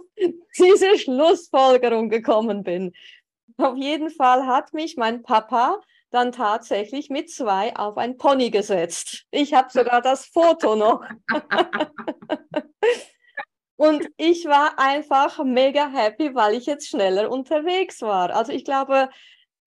diese 0.57 0.97
Schlussfolgerung 0.97 2.09
gekommen 2.09 2.63
bin. 2.63 2.93
Auf 3.57 3.77
jeden 3.77 4.09
Fall 4.09 4.45
hat 4.45 4.73
mich 4.73 4.95
mein 4.97 5.21
Papa 5.23 5.81
dann 6.11 6.31
tatsächlich 6.31 7.09
mit 7.09 7.29
zwei 7.29 7.75
auf 7.75 7.97
ein 7.97 8.17
Pony 8.17 8.49
gesetzt. 8.49 9.25
Ich 9.31 9.53
habe 9.53 9.69
sogar 9.69 10.01
das 10.01 10.25
Foto 10.25 10.75
noch. 10.75 11.03
Und 13.75 14.09
ich 14.17 14.45
war 14.45 14.77
einfach 14.77 15.41
mega 15.43 15.87
happy, 15.87 16.35
weil 16.35 16.55
ich 16.55 16.65
jetzt 16.65 16.89
schneller 16.89 17.31
unterwegs 17.31 18.01
war. 18.01 18.35
Also 18.35 18.51
ich 18.51 18.65
glaube, 18.65 19.09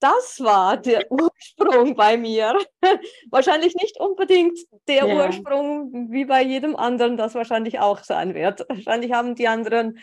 das 0.02 0.40
war 0.40 0.76
der 0.76 1.06
Ursprung 1.10 1.94
bei 1.94 2.16
mir. 2.16 2.58
wahrscheinlich 3.30 3.74
nicht 3.74 3.98
unbedingt 4.00 4.58
der 4.88 5.06
ja. 5.06 5.26
Ursprung 5.26 6.10
wie 6.10 6.24
bei 6.24 6.42
jedem 6.42 6.76
anderen, 6.76 7.16
das 7.16 7.34
wahrscheinlich 7.34 7.78
auch 7.78 8.02
sein 8.02 8.34
wird. 8.34 8.68
Wahrscheinlich 8.68 9.12
haben 9.12 9.34
die 9.34 9.48
anderen 9.48 9.98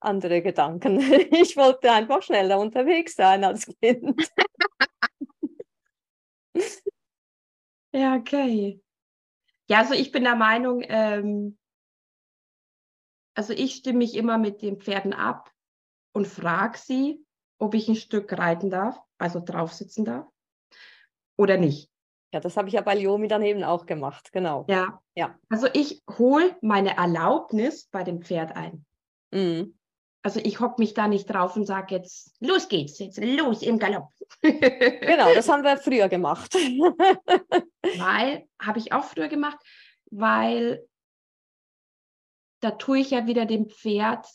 andere 0.00 0.42
Gedanken. 0.42 0.98
Ich 1.32 1.56
wollte 1.56 1.92
einfach 1.92 2.22
schneller 2.22 2.58
unterwegs 2.58 3.14
sein 3.14 3.44
als 3.44 3.66
Kind. 3.80 4.30
ja, 7.92 8.16
okay. 8.16 8.80
Ja, 9.68 9.78
also 9.78 9.94
ich 9.94 10.12
bin 10.12 10.24
der 10.24 10.34
Meinung, 10.34 10.82
ähm, 10.86 11.58
also 13.34 13.52
ich 13.52 13.76
stimme 13.76 13.98
mich 13.98 14.14
immer 14.16 14.38
mit 14.38 14.60
den 14.62 14.80
Pferden 14.80 15.12
ab 15.12 15.50
und 16.12 16.26
frage 16.26 16.78
sie, 16.78 17.24
ob 17.62 17.74
ich 17.74 17.88
ein 17.88 17.94
Stück 17.94 18.36
reiten 18.36 18.70
darf, 18.70 18.98
also 19.18 19.38
drauf 19.38 19.72
sitzen 19.72 20.04
darf 20.04 20.26
oder 21.36 21.56
nicht. 21.56 21.90
Ja, 22.34 22.40
das 22.40 22.56
habe 22.56 22.66
ich 22.66 22.74
ja 22.74 22.80
bei 22.80 22.96
Liomi 22.96 23.28
dann 23.28 23.42
eben 23.42 23.62
auch 23.62 23.86
gemacht, 23.86 24.32
genau. 24.32 24.64
Ja. 24.68 25.00
ja. 25.14 25.38
Also 25.48 25.68
ich 25.72 26.02
hole 26.18 26.56
meine 26.60 26.96
Erlaubnis 26.96 27.86
bei 27.86 28.02
dem 28.02 28.22
Pferd 28.22 28.56
ein. 28.56 28.84
Mhm. 29.30 29.78
Also 30.24 30.40
ich 30.42 30.58
hocke 30.58 30.80
mich 30.80 30.94
da 30.94 31.06
nicht 31.06 31.26
drauf 31.26 31.54
und 31.56 31.66
sage 31.66 31.94
jetzt, 31.94 32.34
los 32.40 32.68
geht's, 32.68 32.98
jetzt 32.98 33.22
los 33.22 33.62
im 33.62 33.78
Galopp. 33.78 34.08
genau, 34.42 35.32
das 35.34 35.48
haben 35.48 35.62
wir 35.62 35.76
früher 35.76 36.08
gemacht. 36.08 36.52
weil, 37.98 38.48
habe 38.60 38.78
ich 38.78 38.92
auch 38.92 39.04
früher 39.04 39.28
gemacht, 39.28 39.58
weil 40.10 40.84
da 42.60 42.72
tue 42.72 42.98
ich 43.00 43.10
ja 43.10 43.26
wieder 43.26 43.46
dem 43.46 43.68
Pferd 43.68 44.26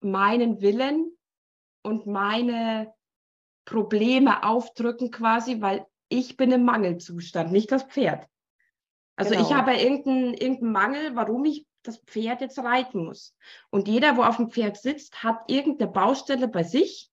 meinen 0.00 0.60
Willen 0.60 1.15
und 1.86 2.06
meine 2.06 2.92
Probleme 3.64 4.42
aufdrücken 4.42 5.12
quasi, 5.12 5.60
weil 5.60 5.86
ich 6.08 6.36
bin 6.36 6.50
im 6.50 6.64
Mangelzustand, 6.64 7.52
nicht 7.52 7.70
das 7.70 7.84
Pferd. 7.84 8.26
Also 9.14 9.34
genau. 9.34 9.46
ich 9.46 9.54
habe 9.54 9.74
irgendeinen 9.74 10.34
irgendein 10.34 10.72
Mangel, 10.72 11.16
warum 11.16 11.44
ich 11.44 11.64
das 11.84 11.98
Pferd 11.98 12.40
jetzt 12.40 12.58
reiten 12.58 13.04
muss. 13.04 13.36
Und 13.70 13.86
jeder, 13.86 14.16
wo 14.16 14.22
auf 14.22 14.36
dem 14.36 14.50
Pferd 14.50 14.76
sitzt, 14.76 15.22
hat 15.22 15.44
irgendeine 15.46 15.90
Baustelle 15.90 16.48
bei 16.48 16.64
sich. 16.64 17.10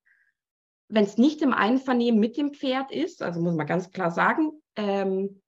Wenn 0.90 1.06
es 1.06 1.18
nicht 1.18 1.42
im 1.44 1.54
Einvernehmen 1.54 2.20
mit 2.20 2.36
dem 2.36 2.54
Pferd 2.54 2.92
ist, 2.92 3.22
also 3.22 3.40
muss 3.40 3.56
man 3.56 3.68
ganz 3.68 3.92
klar 3.92 4.12
sagen, 4.12 4.52
ähm, 4.76 5.42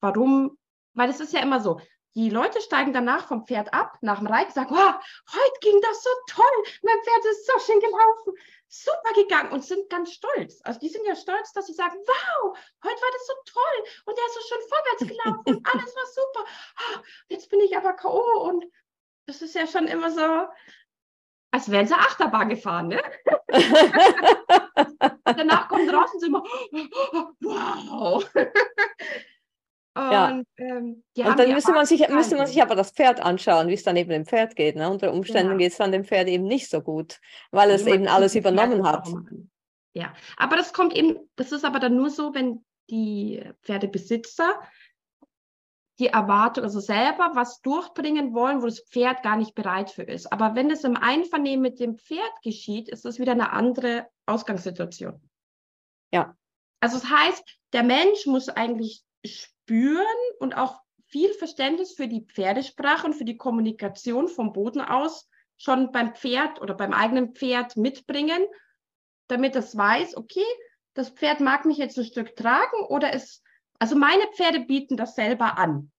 warum, 0.00 0.56
weil 0.94 1.10
es 1.10 1.20
ist 1.20 1.34
ja 1.34 1.40
immer 1.40 1.60
so, 1.60 1.80
die 2.14 2.30
Leute 2.30 2.60
steigen 2.60 2.92
danach 2.92 3.28
vom 3.28 3.46
Pferd 3.46 3.72
ab, 3.72 3.96
nach 4.00 4.18
dem 4.18 4.26
Reiten, 4.26 4.52
sagen, 4.52 4.74
oh, 4.74 4.92
heute 5.32 5.60
ging 5.60 5.80
das 5.80 6.02
so 6.02 6.10
toll, 6.28 6.64
mein 6.82 7.00
Pferd 7.02 7.24
ist 7.26 7.46
so 7.46 7.58
schön 7.60 7.80
gelaufen, 7.80 8.34
super 8.68 9.12
gegangen 9.14 9.52
und 9.52 9.64
sind 9.64 9.88
ganz 9.90 10.12
stolz. 10.12 10.60
Also 10.64 10.80
die 10.80 10.88
sind 10.88 11.06
ja 11.06 11.14
stolz, 11.14 11.52
dass 11.52 11.66
sie 11.66 11.74
sagen, 11.74 11.96
wow, 11.96 12.56
heute 12.84 13.00
war 13.00 13.10
das 13.12 13.26
so 13.26 13.34
toll 13.52 13.84
und 14.06 14.18
der 14.18 14.26
ist 14.26 14.34
so 14.34 14.40
schön 14.48 14.68
vorwärts 14.68 15.06
gelaufen 15.06 15.56
und 15.56 15.68
alles 15.72 15.94
war 15.96 16.06
super. 16.06 16.44
Oh, 16.78 16.98
jetzt 17.28 17.48
bin 17.50 17.60
ich 17.60 17.76
aber 17.76 17.92
K.O. 17.92 18.48
und 18.48 18.64
das 19.26 19.42
ist 19.42 19.54
ja 19.54 19.66
schon 19.66 19.86
immer 19.86 20.10
so, 20.10 20.48
als 21.52 21.70
wären 21.70 21.86
sie 21.86 21.94
Achterbahn 21.94 22.48
gefahren, 22.48 22.88
ne? 22.88 23.02
danach 25.24 25.70
und 25.70 25.88
sind 26.10 26.24
immer, 26.24 26.42
wow. 27.40 28.24
Und, 29.94 30.12
ja. 30.12 30.42
ähm, 30.56 31.02
und 31.16 31.38
dann 31.38 31.52
müsste 31.52 31.72
man, 31.72 31.84
sich, 31.84 32.08
müsste 32.08 32.36
man 32.36 32.46
sich 32.46 32.62
aber 32.62 32.76
das 32.76 32.92
Pferd 32.92 33.20
anschauen, 33.20 33.68
wie 33.68 33.74
es 33.74 33.82
dann 33.82 33.96
eben 33.96 34.10
dem 34.10 34.24
Pferd 34.24 34.54
geht. 34.54 34.76
Ne? 34.76 34.88
Unter 34.88 35.12
Umständen 35.12 35.52
ja. 35.52 35.58
geht 35.58 35.72
es 35.72 35.78
dann 35.78 35.90
dem 35.90 36.04
Pferd 36.04 36.28
eben 36.28 36.44
nicht 36.44 36.70
so 36.70 36.80
gut, 36.80 37.20
weil 37.50 37.70
es 37.70 37.86
eben 37.86 38.06
alles 38.06 38.36
übernommen 38.36 38.86
hat. 38.86 39.08
Ja, 39.92 40.14
aber 40.36 40.56
das 40.56 40.72
kommt 40.72 40.94
eben, 40.94 41.18
das 41.34 41.50
ist 41.50 41.64
aber 41.64 41.80
dann 41.80 41.96
nur 41.96 42.10
so, 42.10 42.34
wenn 42.34 42.64
die 42.88 43.42
Pferdebesitzer 43.62 44.60
die 45.98 46.06
Erwartung, 46.06 46.64
also 46.64 46.80
selber 46.80 47.32
was 47.34 47.60
durchbringen 47.60 48.32
wollen, 48.32 48.62
wo 48.62 48.66
das 48.66 48.80
Pferd 48.80 49.22
gar 49.22 49.36
nicht 49.36 49.54
bereit 49.54 49.90
für 49.90 50.02
ist. 50.02 50.32
Aber 50.32 50.54
wenn 50.54 50.70
es 50.70 50.82
im 50.82 50.96
Einvernehmen 50.96 51.60
mit 51.60 51.78
dem 51.78 51.98
Pferd 51.98 52.32
geschieht, 52.42 52.88
ist 52.88 53.04
das 53.04 53.18
wieder 53.18 53.32
eine 53.32 53.52
andere 53.52 54.06
Ausgangssituation. 54.24 55.20
Ja. 56.12 56.34
Also 56.80 56.98
das 56.98 57.10
heißt, 57.10 57.44
der 57.74 57.82
Mensch 57.82 58.24
muss 58.24 58.48
eigentlich 58.48 59.04
spüren 59.70 60.04
und 60.40 60.56
auch 60.56 60.80
viel 61.06 61.32
Verständnis 61.34 61.92
für 61.92 62.08
die 62.08 62.26
Pferdesprache 62.26 63.06
und 63.06 63.14
für 63.14 63.24
die 63.24 63.36
Kommunikation 63.36 64.26
vom 64.26 64.52
Boden 64.52 64.80
aus 64.80 65.28
schon 65.58 65.92
beim 65.92 66.16
Pferd 66.16 66.60
oder 66.60 66.74
beim 66.74 66.92
eigenen 66.92 67.34
Pferd 67.36 67.76
mitbringen, 67.76 68.44
damit 69.28 69.54
es 69.54 69.76
weiß, 69.76 70.16
okay, 70.16 70.44
das 70.94 71.10
Pferd 71.10 71.38
mag 71.38 71.66
mich 71.66 71.78
jetzt 71.78 71.96
ein 71.96 72.04
Stück 72.04 72.34
tragen 72.34 72.84
oder 72.88 73.14
es, 73.14 73.44
also 73.78 73.94
meine 73.94 74.26
Pferde 74.34 74.58
bieten 74.58 74.96
das 74.96 75.14
selber 75.14 75.56
an. 75.56 75.92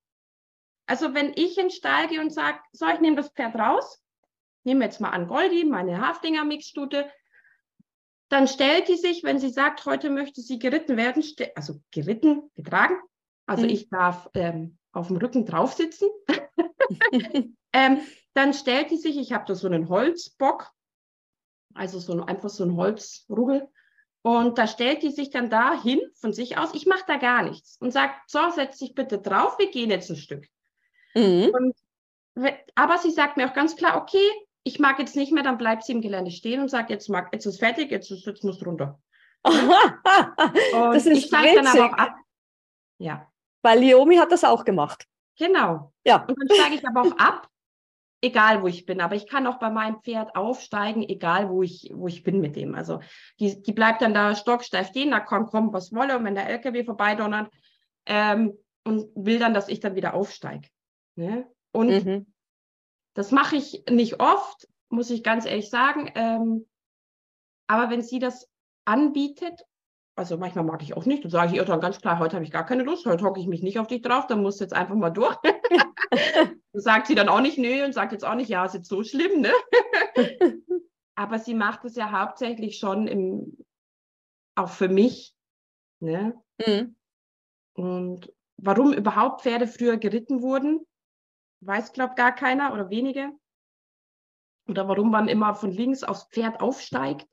Also 0.86 1.14
wenn 1.14 1.32
ich 1.36 1.58
in 1.58 1.68
den 1.68 1.72
Stall 1.72 2.10
gehe 2.10 2.20
und 2.20 2.34
sage, 2.34 2.60
so, 2.74 2.88
ich 2.88 3.00
nehme 3.00 3.16
das 3.16 3.30
Pferd 3.30 3.56
raus, 3.56 4.04
nehme 4.66 4.84
jetzt 4.84 5.00
mal 5.00 5.12
an 5.12 5.28
Goldi, 5.28 5.64
meine 5.64 6.06
Haflinger 6.06 6.44
Mixstute, 6.44 7.10
dann 8.28 8.50
stellt 8.50 8.90
die 8.90 8.98
sich, 8.98 9.24
wenn 9.24 9.40
sie 9.40 9.50
sagt, 9.50 9.86
heute 9.86 10.10
möchte 10.10 10.42
sie 10.42 10.60
geritten 10.60 10.98
werden, 10.98 11.24
also 11.56 11.82
geritten, 11.92 12.52
getragen, 12.56 12.98
also 13.52 13.64
mhm. 13.64 13.70
ich 13.70 13.90
darf 13.90 14.30
ähm, 14.34 14.78
auf 14.94 15.08
dem 15.08 15.18
Rücken 15.18 15.46
drauf 15.46 15.74
sitzen. 15.74 16.08
ähm, 17.74 18.00
dann 18.34 18.54
stellt 18.54 18.92
die 18.92 18.98
sich, 18.98 19.18
ich 19.18 19.34
habe 19.34 19.44
da 19.46 19.56
so 19.56 19.68
einen 19.68 19.90
Holzbock, 19.90 20.72
also 21.74 22.00
so 22.00 22.14
ein, 22.14 22.24
einfach 22.24 22.48
so 22.48 22.64
ein 22.64 22.78
Holzrugel. 22.78 23.68
Und 24.22 24.58
da 24.58 24.68
stellt 24.68 25.04
die 25.04 25.12
sich 25.12 25.32
dann 25.32 25.50
da 25.50 25.82
hin 25.82 26.00
von 26.14 26.32
sich 26.32 26.58
aus. 26.58 26.74
Ich 26.74 26.86
mache 26.86 27.04
da 27.08 27.18
gar 27.18 27.44
nichts 27.44 27.76
und 27.82 27.92
sagt, 27.92 28.30
so, 28.30 28.40
setz 28.52 28.78
dich 28.78 28.96
bitte 28.96 29.20
drauf, 29.20 29.60
wir 29.60 29.70
gehen 29.70 29.90
jetzt 29.90 30.10
ein 30.10 30.16
Stück. 30.16 30.48
Mhm. 31.14 31.52
Und, 31.52 31.76
aber 32.76 33.00
sie 33.00 33.12
sagt 33.12 33.36
mir 33.36 33.50
auch 33.50 33.54
ganz 33.54 33.76
klar, 33.76 34.02
okay, 34.02 34.30
ich 34.64 34.80
mag 34.80 34.98
jetzt 35.00 35.18
nicht 35.18 35.34
mehr, 35.34 35.44
dann 35.44 35.58
bleibt 35.58 35.84
sie 35.84 35.92
im 35.92 36.02
Gelände 36.02 36.32
stehen 36.32 36.62
und 36.62 36.70
sagt, 36.70 36.90
jetzt, 36.90 37.10
mag, 37.10 37.34
jetzt 37.34 37.48
ist 37.48 37.60
fertig, 37.60 37.92
jetzt, 37.92 38.12
jetzt 38.12 38.44
musst 38.46 38.62
du 38.62 38.66
runter. 38.66 39.02
und 39.44 40.94
das 40.94 41.06
ist 41.06 41.26
ich 41.26 41.30
dann 41.30 41.68
aber 41.68 41.88
auch 41.88 41.98
ab. 41.98 42.16
Ja. 42.98 43.31
Weil 43.62 43.80
Liomi 43.80 44.18
hat 44.18 44.32
das 44.32 44.44
auch 44.44 44.66
gemacht. 44.66 45.08
Genau. 45.38 45.94
Ja. 46.04 46.26
Und 46.26 46.38
dann 46.38 46.58
steige 46.58 46.76
ich 46.76 46.88
aber 46.88 47.02
auch 47.02 47.18
ab, 47.18 47.48
egal 48.22 48.62
wo 48.62 48.68
ich 48.68 48.86
bin. 48.86 49.02
Aber 49.02 49.16
ich 49.16 49.28
kann 49.28 49.48
auch 49.48 49.60
bei 49.60 49.70
meinem 49.70 50.02
Pferd 50.02 50.36
aufsteigen, 50.36 51.04
egal 51.04 51.50
wo 51.50 51.64
ich, 51.64 51.92
wo 51.94 52.08
ich 52.08 52.24
bin 52.24 52.40
mit 52.40 52.56
dem. 52.56 52.76
Also 52.76 53.00
die, 53.40 53.62
die 53.62 53.74
bleibt 53.74 54.02
dann 54.02 54.14
da 54.14 54.36
stocksteif 54.36 54.90
stehen, 54.90 55.12
da 55.12 55.20
kommt, 55.20 55.50
kommt 55.50 55.74
was 55.74 55.94
wolle. 55.94 56.18
Und 56.18 56.26
wenn 56.26 56.36
der 56.36 56.50
LKW 56.50 56.84
vorbeidonnert 56.84 57.52
ähm, 58.06 58.58
und 58.84 59.10
will 59.16 59.40
dann, 59.40 59.54
dass 59.54 59.70
ich 59.70 59.80
dann 59.80 59.96
wieder 59.96 60.14
aufsteige. 60.14 60.68
Ne? 61.16 61.50
Und 61.72 62.06
mhm. 62.06 62.34
das 63.14 63.32
mache 63.32 63.56
ich 63.56 63.84
nicht 63.90 64.20
oft, 64.20 64.68
muss 64.90 65.10
ich 65.10 65.24
ganz 65.24 65.46
ehrlich 65.46 65.70
sagen. 65.70 66.12
Ähm, 66.16 66.68
aber 67.68 67.90
wenn 67.90 68.02
sie 68.02 68.20
das 68.20 68.50
anbietet 68.86 69.62
also 70.16 70.38
manchmal 70.38 70.66
mag 70.66 70.82
ich 70.84 70.96
auch 70.96 71.06
nicht. 71.06 71.24
Dann 71.24 71.32
sage 71.32 71.52
ich 71.52 71.58
ihr 71.58 71.66
dann 71.66 71.80
ganz 71.80 72.00
klar, 72.02 72.20
heute 72.20 72.36
habe 72.36 72.46
ich 72.46 72.52
gar 72.52 72.66
keine 72.66 72.84
Lust, 72.84 73.06
heute 73.06 73.24
hocke 73.24 73.40
ich 73.40 73.48
mich 73.48 73.62
nicht 73.62 73.80
auf 73.80 73.88
dich 73.88 74.02
drauf, 74.02 74.28
dann 74.28 74.42
musst 74.42 74.60
du 74.60 74.64
jetzt 74.64 74.74
einfach 74.74 74.96
mal 74.96 75.10
durch. 75.10 75.38
sagt 76.74 77.08
sie 77.08 77.16
dann 77.16 77.30
auch 77.30 77.42
nicht 77.42 77.58
nö 77.58 77.84
und 77.84 77.94
sagt 77.94 78.12
jetzt 78.12 78.26
auch 78.26 78.36
nicht, 78.36 78.50
ja, 78.50 78.66
ist 78.66 78.74
jetzt 78.74 78.90
so 78.90 79.04
schlimm, 79.04 79.42
ne? 79.42 79.52
Aber 81.16 81.40
sie 81.40 81.54
macht 81.54 81.86
es 81.86 81.96
ja 81.96 82.12
hauptsächlich 82.12 82.78
schon 82.78 83.08
im, 83.08 83.58
auch 84.56 84.70
für 84.70 84.88
mich. 84.88 85.36
Ne? 86.00 86.42
Mhm. 86.66 86.96
Und 87.74 88.34
warum 88.58 88.94
überhaupt 88.94 89.42
Pferde 89.42 89.68
früher 89.68 89.98
geritten 89.98 90.42
wurden, 90.42 90.86
weiß, 91.62 91.94
glaube 91.94 92.16
gar 92.16 92.34
keiner 92.34 92.74
oder 92.74 92.90
wenige. 92.90 93.32
Oder 94.68 94.88
warum 94.88 95.12
man 95.12 95.28
immer 95.28 95.54
von 95.54 95.72
links 95.72 96.04
aufs 96.04 96.28
Pferd 96.30 96.62
aufsteigt. 96.62 97.28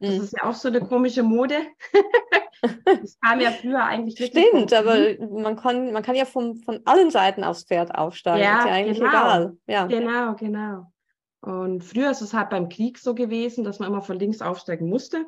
Das 0.00 0.14
mhm. 0.14 0.20
ist 0.22 0.32
ja 0.36 0.44
auch 0.44 0.54
so 0.54 0.68
eine 0.68 0.80
komische 0.80 1.22
Mode. 1.22 1.56
das 2.84 3.18
kam 3.20 3.40
ja 3.40 3.50
früher 3.50 3.84
eigentlich 3.84 4.18
wirklich. 4.18 4.46
Stimmt, 4.46 4.72
aber 4.72 4.96
man 5.28 5.56
kann, 5.56 5.92
man 5.92 6.02
kann 6.02 6.14
ja 6.14 6.24
von, 6.24 6.56
von 6.56 6.80
allen 6.84 7.10
Seiten 7.10 7.42
aufs 7.44 7.64
Pferd 7.64 7.94
aufsteigen. 7.94 8.44
Ja, 8.44 8.60
ist 8.60 8.66
ja 8.66 8.72
eigentlich 8.72 8.98
genau. 8.98 9.10
egal. 9.10 9.56
Ja. 9.66 9.86
Genau, 9.86 10.34
genau. 10.34 10.92
Und 11.40 11.82
früher 11.82 12.10
ist 12.10 12.20
es 12.20 12.34
halt 12.34 12.50
beim 12.50 12.68
Krieg 12.68 12.98
so 12.98 13.14
gewesen, 13.14 13.64
dass 13.64 13.78
man 13.78 13.88
immer 13.88 14.02
von 14.02 14.18
links 14.18 14.40
aufsteigen 14.40 14.88
musste. 14.88 15.26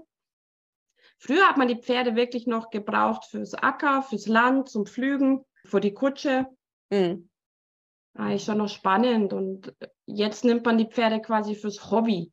Früher 1.19 1.49
hat 1.49 1.57
man 1.57 1.69
die 1.69 1.81
Pferde 1.81 2.17
wirklich 2.17 2.47
noch 2.47 2.71
gebraucht 2.71 3.27
fürs 3.27 3.55
Acker, 3.55 4.03
fürs 4.03 4.27
Land, 4.27 4.69
zum 4.69 4.87
Pflügen, 4.87 5.45
für 5.65 5.81
die 5.81 5.95
Kutsche. 5.95 6.47
Mhm. 6.91 7.29
Eigentlich 8.15 8.45
schon 8.45 8.59
noch 8.59 8.69
spannend. 8.69 9.33
Und 9.33 9.75
jetzt 10.07 10.45
nimmt 10.45 10.65
man 10.65 10.79
die 10.79 10.89
Pferde 10.89 11.21
quasi 11.21 11.55
fürs 11.55 11.91
Hobby 11.91 12.33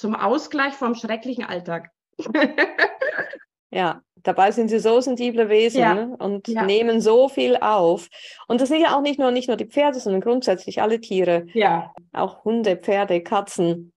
zum 0.00 0.14
Ausgleich 0.14 0.72
vom 0.72 0.94
schrecklichen 0.94 1.44
Alltag. 1.44 1.90
ja, 3.70 4.00
dabei 4.16 4.50
sind 4.50 4.68
sie 4.68 4.78
so 4.78 4.98
sensible 5.02 5.50
Wesen 5.50 5.80
ja. 5.80 5.94
ne? 5.94 6.16
und 6.18 6.48
ja. 6.48 6.64
nehmen 6.64 7.02
so 7.02 7.28
viel 7.28 7.58
auf. 7.58 8.08
Und 8.48 8.62
das 8.62 8.70
sind 8.70 8.80
ja 8.80 8.96
auch 8.96 9.02
nicht 9.02 9.18
nur, 9.18 9.30
nicht 9.30 9.48
nur 9.48 9.58
die 9.58 9.66
Pferde, 9.66 10.00
sondern 10.00 10.22
grundsätzlich 10.22 10.80
alle 10.80 11.02
Tiere. 11.02 11.46
Ja. 11.52 11.92
Auch 12.14 12.44
Hunde, 12.44 12.78
Pferde, 12.78 13.22
Katzen. 13.22 13.92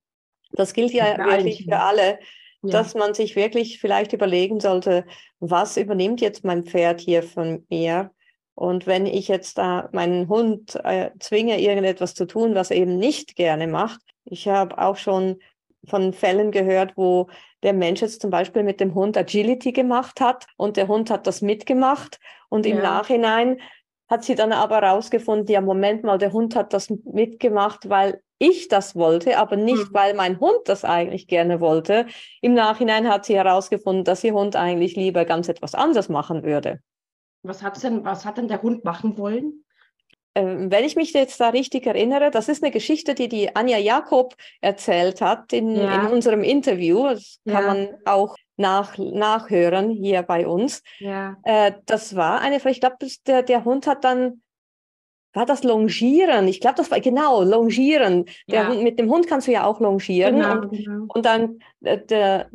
Das 0.51 0.73
gilt 0.73 0.91
ja 0.91 1.15
für 1.15 1.23
wirklich 1.23 1.65
für 1.69 1.79
alle, 1.79 2.19
ja. 2.63 2.71
dass 2.71 2.95
man 2.95 3.13
sich 3.13 3.37
wirklich 3.37 3.79
vielleicht 3.79 4.11
überlegen 4.11 4.59
sollte, 4.59 5.05
was 5.39 5.77
übernimmt 5.77 6.19
jetzt 6.19 6.43
mein 6.43 6.65
Pferd 6.65 6.99
hier 6.99 7.23
von 7.23 7.65
mir? 7.69 8.11
Und 8.55 8.87
wenn 8.87 9.05
ich 9.05 9.29
jetzt 9.29 9.57
da 9.57 9.87
meinen 9.93 10.27
Hund 10.27 10.77
äh, 10.83 11.11
zwinge, 11.19 11.61
irgendetwas 11.61 12.13
zu 12.13 12.25
tun, 12.25 12.55
was 12.55 12.71
er 12.71 12.77
eben 12.77 12.97
nicht 12.97 13.37
gerne 13.37 13.67
macht, 13.67 14.01
ich 14.25 14.49
habe 14.49 14.77
auch 14.77 14.97
schon 14.97 15.39
von 15.87 16.13
Fällen 16.13 16.51
gehört, 16.51 16.93
wo 16.95 17.29
der 17.63 17.73
Mensch 17.73 18.01
jetzt 18.01 18.21
zum 18.21 18.31
Beispiel 18.31 18.63
mit 18.63 18.79
dem 18.79 18.95
Hund 18.95 19.17
Agility 19.17 19.71
gemacht 19.71 20.21
hat 20.21 20.47
und 20.57 20.77
der 20.77 20.87
Hund 20.87 21.09
hat 21.09 21.27
das 21.27 21.41
mitgemacht 21.41 22.19
und 22.49 22.65
ja. 22.65 22.75
im 22.75 22.81
Nachhinein 22.81 23.59
hat 24.09 24.23
sie 24.23 24.35
dann 24.35 24.51
aber 24.51 24.81
herausgefunden, 24.81 25.47
ja, 25.47 25.61
Moment 25.61 26.03
mal, 26.03 26.17
der 26.17 26.33
Hund 26.33 26.55
hat 26.55 26.73
das 26.73 26.89
mitgemacht, 26.89 27.89
weil 27.89 28.21
ich 28.37 28.67
das 28.67 28.95
wollte, 28.95 29.37
aber 29.37 29.55
nicht, 29.55 29.89
mhm. 29.89 29.93
weil 29.93 30.13
mein 30.13 30.39
Hund 30.39 30.59
das 30.65 30.83
eigentlich 30.83 31.27
gerne 31.27 31.61
wollte. 31.61 32.05
Im 32.41 32.53
Nachhinein 32.53 33.07
hat 33.07 33.25
sie 33.25 33.35
herausgefunden, 33.35 34.03
dass 34.03 34.23
ihr 34.23 34.33
Hund 34.33 34.55
eigentlich 34.55 34.95
lieber 34.95 35.25
ganz 35.25 35.47
etwas 35.47 35.73
anderes 35.73 36.09
machen 36.09 36.43
würde. 36.43 36.81
Was, 37.43 37.63
hat's 37.63 37.81
denn, 37.81 38.03
was 38.03 38.25
hat 38.25 38.37
denn 38.37 38.47
der 38.47 38.61
Hund 38.61 38.83
machen 38.83 39.17
wollen? 39.17 39.63
Ähm, 40.35 40.71
wenn 40.71 40.83
ich 40.83 40.95
mich 40.95 41.13
jetzt 41.13 41.39
da 41.39 41.49
richtig 41.49 41.85
erinnere, 41.85 42.31
das 42.31 42.49
ist 42.49 42.63
eine 42.63 42.71
Geschichte, 42.71 43.13
die 43.13 43.27
die 43.27 43.55
Anja 43.55 43.77
Jakob 43.77 44.35
erzählt 44.61 45.21
hat 45.21 45.53
in, 45.53 45.75
ja. 45.75 46.01
in 46.01 46.11
unserem 46.11 46.43
Interview. 46.43 47.03
Das 47.03 47.39
kann 47.45 47.63
ja. 47.63 47.67
man 47.67 47.89
auch 48.05 48.35
nach, 48.57 48.97
nachhören 48.97 49.91
hier 49.91 50.23
bei 50.23 50.47
uns. 50.47 50.81
Ja. 50.99 51.37
Äh, 51.43 51.73
das 51.85 52.15
war 52.15 52.41
eine, 52.41 52.57
ich 52.57 52.79
glaube, 52.79 52.97
der, 53.27 53.43
der 53.43 53.63
Hund 53.63 53.85
hat 53.85 54.03
dann 54.03 54.41
war 55.33 55.47
das 55.47 55.63
Longieren? 55.63 56.47
Ich 56.47 56.61
glaube, 56.61 56.77
das 56.77 56.91
war 56.91 56.99
genau 56.99 57.43
Longieren. 57.43 58.25
Der. 58.47 58.69
Hund, 58.69 58.83
mit 58.83 58.99
dem 58.99 59.09
Hund 59.09 59.27
kannst 59.27 59.47
du 59.47 59.51
ja 59.51 59.65
auch 59.65 59.79
longieren. 59.79 60.35
Genau, 60.35 60.61
und, 60.61 60.71
genau. 60.71 61.05
und 61.07 61.25
dann 61.25 61.59
äh, 61.81 61.97
der, 61.97 62.49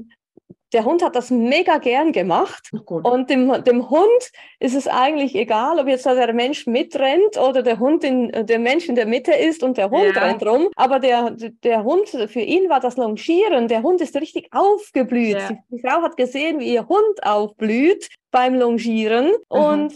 der 0.73 0.85
Hund 0.85 1.03
hat 1.03 1.17
das 1.17 1.31
mega 1.31 1.79
gern 1.79 2.13
gemacht. 2.13 2.71
Und 2.85 3.31
dem, 3.31 3.65
dem 3.65 3.89
Hund 3.89 4.33
ist 4.59 4.75
es 4.75 4.87
eigentlich 4.87 5.35
egal, 5.35 5.79
ob 5.79 5.89
jetzt 5.89 6.05
der 6.05 6.33
Mensch 6.35 6.67
mitrennt 6.67 7.39
oder 7.39 7.63
der 7.63 7.79
Hund 7.79 8.05
in, 8.05 8.31
der 8.47 8.59
Mensch 8.59 8.89
in 8.89 8.95
der 8.95 9.07
Mitte 9.07 9.33
ist 9.33 9.63
und 9.63 9.79
der 9.79 9.91
Hund 9.91 10.15
ja. 10.15 10.23
rennt 10.23 10.45
rum. 10.45 10.69
Aber 10.77 10.99
der, 10.99 11.31
der 11.31 11.85
Hund, 11.85 12.09
für 12.09 12.41
ihn 12.41 12.69
war 12.69 12.81
das 12.81 12.97
Longieren. 12.97 13.69
Der 13.69 13.83
Hund 13.83 14.01
ist 14.01 14.15
richtig 14.17 14.49
aufgeblüht. 14.53 15.39
Ja. 15.39 15.51
Die, 15.71 15.81
Frau 15.81 16.03
hat 16.03 16.17
gesehen, 16.17 16.61
wie 16.61 16.75
ihr 16.75 16.87
Hund 16.87 17.23
aufblüht 17.23 18.09
beim 18.31 18.55
Longieren. 18.55 19.29
Mhm. 19.29 19.37
Und 19.49 19.95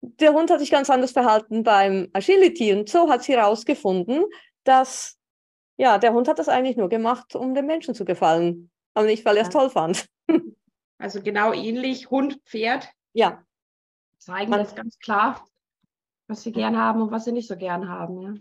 der 0.00 0.32
Hund 0.32 0.50
hat 0.50 0.60
sich 0.60 0.70
ganz 0.70 0.90
anders 0.90 1.10
verhalten 1.10 1.64
beim 1.64 2.08
Agility. 2.12 2.72
Und 2.72 2.88
so 2.88 3.10
hat 3.10 3.24
sie 3.24 3.36
herausgefunden, 3.36 4.24
dass 4.62 5.16
ja, 5.76 5.98
der 5.98 6.14
Hund 6.14 6.28
hat 6.28 6.38
das 6.38 6.48
eigentlich 6.48 6.76
nur 6.76 6.88
gemacht, 6.88 7.34
um 7.34 7.54
den 7.54 7.66
Menschen 7.66 7.94
zu 7.94 8.04
gefallen 8.04 8.70
aber 8.96 9.06
nicht, 9.06 9.24
weil 9.24 9.36
er 9.36 9.42
es 9.42 9.52
ja. 9.52 9.60
toll 9.60 9.70
fand. 9.70 10.08
Also 10.98 11.20
genau 11.20 11.52
ähnlich, 11.52 12.10
Hund, 12.10 12.40
Pferd. 12.46 12.88
Ja. 13.12 13.44
Zeigen 14.16 14.50
Man, 14.50 14.60
das 14.60 14.74
ganz 14.74 14.98
klar, 14.98 15.46
was 16.26 16.42
sie 16.42 16.52
gern 16.52 16.74
haben 16.74 17.02
und 17.02 17.10
was 17.10 17.26
sie 17.26 17.32
nicht 17.32 17.48
so 17.48 17.54
gern 17.54 17.90
haben. 17.90 18.22
Ja, 18.22 18.32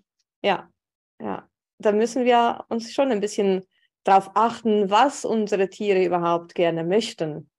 ja. 0.41 0.71
ja. 1.19 1.49
Da 1.79 1.91
müssen 1.91 2.23
wir 2.23 2.63
uns 2.69 2.93
schon 2.93 3.11
ein 3.11 3.19
bisschen 3.19 3.65
darauf 4.05 4.31
achten, 4.35 4.89
was 4.89 5.25
unsere 5.25 5.69
Tiere 5.69 6.05
überhaupt 6.05 6.55
gerne 6.55 6.85
möchten. 6.85 7.49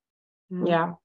Ja. 0.49 0.99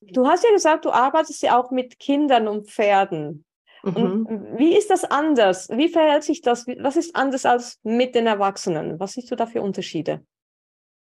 Du 0.00 0.26
hast 0.26 0.42
ja 0.42 0.50
gesagt, 0.50 0.84
du 0.84 0.90
arbeitest 0.90 1.40
ja 1.42 1.60
auch 1.60 1.70
mit 1.70 2.00
Kindern 2.00 2.48
und 2.48 2.68
Pferden. 2.68 3.44
Mhm. 3.84 3.94
Und 3.94 4.58
wie 4.58 4.76
ist 4.76 4.90
das 4.90 5.04
anders? 5.04 5.68
Wie 5.68 5.88
verhält 5.88 6.24
sich 6.24 6.40
das? 6.42 6.66
Was 6.66 6.96
ist 6.96 7.14
anders 7.14 7.46
als 7.46 7.78
mit 7.84 8.16
den 8.16 8.26
Erwachsenen? 8.26 8.98
Was 8.98 9.12
siehst 9.12 9.30
du 9.30 9.36
da 9.36 9.46
für 9.46 9.62
Unterschiede? 9.62 10.26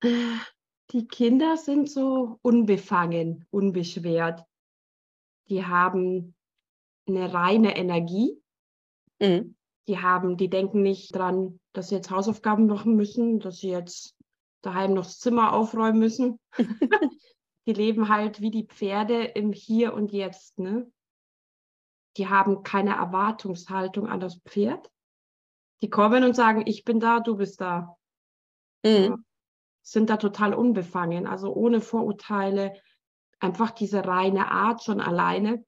Die 0.02 1.06
Kinder 1.06 1.56
sind 1.56 1.90
so 1.90 2.38
unbefangen, 2.42 3.46
unbeschwert. 3.50 4.44
Die 5.48 5.64
haben 5.64 6.34
eine 7.06 7.32
reine 7.32 7.76
Energie. 7.76 8.40
Mhm. 9.20 9.56
Die 9.86 9.98
haben, 9.98 10.36
die 10.36 10.50
denken 10.50 10.82
nicht 10.82 11.14
dran, 11.14 11.60
dass 11.72 11.88
sie 11.88 11.96
jetzt 11.96 12.10
Hausaufgaben 12.10 12.66
machen 12.66 12.94
müssen, 12.94 13.40
dass 13.40 13.58
sie 13.58 13.70
jetzt 13.70 14.14
daheim 14.62 14.94
noch 14.94 15.04
das 15.04 15.18
Zimmer 15.18 15.52
aufräumen 15.52 15.98
müssen. 15.98 16.38
die 17.66 17.72
leben 17.72 18.08
halt 18.08 18.40
wie 18.40 18.50
die 18.50 18.66
Pferde 18.66 19.24
im 19.24 19.52
Hier 19.52 19.94
und 19.94 20.12
Jetzt. 20.12 20.58
Ne? 20.58 20.90
Die 22.16 22.28
haben 22.28 22.62
keine 22.62 22.96
Erwartungshaltung 22.96 24.06
an 24.06 24.20
das 24.20 24.40
Pferd. 24.40 24.90
Die 25.82 25.90
kommen 25.90 26.24
und 26.24 26.34
sagen, 26.34 26.64
ich 26.66 26.84
bin 26.84 27.00
da, 27.00 27.20
du 27.20 27.36
bist 27.36 27.60
da. 27.60 27.96
Mhm 28.84 29.24
sind 29.82 30.10
da 30.10 30.16
total 30.16 30.54
unbefangen, 30.54 31.26
also 31.26 31.54
ohne 31.54 31.80
Vorurteile, 31.80 32.74
einfach 33.40 33.70
diese 33.70 34.04
reine 34.04 34.50
Art 34.50 34.82
schon 34.82 35.00
alleine. 35.00 35.64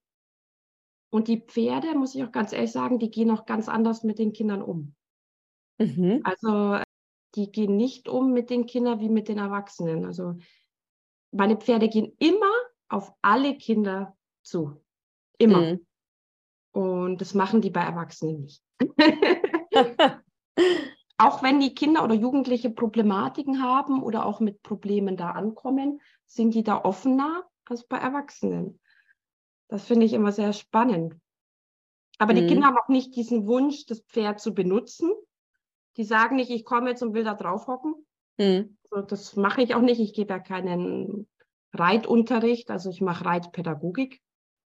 Und 1.11 1.29
die 1.29 1.41
Pferde, 1.41 1.95
muss 1.95 2.15
ich 2.15 2.23
auch 2.25 2.33
ganz 2.33 2.53
ehrlich 2.53 2.73
sagen, 2.73 2.99
die 2.99 3.11
gehen 3.11 3.31
auch 3.31 3.47
ganz 3.47 3.69
anders 3.69 4.05
mit 4.05 4.19
den 4.19 4.33
Kindern 4.33 4.63
um. 4.63 4.95
Mhm. 5.79 6.21
Also 6.25 6.83
die 7.35 7.51
gehen 7.51 7.77
nicht 7.77 8.09
um 8.09 8.33
mit 8.33 8.51
den 8.51 8.67
Kindern 8.67 9.01
wie 9.01 9.09
mit 9.09 9.29
den 9.29 9.39
Erwachsenen. 9.39 10.05
Also 10.05 10.37
meine 11.33 11.57
Pferde 11.57 11.89
gehen 11.89 12.15
immer 12.19 12.53
auf 12.89 13.13
alle 13.23 13.57
Kinder 13.57 14.17
zu. 14.43 14.83
Immer. 15.39 15.75
Mhm. 15.75 15.87
Und 16.73 17.21
das 17.21 17.35
machen 17.35 17.61
die 17.61 17.71
bei 17.71 17.81
Erwachsenen 17.81 18.43
nicht. 18.43 18.63
auch 21.21 21.43
wenn 21.43 21.61
die 21.61 21.75
Kinder 21.75 22.03
oder 22.03 22.15
Jugendliche 22.15 22.71
Problematiken 22.71 23.63
haben 23.63 24.03
oder 24.03 24.25
auch 24.25 24.41
mit 24.41 24.63
Problemen 24.63 25.17
da 25.17 25.31
ankommen, 25.33 26.01
sind 26.27 26.55
die 26.55 26.63
da 26.63 26.83
offener 26.85 27.45
als 27.67 27.87
bei 27.87 27.99
Erwachsenen. 27.99 28.81
Das 29.69 29.85
finde 29.87 30.07
ich 30.07 30.13
immer 30.13 30.33
sehr 30.33 30.53
spannend. 30.53 31.15
Aber 32.19 32.33
mhm. 32.33 32.37
die 32.37 32.47
Kinder 32.47 32.67
haben 32.67 32.79
auch 32.79 32.89
nicht 32.89 33.15
diesen 33.17 33.47
Wunsch, 33.47 33.87
das 33.87 34.01
Pferd 34.01 34.41
zu 34.41 34.55
benutzen. 34.55 35.11
Die 35.97 36.05
sagen 36.05 36.37
nicht, 36.37 36.51
ich 36.51 36.65
komme 36.65 36.91
jetzt 36.91 37.03
und 37.03 37.15
will 37.15 37.25
da 37.25 37.35
drauf 37.35 37.67
hocken. 37.67 37.95
Mhm. 38.39 38.77
So, 38.91 39.03
das 39.03 39.37
mache 39.37 39.63
ich 39.63 39.75
auch 39.75 39.83
nicht. 39.83 40.01
Ich 40.01 40.15
gebe 40.15 40.33
ja 40.33 40.39
keinen 40.39 41.29
Reitunterricht, 41.73 42.71
also 42.71 42.91
ich 42.91 43.01
mache 43.01 43.25
Reitpädagogik. 43.25 44.21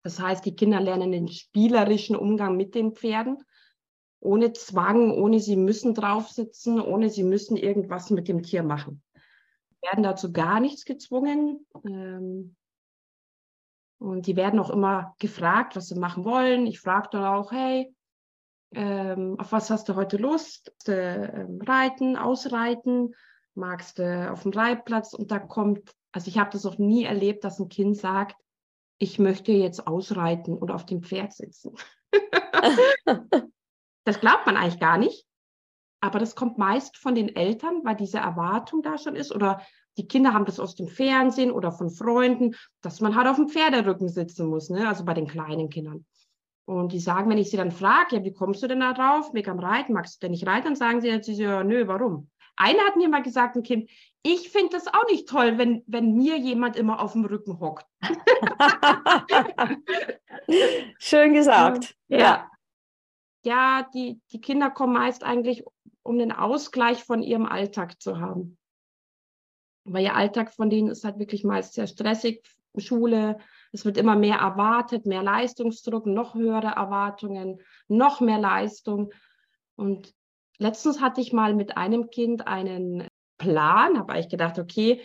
Das 0.02 0.20
heißt, 0.20 0.44
die 0.44 0.54
Kinder 0.54 0.80
lernen 0.80 1.12
den 1.12 1.28
spielerischen 1.28 2.16
Umgang 2.16 2.56
mit 2.56 2.74
den 2.74 2.92
Pferden 2.92 3.38
ohne 4.22 4.52
Zwang, 4.52 5.10
ohne 5.10 5.40
sie 5.40 5.56
müssen 5.56 5.94
draufsitzen, 5.94 6.80
ohne 6.80 7.10
sie 7.10 7.24
müssen 7.24 7.56
irgendwas 7.56 8.10
mit 8.10 8.28
dem 8.28 8.42
Tier 8.42 8.62
machen. 8.62 9.02
Sie 9.14 9.86
werden 9.88 10.04
dazu 10.04 10.32
gar 10.32 10.60
nichts 10.60 10.84
gezwungen. 10.84 11.66
Ähm, 11.84 12.54
und 13.98 14.26
die 14.26 14.36
werden 14.36 14.60
auch 14.60 14.70
immer 14.70 15.14
gefragt, 15.18 15.76
was 15.76 15.88
sie 15.88 15.98
machen 15.98 16.24
wollen. 16.24 16.66
Ich 16.66 16.80
frage 16.80 17.08
dann 17.12 17.24
auch, 17.24 17.50
hey, 17.50 17.92
ähm, 18.74 19.38
auf 19.38 19.52
was 19.52 19.70
hast 19.70 19.88
du 19.88 19.96
heute 19.96 20.16
Lust? 20.16 20.72
Du, 20.86 20.92
ähm, 20.92 21.60
reiten, 21.60 22.16
ausreiten? 22.16 23.14
Magst 23.54 23.98
du 23.98 24.30
auf 24.30 24.42
dem 24.42 24.52
Reitplatz? 24.52 25.14
Und 25.14 25.32
da 25.32 25.40
kommt, 25.40 25.94
also 26.12 26.28
ich 26.28 26.38
habe 26.38 26.50
das 26.50 26.64
auch 26.64 26.78
nie 26.78 27.04
erlebt, 27.04 27.42
dass 27.44 27.58
ein 27.58 27.68
Kind 27.68 27.96
sagt, 27.96 28.36
ich 28.98 29.18
möchte 29.18 29.50
jetzt 29.50 29.86
ausreiten 29.86 30.56
oder 30.56 30.76
auf 30.76 30.86
dem 30.86 31.02
Pferd 31.02 31.32
sitzen. 31.32 31.74
Das 34.04 34.20
glaubt 34.20 34.46
man 34.46 34.56
eigentlich 34.56 34.80
gar 34.80 34.98
nicht. 34.98 35.26
Aber 36.00 36.18
das 36.18 36.34
kommt 36.34 36.58
meist 36.58 36.96
von 36.96 37.14
den 37.14 37.34
Eltern, 37.34 37.82
weil 37.84 37.94
diese 37.94 38.18
Erwartung 38.18 38.82
da 38.82 38.98
schon 38.98 39.14
ist. 39.14 39.32
Oder 39.32 39.62
die 39.96 40.08
Kinder 40.08 40.32
haben 40.32 40.46
das 40.46 40.58
aus 40.58 40.74
dem 40.74 40.88
Fernsehen 40.88 41.52
oder 41.52 41.70
von 41.70 41.90
Freunden, 41.90 42.56
dass 42.80 43.00
man 43.00 43.14
halt 43.14 43.28
auf 43.28 43.36
dem 43.36 43.48
Pferderücken 43.48 44.08
sitzen 44.08 44.48
muss, 44.48 44.68
ne? 44.68 44.88
also 44.88 45.04
bei 45.04 45.14
den 45.14 45.28
kleinen 45.28 45.68
Kindern. 45.68 46.04
Und 46.64 46.92
die 46.92 46.98
sagen, 47.00 47.30
wenn 47.30 47.38
ich 47.38 47.50
sie 47.50 47.56
dann 47.56 47.70
frage, 47.70 48.16
ja, 48.16 48.24
wie 48.24 48.32
kommst 48.32 48.62
du 48.62 48.68
denn 48.68 48.80
da 48.80 48.92
drauf? 48.92 49.32
Mega 49.32 49.52
am 49.52 49.58
Reiten, 49.58 49.92
magst 49.92 50.16
du 50.16 50.20
denn 50.24 50.30
nicht 50.32 50.46
reiten? 50.46 50.64
Dann 50.64 50.76
sagen 50.76 51.00
sie 51.00 51.08
jetzt, 51.08 51.28
ja, 51.28 51.62
nö, 51.62 51.86
warum? 51.86 52.30
Einer 52.56 52.82
hat 52.84 52.96
mir 52.96 53.08
mal 53.08 53.22
gesagt, 53.22 53.56
ein 53.56 53.62
Kind, 53.62 53.90
ich 54.22 54.50
finde 54.50 54.70
das 54.76 54.86
auch 54.86 55.06
nicht 55.08 55.28
toll, 55.28 55.58
wenn, 55.58 55.82
wenn 55.86 56.14
mir 56.14 56.38
jemand 56.38 56.76
immer 56.76 57.00
auf 57.00 57.12
dem 57.12 57.24
Rücken 57.24 57.60
hockt. 57.60 57.86
Schön 60.98 61.32
gesagt. 61.34 61.94
ja. 62.08 62.18
ja 62.18 62.51
ja, 63.44 63.88
die, 63.94 64.20
die 64.30 64.40
Kinder 64.40 64.70
kommen 64.70 64.94
meist 64.94 65.24
eigentlich, 65.24 65.64
um 66.02 66.18
den 66.18 66.32
Ausgleich 66.32 67.04
von 67.04 67.22
ihrem 67.22 67.46
Alltag 67.46 68.00
zu 68.00 68.20
haben. 68.20 68.58
Weil 69.84 70.04
ihr 70.04 70.16
Alltag 70.16 70.52
von 70.52 70.70
denen 70.70 70.88
ist 70.88 71.04
halt 71.04 71.18
wirklich 71.18 71.44
meist 71.44 71.74
sehr 71.74 71.86
stressig, 71.86 72.44
Schule, 72.78 73.38
es 73.72 73.84
wird 73.84 73.98
immer 73.98 74.16
mehr 74.16 74.36
erwartet, 74.36 75.06
mehr 75.06 75.22
Leistungsdruck, 75.22 76.06
noch 76.06 76.34
höhere 76.34 76.68
Erwartungen, 76.68 77.60
noch 77.88 78.20
mehr 78.20 78.38
Leistung. 78.38 79.12
Und 79.76 80.14
letztens 80.58 81.00
hatte 81.00 81.20
ich 81.20 81.32
mal 81.32 81.54
mit 81.54 81.76
einem 81.76 82.10
Kind 82.10 82.46
einen 82.46 83.06
Plan, 83.38 83.98
habe 83.98 84.18
ich 84.18 84.28
gedacht, 84.28 84.58
okay, 84.58 85.02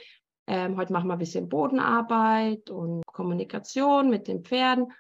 ähm, 0.47 0.77
heute 0.77 0.93
machen 0.93 1.07
wir 1.07 1.13
ein 1.13 1.19
bisschen 1.19 1.49
Bodenarbeit 1.49 2.69
und 2.69 3.05
Kommunikation 3.05 4.09
mit 4.09 4.27
den 4.27 4.43
Pferden. 4.43 4.91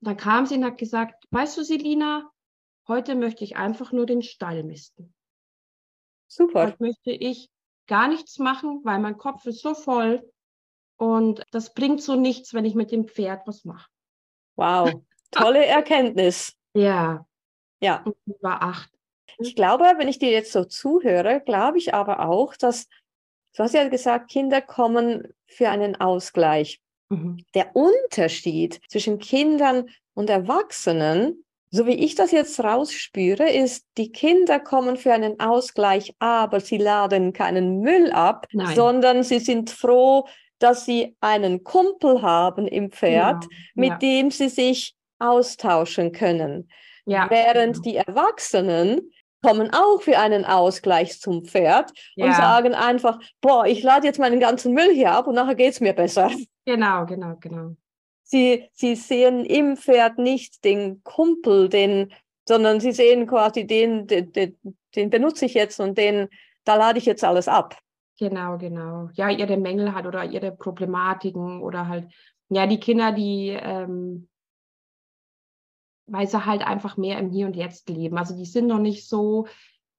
dann 0.00 0.16
kam 0.16 0.46
sie 0.46 0.54
und 0.54 0.64
hat 0.64 0.78
gesagt, 0.78 1.26
weißt 1.30 1.58
du, 1.58 1.64
Selina, 1.64 2.30
Heute 2.88 3.14
möchte 3.14 3.44
ich 3.44 3.56
einfach 3.56 3.92
nur 3.92 4.06
den 4.06 4.22
Stall 4.22 4.62
misten. 4.62 5.14
Super. 6.26 6.68
Heute 6.68 6.76
möchte 6.80 7.10
ich 7.10 7.50
gar 7.86 8.08
nichts 8.08 8.38
machen, 8.38 8.80
weil 8.84 9.00
mein 9.00 9.18
Kopf 9.18 9.46
ist 9.46 9.62
so 9.62 9.74
voll 9.74 10.30
und 10.96 11.42
das 11.50 11.74
bringt 11.74 12.02
so 12.02 12.14
nichts, 12.14 12.54
wenn 12.54 12.64
ich 12.64 12.74
mit 12.74 12.92
dem 12.92 13.08
Pferd 13.08 13.46
was 13.46 13.64
mache. 13.64 13.90
Wow, 14.56 15.02
tolle 15.30 15.64
Erkenntnis. 15.64 16.54
Ja. 16.74 17.26
Ja. 17.80 18.02
Und 18.04 18.16
war 18.42 18.62
acht. 18.62 18.90
Ich 19.38 19.56
glaube, 19.56 19.84
wenn 19.96 20.08
ich 20.08 20.18
dir 20.18 20.30
jetzt 20.30 20.52
so 20.52 20.64
zuhöre, 20.64 21.40
glaube 21.40 21.78
ich 21.78 21.94
aber 21.94 22.28
auch, 22.28 22.54
dass, 22.54 22.86
du 23.56 23.62
hast 23.62 23.74
ja 23.74 23.88
gesagt, 23.88 24.30
Kinder 24.30 24.60
kommen 24.60 25.32
für 25.46 25.70
einen 25.70 25.96
Ausgleich. 25.96 26.80
Mhm. 27.08 27.44
Der 27.54 27.74
Unterschied 27.74 28.80
zwischen 28.88 29.18
Kindern 29.18 29.88
und 30.14 30.30
Erwachsenen, 30.30 31.44
so 31.70 31.86
wie 31.86 31.94
ich 31.94 32.16
das 32.16 32.32
jetzt 32.32 32.58
rausspüre, 32.62 33.48
ist, 33.48 33.86
die 33.96 34.10
Kinder 34.10 34.58
kommen 34.58 34.96
für 34.96 35.12
einen 35.12 35.38
Ausgleich, 35.38 36.14
aber 36.18 36.60
sie 36.60 36.78
laden 36.78 37.32
keinen 37.32 37.80
Müll 37.80 38.10
ab, 38.10 38.46
Nein. 38.52 38.74
sondern 38.74 39.22
sie 39.22 39.38
sind 39.38 39.70
froh, 39.70 40.26
dass 40.58 40.84
sie 40.84 41.16
einen 41.20 41.62
Kumpel 41.64 42.22
haben 42.22 42.66
im 42.66 42.90
Pferd, 42.90 43.42
genau. 43.42 43.52
mit 43.74 43.90
ja. 43.90 43.96
dem 43.98 44.30
sie 44.30 44.48
sich 44.48 44.94
austauschen 45.18 46.12
können. 46.12 46.68
Ja. 47.06 47.28
Während 47.30 47.76
genau. 47.76 47.84
die 47.84 47.96
Erwachsenen 47.96 49.12
kommen 49.42 49.70
auch 49.72 50.02
für 50.02 50.18
einen 50.18 50.44
Ausgleich 50.44 51.20
zum 51.20 51.44
Pferd 51.44 51.92
ja. 52.14 52.26
und 52.26 52.34
sagen 52.34 52.74
einfach, 52.74 53.18
boah, 53.40 53.64
ich 53.64 53.82
lade 53.82 54.06
jetzt 54.06 54.18
meinen 54.18 54.40
ganzen 54.40 54.74
Müll 54.74 54.92
hier 54.92 55.12
ab 55.12 55.26
und 55.26 55.34
nachher 55.34 55.54
geht 55.54 55.72
es 55.72 55.80
mir 55.80 55.92
besser. 55.92 56.30
Genau, 56.66 57.06
genau, 57.06 57.36
genau. 57.40 57.74
Sie, 58.30 58.70
sie 58.72 58.94
sehen 58.94 59.44
im 59.44 59.76
Pferd 59.76 60.18
nicht 60.18 60.64
den 60.64 61.02
Kumpel, 61.02 61.68
den, 61.68 62.12
sondern 62.46 62.78
sie 62.78 62.92
sehen 62.92 63.26
quasi 63.26 63.66
den, 63.66 64.06
den, 64.06 64.30
den, 64.30 64.56
den 64.94 65.10
benutze 65.10 65.46
ich 65.46 65.54
jetzt 65.54 65.80
und 65.80 65.98
den, 65.98 66.28
da 66.62 66.76
lade 66.76 66.98
ich 66.98 67.06
jetzt 67.06 67.24
alles 67.24 67.48
ab. 67.48 67.76
Genau, 68.20 68.56
genau. 68.56 69.08
Ja, 69.14 69.30
ihre 69.30 69.56
Mängel 69.56 69.94
hat 69.94 70.06
oder 70.06 70.24
ihre 70.24 70.52
Problematiken 70.52 71.60
oder 71.60 71.88
halt, 71.88 72.06
ja, 72.50 72.68
die 72.68 72.78
Kinder, 72.78 73.10
die, 73.10 73.48
ähm, 73.48 74.28
weil 76.06 76.28
sie 76.28 76.46
halt 76.46 76.62
einfach 76.64 76.96
mehr 76.96 77.18
im 77.18 77.30
Hier 77.30 77.46
und 77.46 77.56
Jetzt 77.56 77.88
leben. 77.88 78.16
Also 78.16 78.36
die 78.36 78.44
sind 78.44 78.68
noch 78.68 78.78
nicht 78.78 79.08
so, 79.08 79.48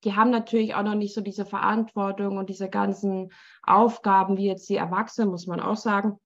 die 0.05 0.15
haben 0.15 0.29
natürlich 0.29 0.73
auch 0.73 0.83
noch 0.83 0.95
nicht 0.95 1.13
so 1.13 1.19
diese 1.19 1.45
Verantwortung 1.45 2.37
und 2.37 2.49
diese 2.49 2.69
ganzen 2.69 3.33
Aufgaben 3.61 4.37
wie 4.37 4.47
jetzt 4.47 4.69
die 4.69 4.77
Erwachsenen, 4.77 5.31
muss 5.31 5.47
man 5.47 5.59
auch 5.59 5.75
sagen. 5.75 6.17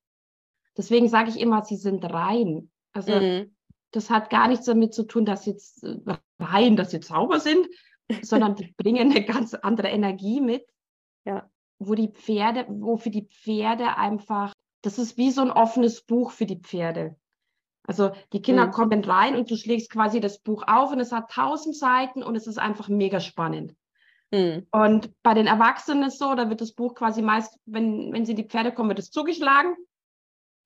Deswegen 0.77 1.07
sage 1.07 1.29
ich 1.29 1.39
immer, 1.39 1.63
sie 1.63 1.77
sind 1.77 2.03
rein. 2.05 2.69
Also 2.91 3.13
mhm. 3.13 3.55
das 3.91 4.09
hat 4.09 4.29
gar 4.29 4.47
nichts 4.47 4.65
damit 4.65 4.93
zu 4.93 5.03
tun, 5.03 5.25
dass 5.25 5.43
sie 5.43 5.51
jetzt 5.51 5.83
äh, 5.83 6.17
rein, 6.39 6.75
dass 6.75 6.91
sie 6.91 6.99
Zauber 6.99 7.39
sind, 7.39 7.67
sondern 8.21 8.55
die 8.55 8.73
bringen 8.77 9.11
eine 9.11 9.25
ganz 9.25 9.53
andere 9.53 9.89
Energie 9.89 10.41
mit. 10.41 10.65
Ja. 11.25 11.49
Wo 11.79 11.95
die 11.95 12.11
Pferde, 12.11 12.65
wo 12.69 12.97
für 12.97 13.09
die 13.09 13.27
Pferde 13.27 13.97
einfach, 13.97 14.53
das 14.81 14.97
ist 14.97 15.17
wie 15.17 15.31
so 15.31 15.41
ein 15.41 15.51
offenes 15.51 16.03
Buch 16.03 16.31
für 16.31 16.45
die 16.45 16.59
Pferde. 16.59 17.17
Also 17.87 18.11
die 18.33 18.41
Kinder 18.41 18.67
mhm. 18.67 18.71
kommen 18.71 19.03
rein 19.03 19.35
und 19.35 19.51
du 19.51 19.57
schlägst 19.57 19.91
quasi 19.91 20.19
das 20.19 20.39
Buch 20.39 20.63
auf 20.67 20.91
und 20.91 20.99
es 20.99 21.11
hat 21.11 21.31
tausend 21.31 21.75
Seiten 21.75 22.23
und 22.23 22.35
es 22.35 22.47
ist 22.47 22.57
einfach 22.57 22.89
mega 22.89 23.19
spannend. 23.19 23.75
Mhm. 24.31 24.67
Und 24.71 25.11
bei 25.21 25.33
den 25.33 25.47
Erwachsenen 25.47 26.03
ist 26.03 26.17
so, 26.17 26.33
da 26.35 26.49
wird 26.49 26.61
das 26.61 26.73
Buch 26.73 26.95
quasi 26.95 27.21
meist, 27.21 27.59
wenn, 27.65 28.11
wenn 28.11 28.25
sie 28.25 28.35
die 28.35 28.47
Pferde 28.47 28.71
kommen, 28.71 28.89
wird 28.89 28.99
es 28.99 29.11
zugeschlagen. 29.11 29.75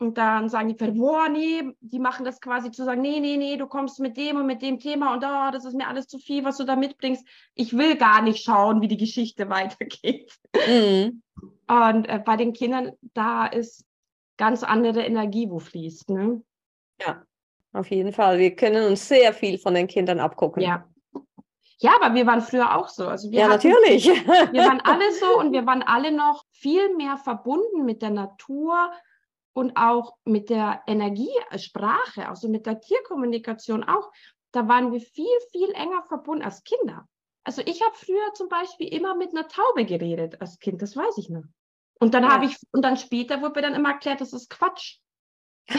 Und 0.01 0.17
dann 0.17 0.47
sagen 0.47 0.69
die 0.69 0.75
Pferde, 0.75 0.93
boah, 0.93 1.27
nee, 1.27 1.61
die 1.81 1.99
machen 1.99 2.23
das 2.23 2.39
quasi 2.39 2.71
zu 2.71 2.85
sagen, 2.85 3.01
nee, 3.01 3.19
nee, 3.19 3.35
nee, 3.35 3.57
du 3.57 3.67
kommst 3.67 3.99
mit 3.99 4.15
dem 4.15 4.37
und 4.37 4.45
mit 4.45 4.61
dem 4.61 4.79
Thema 4.79 5.13
und 5.13 5.25
oh, 5.25 5.51
das 5.51 5.65
ist 5.65 5.75
mir 5.75 5.89
alles 5.89 6.07
zu 6.07 6.19
viel, 6.19 6.45
was 6.45 6.55
du 6.55 6.63
da 6.63 6.77
mitbringst. 6.77 7.27
Ich 7.53 7.77
will 7.77 7.97
gar 7.97 8.21
nicht 8.21 8.41
schauen, 8.41 8.81
wie 8.81 8.87
die 8.87 8.97
Geschichte 8.97 9.49
weitergeht. 9.49 10.33
Mhm. 10.55 11.21
Und 11.67 12.07
äh, 12.07 12.21
bei 12.23 12.37
den 12.37 12.53
Kindern, 12.53 12.93
da 13.13 13.45
ist 13.45 13.85
ganz 14.37 14.63
andere 14.63 15.01
Energie, 15.01 15.49
wo 15.49 15.59
fließt. 15.59 16.09
Ne? 16.11 16.41
Ja, 17.01 17.21
auf 17.73 17.91
jeden 17.91 18.13
Fall. 18.13 18.39
Wir 18.39 18.55
können 18.55 18.87
uns 18.87 19.05
sehr 19.05 19.33
viel 19.33 19.57
von 19.57 19.73
den 19.73 19.87
Kindern 19.87 20.21
abgucken. 20.21 20.63
Ja. 20.63 20.85
Ja, 21.81 21.91
aber 22.01 22.13
wir 22.13 22.25
waren 22.25 22.41
früher 22.41 22.75
auch 22.75 22.89
so. 22.89 23.07
Also 23.07 23.29
ja, 23.29 23.49
hatten, 23.49 23.69
natürlich. 23.69 24.05
Wir 24.51 24.63
waren 24.63 24.81
alle 24.81 25.13
so 25.19 25.39
und 25.39 25.53
wir 25.53 25.65
waren 25.65 25.81
alle 25.81 26.11
noch 26.11 26.43
viel 26.51 26.93
mehr 26.97 27.15
verbunden 27.15 27.85
mit 27.85 28.01
der 28.01 28.09
Natur 28.09 28.91
und 29.59 29.75
auch 29.75 30.15
mit 30.23 30.49
der 30.49 30.81
Energiesprache, 30.87 32.27
also 32.27 32.47
mit 32.47 32.65
der 32.65 32.79
Tierkommunikation 32.79 33.83
auch. 33.83 34.11
Da 34.51 34.67
waren 34.67 34.91
wir 34.91 35.01
viel, 35.01 35.37
viel 35.51 35.69
enger 35.71 36.03
verbunden 36.07 36.43
als 36.43 36.63
Kinder. 36.63 37.05
Also 37.43 37.61
ich 37.65 37.81
habe 37.81 37.95
früher 37.95 38.33
zum 38.33 38.49
Beispiel 38.49 38.87
immer 38.93 39.15
mit 39.15 39.31
einer 39.31 39.47
Taube 39.47 39.85
geredet 39.85 40.41
als 40.41 40.59
Kind, 40.59 40.81
das 40.81 40.95
weiß 40.95 41.17
ich 41.17 41.29
noch. 41.29 41.43
Und 41.99 42.13
dann 42.13 42.23
ja. 42.23 42.31
habe 42.31 42.45
ich, 42.45 42.57
und 42.71 42.83
dann 42.83 42.97
später 42.97 43.41
wurde 43.41 43.59
mir 43.59 43.67
dann 43.67 43.75
immer 43.75 43.91
erklärt, 43.91 44.21
das 44.21 44.33
ist 44.33 44.49
Quatsch. 44.49 44.97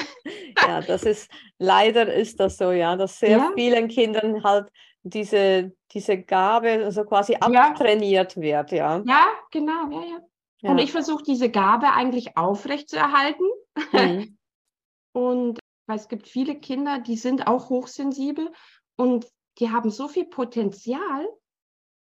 ja, 0.67 0.83
das 0.83 1.03
ist, 1.03 1.31
leider 1.59 2.13
ist 2.13 2.39
das 2.39 2.59
so, 2.59 2.71
ja, 2.71 2.95
dass 2.97 3.19
sehr 3.19 3.39
ja. 3.39 3.53
vielen 3.57 3.89
Kindern 3.89 4.45
halt 4.45 4.69
diese, 5.03 5.73
diese 5.93 6.19
Gabe 6.19 6.85
also 6.85 7.05
quasi 7.05 7.37
abtrainiert 7.37 8.37
ja. 8.37 8.43
wird, 8.43 8.73
ja. 8.73 9.03
Ja, 9.07 9.27
genau, 9.51 9.91
ja, 9.91 10.07
ja. 10.07 10.19
ja. 10.61 10.71
Und 10.71 10.79
ich 10.79 10.93
versuche 10.93 11.25
diese 11.25 11.51
Gabe 11.51 11.93
eigentlich 11.93 12.37
aufrechtzuerhalten. 12.37 13.47
Mhm. 13.77 14.39
und 15.13 15.59
weil 15.87 15.97
es 15.97 16.09
gibt 16.09 16.29
viele 16.29 16.59
Kinder, 16.59 17.01
die 17.01 17.17
sind 17.17 17.47
auch 17.47 17.69
hochsensibel 17.69 18.53
und 18.97 19.27
die 19.59 19.71
haben 19.71 19.91
so 19.91 20.09
viel 20.09 20.27
Potenzial, 20.27 21.29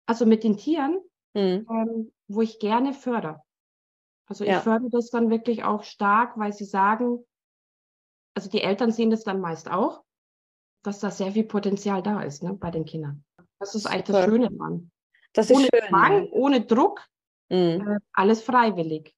also 0.07 0.27
mit 0.27 0.45
den 0.45 0.57
Tieren, 0.57 1.01
mhm. 1.35 1.67
ähm, 1.69 2.13
wo 2.29 2.43
ich 2.43 2.59
gerne 2.59 2.93
fördere. 2.93 3.43
Also 4.27 4.45
ich 4.45 4.55
fördere 4.57 4.91
das 4.91 5.11
dann 5.11 5.29
wirklich 5.29 5.65
auch 5.65 5.83
stark, 5.83 6.39
weil 6.39 6.53
sie 6.53 6.65
sagen, 6.65 7.25
also 8.35 8.49
die 8.49 8.63
Eltern 8.63 8.91
sehen 8.91 9.11
das 9.11 9.25
dann 9.25 9.41
meist 9.41 9.71
auch, 9.71 10.03
dass 10.83 11.01
da 11.01 11.11
sehr 11.11 11.33
viel 11.33 11.45
Potenzial 11.45 12.03
da 12.03 12.23
ist 12.23 12.43
ne, 12.43 12.55
bei 12.55 12.71
den 12.71 12.85
Kindern. 12.85 13.25
Das 13.59 13.75
ist 13.75 13.87
eigentlich 13.87 14.05
das 14.05 14.25
Schöne 14.25 14.51
dran. 14.51 14.91
Das 15.33 15.51
ist 15.51 15.57
ohne 15.57 15.69
schön, 15.73 15.89
Zwang, 15.89 16.25
ja. 16.25 16.33
ohne 16.33 16.65
Druck, 16.65 17.07
mhm. 17.51 17.87
äh, 17.87 17.99
alles 18.13 18.43
freiwillig. 18.43 19.15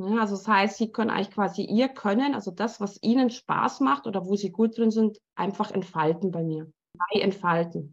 Ja, 0.00 0.20
also 0.20 0.34
das 0.34 0.48
heißt, 0.48 0.78
sie 0.78 0.90
können 0.90 1.10
eigentlich 1.10 1.30
quasi 1.30 1.62
ihr 1.62 1.88
Können, 1.90 2.34
also 2.34 2.50
das, 2.50 2.80
was 2.80 2.98
ihnen 3.02 3.28
Spaß 3.28 3.80
macht 3.80 4.06
oder 4.06 4.24
wo 4.24 4.34
sie 4.34 4.50
gut 4.50 4.78
drin 4.78 4.90
sind, 4.90 5.18
einfach 5.34 5.70
entfalten 5.70 6.30
bei 6.30 6.42
mir. 6.42 6.72
Bei 6.94 7.20
entfalten. 7.20 7.90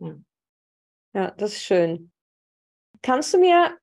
Ja. 1.14 1.22
ja, 1.22 1.32
das 1.32 1.53
ist 1.53 1.64
schön. 1.64 2.10
Kannst 3.01 3.34
du 3.34 3.39
mir 3.39 3.78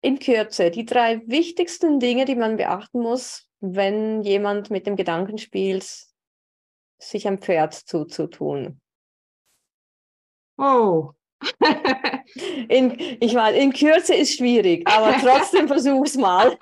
in 0.00 0.20
Kürze 0.20 0.70
die 0.70 0.84
drei 0.84 1.26
wichtigsten 1.26 1.98
Dinge, 1.98 2.24
die 2.24 2.36
man 2.36 2.56
beachten 2.56 3.00
muss, 3.00 3.50
wenn 3.58 4.22
jemand 4.22 4.70
mit 4.70 4.86
dem 4.86 4.94
Gedanken 4.94 5.38
spielt, 5.38 6.06
sich 6.98 7.26
ein 7.26 7.38
Pferd 7.38 7.74
zuzutun? 7.74 8.80
Oh. 10.56 11.14
In, 12.68 12.96
ich 13.20 13.34
meine, 13.34 13.58
in 13.58 13.72
Kürze 13.72 14.14
ist 14.14 14.36
schwierig, 14.36 14.88
aber 14.88 15.14
trotzdem 15.20 15.68
versuch's 15.68 16.16
mal. 16.16 16.56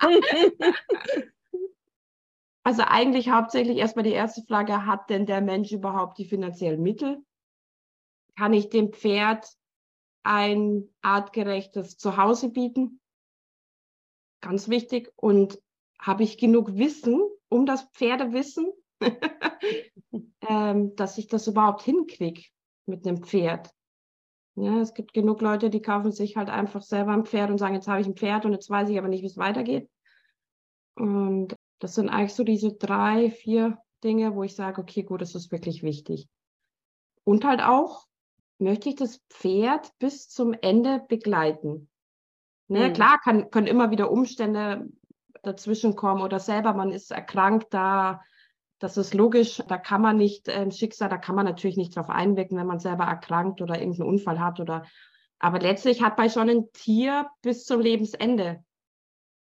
also 2.63 2.83
eigentlich 2.85 3.29
hauptsächlich 3.29 3.77
erstmal 3.77 4.03
die 4.03 4.11
erste 4.11 4.41
Frage, 4.43 4.85
hat 4.85 5.09
denn 5.09 5.25
der 5.25 5.41
Mensch 5.41 5.71
überhaupt 5.71 6.17
die 6.17 6.25
finanziellen 6.25 6.81
Mittel? 6.81 7.23
Kann 8.35 8.53
ich 8.53 8.69
dem 8.69 8.91
Pferd 8.93 9.47
ein 10.23 10.89
artgerechtes 11.01 11.97
Zuhause 11.97 12.49
bieten? 12.49 12.99
Ganz 14.41 14.67
wichtig. 14.69 15.11
Und 15.15 15.61
habe 15.99 16.23
ich 16.23 16.37
genug 16.37 16.75
Wissen 16.75 17.21
um 17.49 17.65
das 17.65 17.83
Pferdewissen, 17.93 18.71
ähm, 20.49 20.95
dass 20.95 21.17
ich 21.17 21.27
das 21.27 21.47
überhaupt 21.47 21.83
hinkriege 21.83 22.43
mit 22.85 23.07
einem 23.07 23.23
Pferd. 23.23 23.73
Ja, 24.55 24.79
es 24.79 24.93
gibt 24.93 25.13
genug 25.13 25.41
Leute, 25.41 25.69
die 25.69 25.81
kaufen 25.81 26.11
sich 26.11 26.37
halt 26.37 26.49
einfach 26.49 26.81
selber 26.81 27.11
ein 27.11 27.25
Pferd 27.25 27.49
und 27.49 27.57
sagen, 27.57 27.73
jetzt 27.73 27.87
habe 27.87 28.01
ich 28.01 28.07
ein 28.07 28.15
Pferd 28.15 28.45
und 28.45 28.53
jetzt 28.53 28.69
weiß 28.69 28.89
ich 28.89 28.97
aber 28.97 29.07
nicht, 29.07 29.23
wie 29.23 29.27
es 29.27 29.37
weitergeht. 29.37 29.89
Und 30.95 31.55
das 31.79 31.95
sind 31.95 32.09
eigentlich 32.09 32.35
so 32.35 32.43
diese 32.43 32.73
drei, 32.73 33.31
vier 33.31 33.79
Dinge, 34.03 34.35
wo 34.35 34.43
ich 34.43 34.55
sage, 34.55 34.79
okay, 34.79 35.03
gut, 35.03 35.21
das 35.21 35.33
ist 35.33 35.51
wirklich 35.51 35.81
wichtig. 35.81 36.27
Und 37.23 37.45
halt 37.45 37.61
auch, 37.61 38.05
möchte 38.59 38.89
ich 38.89 38.95
das 38.95 39.21
Pferd 39.29 39.91
bis 39.97 40.29
zum 40.29 40.53
Ende 40.53 41.03
begleiten. 41.07 41.89
Ne, 42.67 42.89
mhm. 42.89 42.93
Klar 42.93 43.19
kann, 43.23 43.49
können 43.49 43.67
immer 43.67 43.91
wieder 43.91 44.11
Umstände 44.11 44.87
dazwischenkommen 45.41 46.23
oder 46.23 46.39
selber 46.39 46.73
man 46.73 46.91
ist 46.91 47.11
erkrankt, 47.11 47.73
da 47.73 48.21
das 48.83 48.97
ist 48.97 49.13
logisch, 49.13 49.63
da 49.69 49.77
kann 49.77 50.01
man 50.01 50.17
nicht 50.17 50.49
äh, 50.49 50.69
Schicksal, 50.69 51.07
da 51.07 51.17
kann 51.17 51.35
man 51.35 51.45
natürlich 51.45 51.77
nicht 51.77 51.95
drauf 51.95 52.09
einwirken, 52.09 52.57
wenn 52.57 52.67
man 52.67 52.79
selber 52.79 53.05
erkrankt 53.05 53.61
oder 53.61 53.79
irgendeinen 53.79 54.09
Unfall 54.09 54.41
hat 54.41 54.59
oder 54.59 54.85
aber 55.39 55.59
letztlich 55.59 56.01
hat 56.01 56.17
bei 56.17 56.29
schon 56.29 56.49
ein 56.49 56.71
Tier 56.73 57.29
bis 57.41 57.65
zum 57.65 57.79
Lebensende 57.79 58.63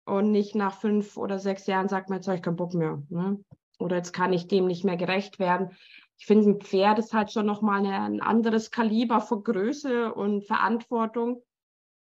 und 0.05 0.31
nicht 0.31 0.53
nach 0.55 0.73
fünf 0.73 1.15
oder 1.17 1.39
sechs 1.39 1.65
Jahren 1.67 1.87
sagt 1.87 2.09
man, 2.09 2.17
jetzt 2.17 2.27
habe 2.27 2.37
ich 2.37 2.43
keinen 2.43 2.55
Bock 2.55 2.73
mehr. 2.73 3.01
Ne? 3.09 3.43
Oder 3.79 3.97
jetzt 3.97 4.13
kann 4.13 4.33
ich 4.33 4.47
dem 4.47 4.67
nicht 4.67 4.83
mehr 4.83 4.97
gerecht 4.97 5.39
werden. 5.39 5.71
Ich 6.17 6.25
finde, 6.25 6.49
ein 6.49 6.61
Pferd 6.61 6.99
ist 6.99 7.13
halt 7.13 7.31
schon 7.31 7.45
nochmal 7.45 7.85
ein 7.85 8.21
anderes 8.21 8.71
Kaliber 8.71 9.21
von 9.21 9.43
Größe 9.43 10.13
und 10.13 10.45
Verantwortung. 10.45 11.43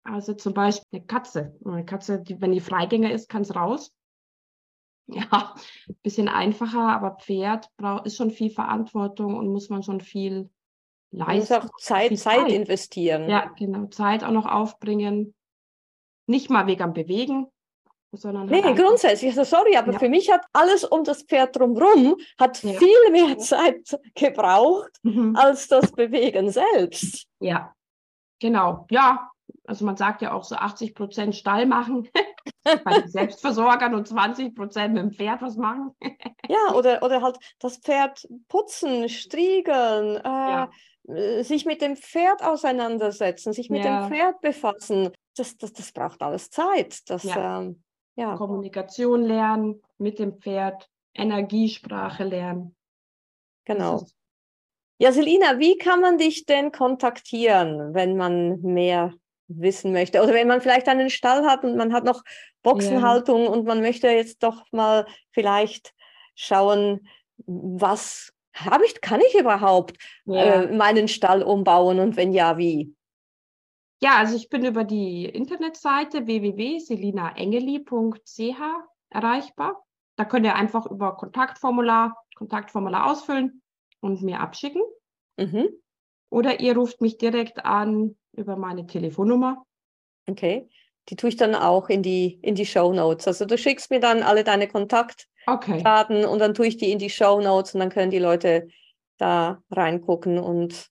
Also 0.05 0.35
zum 0.35 0.55
Beispiel 0.55 0.87
eine 0.93 1.07
Katze. 1.07 1.57
Eine 1.65 1.85
Katze, 1.85 2.21
die, 2.21 2.41
wenn 2.41 2.53
die 2.53 2.61
Freigänger 2.61 3.13
ist, 3.13 3.29
kann 3.29 3.43
es 3.43 3.57
raus. 3.57 3.93
Ja, 5.31 5.55
ein 5.89 5.97
bisschen 6.03 6.29
einfacher, 6.29 6.89
aber 6.89 7.17
Pferd 7.21 7.69
braucht, 7.77 8.07
ist 8.07 8.17
schon 8.17 8.31
viel 8.31 8.51
Verantwortung 8.51 9.37
und 9.37 9.49
muss 9.49 9.69
man 9.69 9.83
schon 9.83 10.01
viel 10.01 10.49
leisten. 11.11 11.27
Man 11.27 11.37
muss 11.39 11.53
auch 11.53 11.77
Zeit, 11.79 12.17
Zeit, 12.19 12.19
Zeit 12.19 12.49
investieren. 12.53 13.29
Ja, 13.29 13.47
genau. 13.59 13.87
Zeit 13.89 14.25
auch 14.25 14.31
noch 14.31 14.47
aufbringen. 14.47 15.35
Nicht 16.27 16.49
mal 16.51 16.67
wegen 16.67 16.83
am 16.83 16.93
Bewegen. 16.95 17.49
sondern 18.17 18.47
Nee, 18.47 18.63
grundsätzlich, 18.75 19.37
also 19.37 19.43
sorry, 19.43 19.77
aber 19.77 19.93
Ja. 19.93 19.99
für 19.99 20.09
mich 20.09 20.31
hat 20.31 20.43
alles 20.53 20.85
um 20.85 21.03
das 21.03 21.23
Pferd 21.25 21.57
drumherum 21.57 22.17
hat 22.39 22.63
Ja. 22.63 22.73
viel 22.79 23.11
mehr 23.11 23.37
Zeit 23.39 23.99
gebraucht 24.15 24.93
Mhm. 25.03 25.35
als 25.37 25.67
das 25.67 25.91
Bewegen 25.91 26.49
selbst. 26.51 27.27
Ja, 27.41 27.75
genau. 28.41 28.87
Ja, 28.89 29.31
also 29.67 29.85
man 29.85 29.97
sagt 29.97 30.23
ja 30.23 30.33
auch 30.33 30.45
so 30.45 30.57
80 30.57 30.95
Prozent 30.95 31.35
Stall 31.35 31.67
machen 31.67 32.09
bei 32.85 33.01
den 33.01 33.09
Selbstversorgern 33.09 33.95
und 33.95 34.07
20 34.07 34.55
Prozent 34.55 34.95
mit 34.95 35.03
dem 35.03 35.13
Pferd 35.13 35.43
was 35.43 35.57
machen. 35.57 35.91
Ja, 36.47 36.75
oder, 36.75 37.03
oder 37.03 37.23
halt 37.23 37.39
das 37.59 37.79
Pferd 37.79 38.29
putzen, 38.49 39.09
striegeln, 39.09 40.17
äh, 40.17 40.23
Ja. 40.29 40.71
äh, 41.09 41.43
sich 41.43 41.65
mit 41.65 41.81
dem 41.81 41.97
Pferd 41.97 42.43
auseinandersetzen, 42.45 43.55
sich 43.55 43.71
mit 43.71 43.83
Ja. 43.83 44.03
dem 44.03 44.11
Pferd 44.11 44.43
befassen. 44.43 45.11
Das, 45.39 45.57
das, 45.57 45.73
das 45.73 45.91
braucht 45.93 46.21
alles 46.21 46.51
Zeit. 46.51 47.09
Das, 47.09 47.23
Ja. 47.23 47.61
ähm, 47.61 47.83
ja. 48.17 48.37
Kommunikation 48.37 49.23
lernen 49.23 49.81
mit 49.97 50.19
dem 50.19 50.39
Pferd, 50.39 50.87
Energiesprache 51.15 52.25
lernen. 52.25 52.77
Genau. 53.65 54.05
Ja, 54.99 55.11
Selina, 55.11 55.59
wie 55.59 55.79
kann 55.79 56.03
man 56.03 56.19
dich 56.19 56.45
denn 56.45 56.73
kontaktieren, 56.73 57.95
wenn 57.95 58.19
man 58.19 58.61
mehr 58.61 59.15
wissen 59.49 59.93
möchte? 59.93 60.23
Oder 60.23 60.35
wenn 60.35 60.49
man 60.49 60.61
vielleicht 60.61 60.89
einen 60.89 61.11
Stall 61.11 61.47
hat 61.47 61.65
und 61.65 61.77
man 61.77 61.93
hat 61.93 62.05
noch 62.05 62.23
Boxenhaltung 62.63 63.47
und 63.47 63.67
man 63.67 63.81
möchte 63.81 64.09
jetzt 64.09 64.43
doch 64.43 64.65
mal 64.73 65.07
vielleicht 65.33 65.93
schauen, 66.35 67.07
was 67.47 68.33
habe 68.55 68.85
ich, 68.87 69.01
kann 69.01 69.21
ich 69.21 69.39
überhaupt 69.39 69.99
Ja. 70.25 70.63
äh, 70.63 70.75
meinen 70.75 71.09
Stall 71.09 71.43
umbauen 71.43 71.99
und 71.99 72.17
wenn 72.17 72.33
ja, 72.33 72.57
wie? 72.57 72.95
Ja, 74.03 74.17
also 74.17 74.37
ich 74.37 74.49
bin 74.49 74.65
über 74.65 74.85
die 74.85 75.25
Internetseite 75.25 76.27
www.selinaengeli.ch 76.27 78.61
erreichbar. 79.11 79.85
Da 80.17 80.25
könnt 80.25 80.47
ihr 80.47 80.55
einfach 80.55 80.87
über 80.87 81.17
Kontaktformular, 81.17 82.17
Kontaktformular 82.37 83.11
ausfüllen 83.11 83.63
und 84.01 84.23
mir 84.23 84.41
abschicken. 84.41 84.83
Mhm. 85.37 85.69
Oder 86.31 86.61
ihr 86.61 86.77
ruft 86.77 87.01
mich 87.01 87.19
direkt 87.19 87.65
an 87.65 88.17
über 88.37 88.57
meine 88.57 88.87
Telefonnummer. 88.87 89.65
Okay. 90.29 90.69
Die 91.09 91.17
tue 91.17 91.29
ich 91.29 91.37
dann 91.37 91.55
auch 91.55 91.89
in 91.89 92.03
die, 92.03 92.39
in 92.43 92.55
die 92.55 92.67
Show 92.67 92.93
Notes. 92.93 93.27
Also 93.29 93.45
du 93.45 93.59
schickst 93.59 93.91
mir 93.91 94.01
dann 94.01 94.23
alle 94.23 94.43
deine 94.45 94.69
Kontaktdaten 94.69 95.29
Okay. 95.47 96.27
und 96.27 96.39
dann 96.39 96.55
tue 96.55 96.67
ich 96.67 96.77
die 96.79 96.91
in 96.91 96.99
die 96.99 97.11
Show 97.11 97.41
Notes 97.41 97.75
und 97.75 97.81
dann 97.81 97.91
können 97.91 98.11
die 98.11 98.19
Leute 98.19 98.69
da 99.19 99.63
reingucken 99.71 100.39
und 100.39 100.89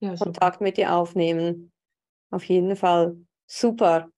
Ja. 0.00 0.16
Kontakt 0.16 0.60
mit 0.60 0.76
dir 0.78 0.94
aufnehmen. 0.94 1.72
Auf 2.30 2.44
jeden 2.44 2.74
Fall. 2.74 3.16
Super. 3.46 4.10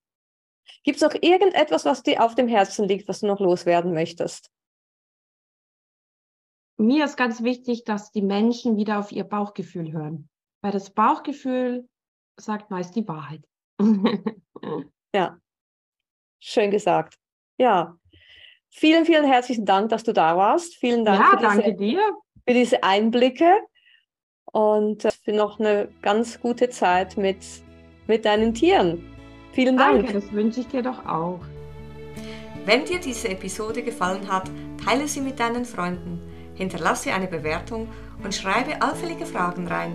Gibt 0.84 0.96
es 0.96 1.02
noch 1.02 1.14
irgendetwas, 1.20 1.84
was 1.84 2.02
dir 2.02 2.22
auf 2.24 2.34
dem 2.34 2.48
Herzen 2.48 2.88
liegt, 2.88 3.08
was 3.08 3.20
du 3.20 3.26
noch 3.26 3.40
loswerden 3.40 3.92
möchtest? 3.92 4.50
Mir 6.78 7.04
ist 7.04 7.16
ganz 7.16 7.42
wichtig, 7.42 7.84
dass 7.84 8.12
die 8.12 8.22
Menschen 8.22 8.76
wieder 8.76 8.98
auf 8.98 9.12
ihr 9.12 9.24
Bauchgefühl 9.24 9.92
hören. 9.92 10.28
Weil 10.62 10.72
das 10.72 10.90
Bauchgefühl 10.90 11.88
sagt 12.36 12.70
meist 12.70 12.94
die 12.96 13.06
Wahrheit. 13.06 13.42
Ja, 15.14 15.38
schön 16.40 16.70
gesagt. 16.70 17.18
Ja, 17.58 17.96
vielen, 18.70 19.04
vielen 19.04 19.24
herzlichen 19.24 19.66
Dank, 19.66 19.90
dass 19.90 20.04
du 20.04 20.12
da 20.12 20.36
warst. 20.36 20.74
Vielen 20.76 21.04
Dank 21.04 21.20
ja, 21.20 21.30
für, 21.30 21.36
diese, 21.36 21.48
danke 21.48 21.74
dir. 21.74 22.16
für 22.46 22.54
diese 22.54 22.82
Einblicke 22.82 23.58
und 24.52 25.04
äh, 25.04 25.10
für 25.10 25.32
noch 25.32 25.60
eine 25.60 25.88
ganz 26.00 26.40
gute 26.40 26.70
Zeit 26.70 27.16
mit, 27.16 27.36
mit 28.06 28.24
deinen 28.24 28.54
Tieren. 28.54 29.04
Vielen 29.52 29.76
Dank. 29.76 30.06
Danke, 30.06 30.14
das 30.14 30.32
wünsche 30.32 30.60
ich 30.60 30.68
dir 30.68 30.82
doch 30.82 31.04
auch. 31.04 31.40
Wenn 32.64 32.84
dir 32.84 32.98
diese 32.98 33.28
Episode 33.28 33.82
gefallen 33.82 34.30
hat, 34.30 34.50
teile 34.82 35.06
sie 35.08 35.20
mit 35.20 35.40
deinen 35.40 35.64
Freunden, 35.64 36.20
hinterlasse 36.54 37.12
eine 37.12 37.26
Bewertung 37.26 37.88
und 38.24 38.34
schreibe 38.34 38.80
allfällige 38.80 39.26
Fragen 39.26 39.66
rein. 39.66 39.94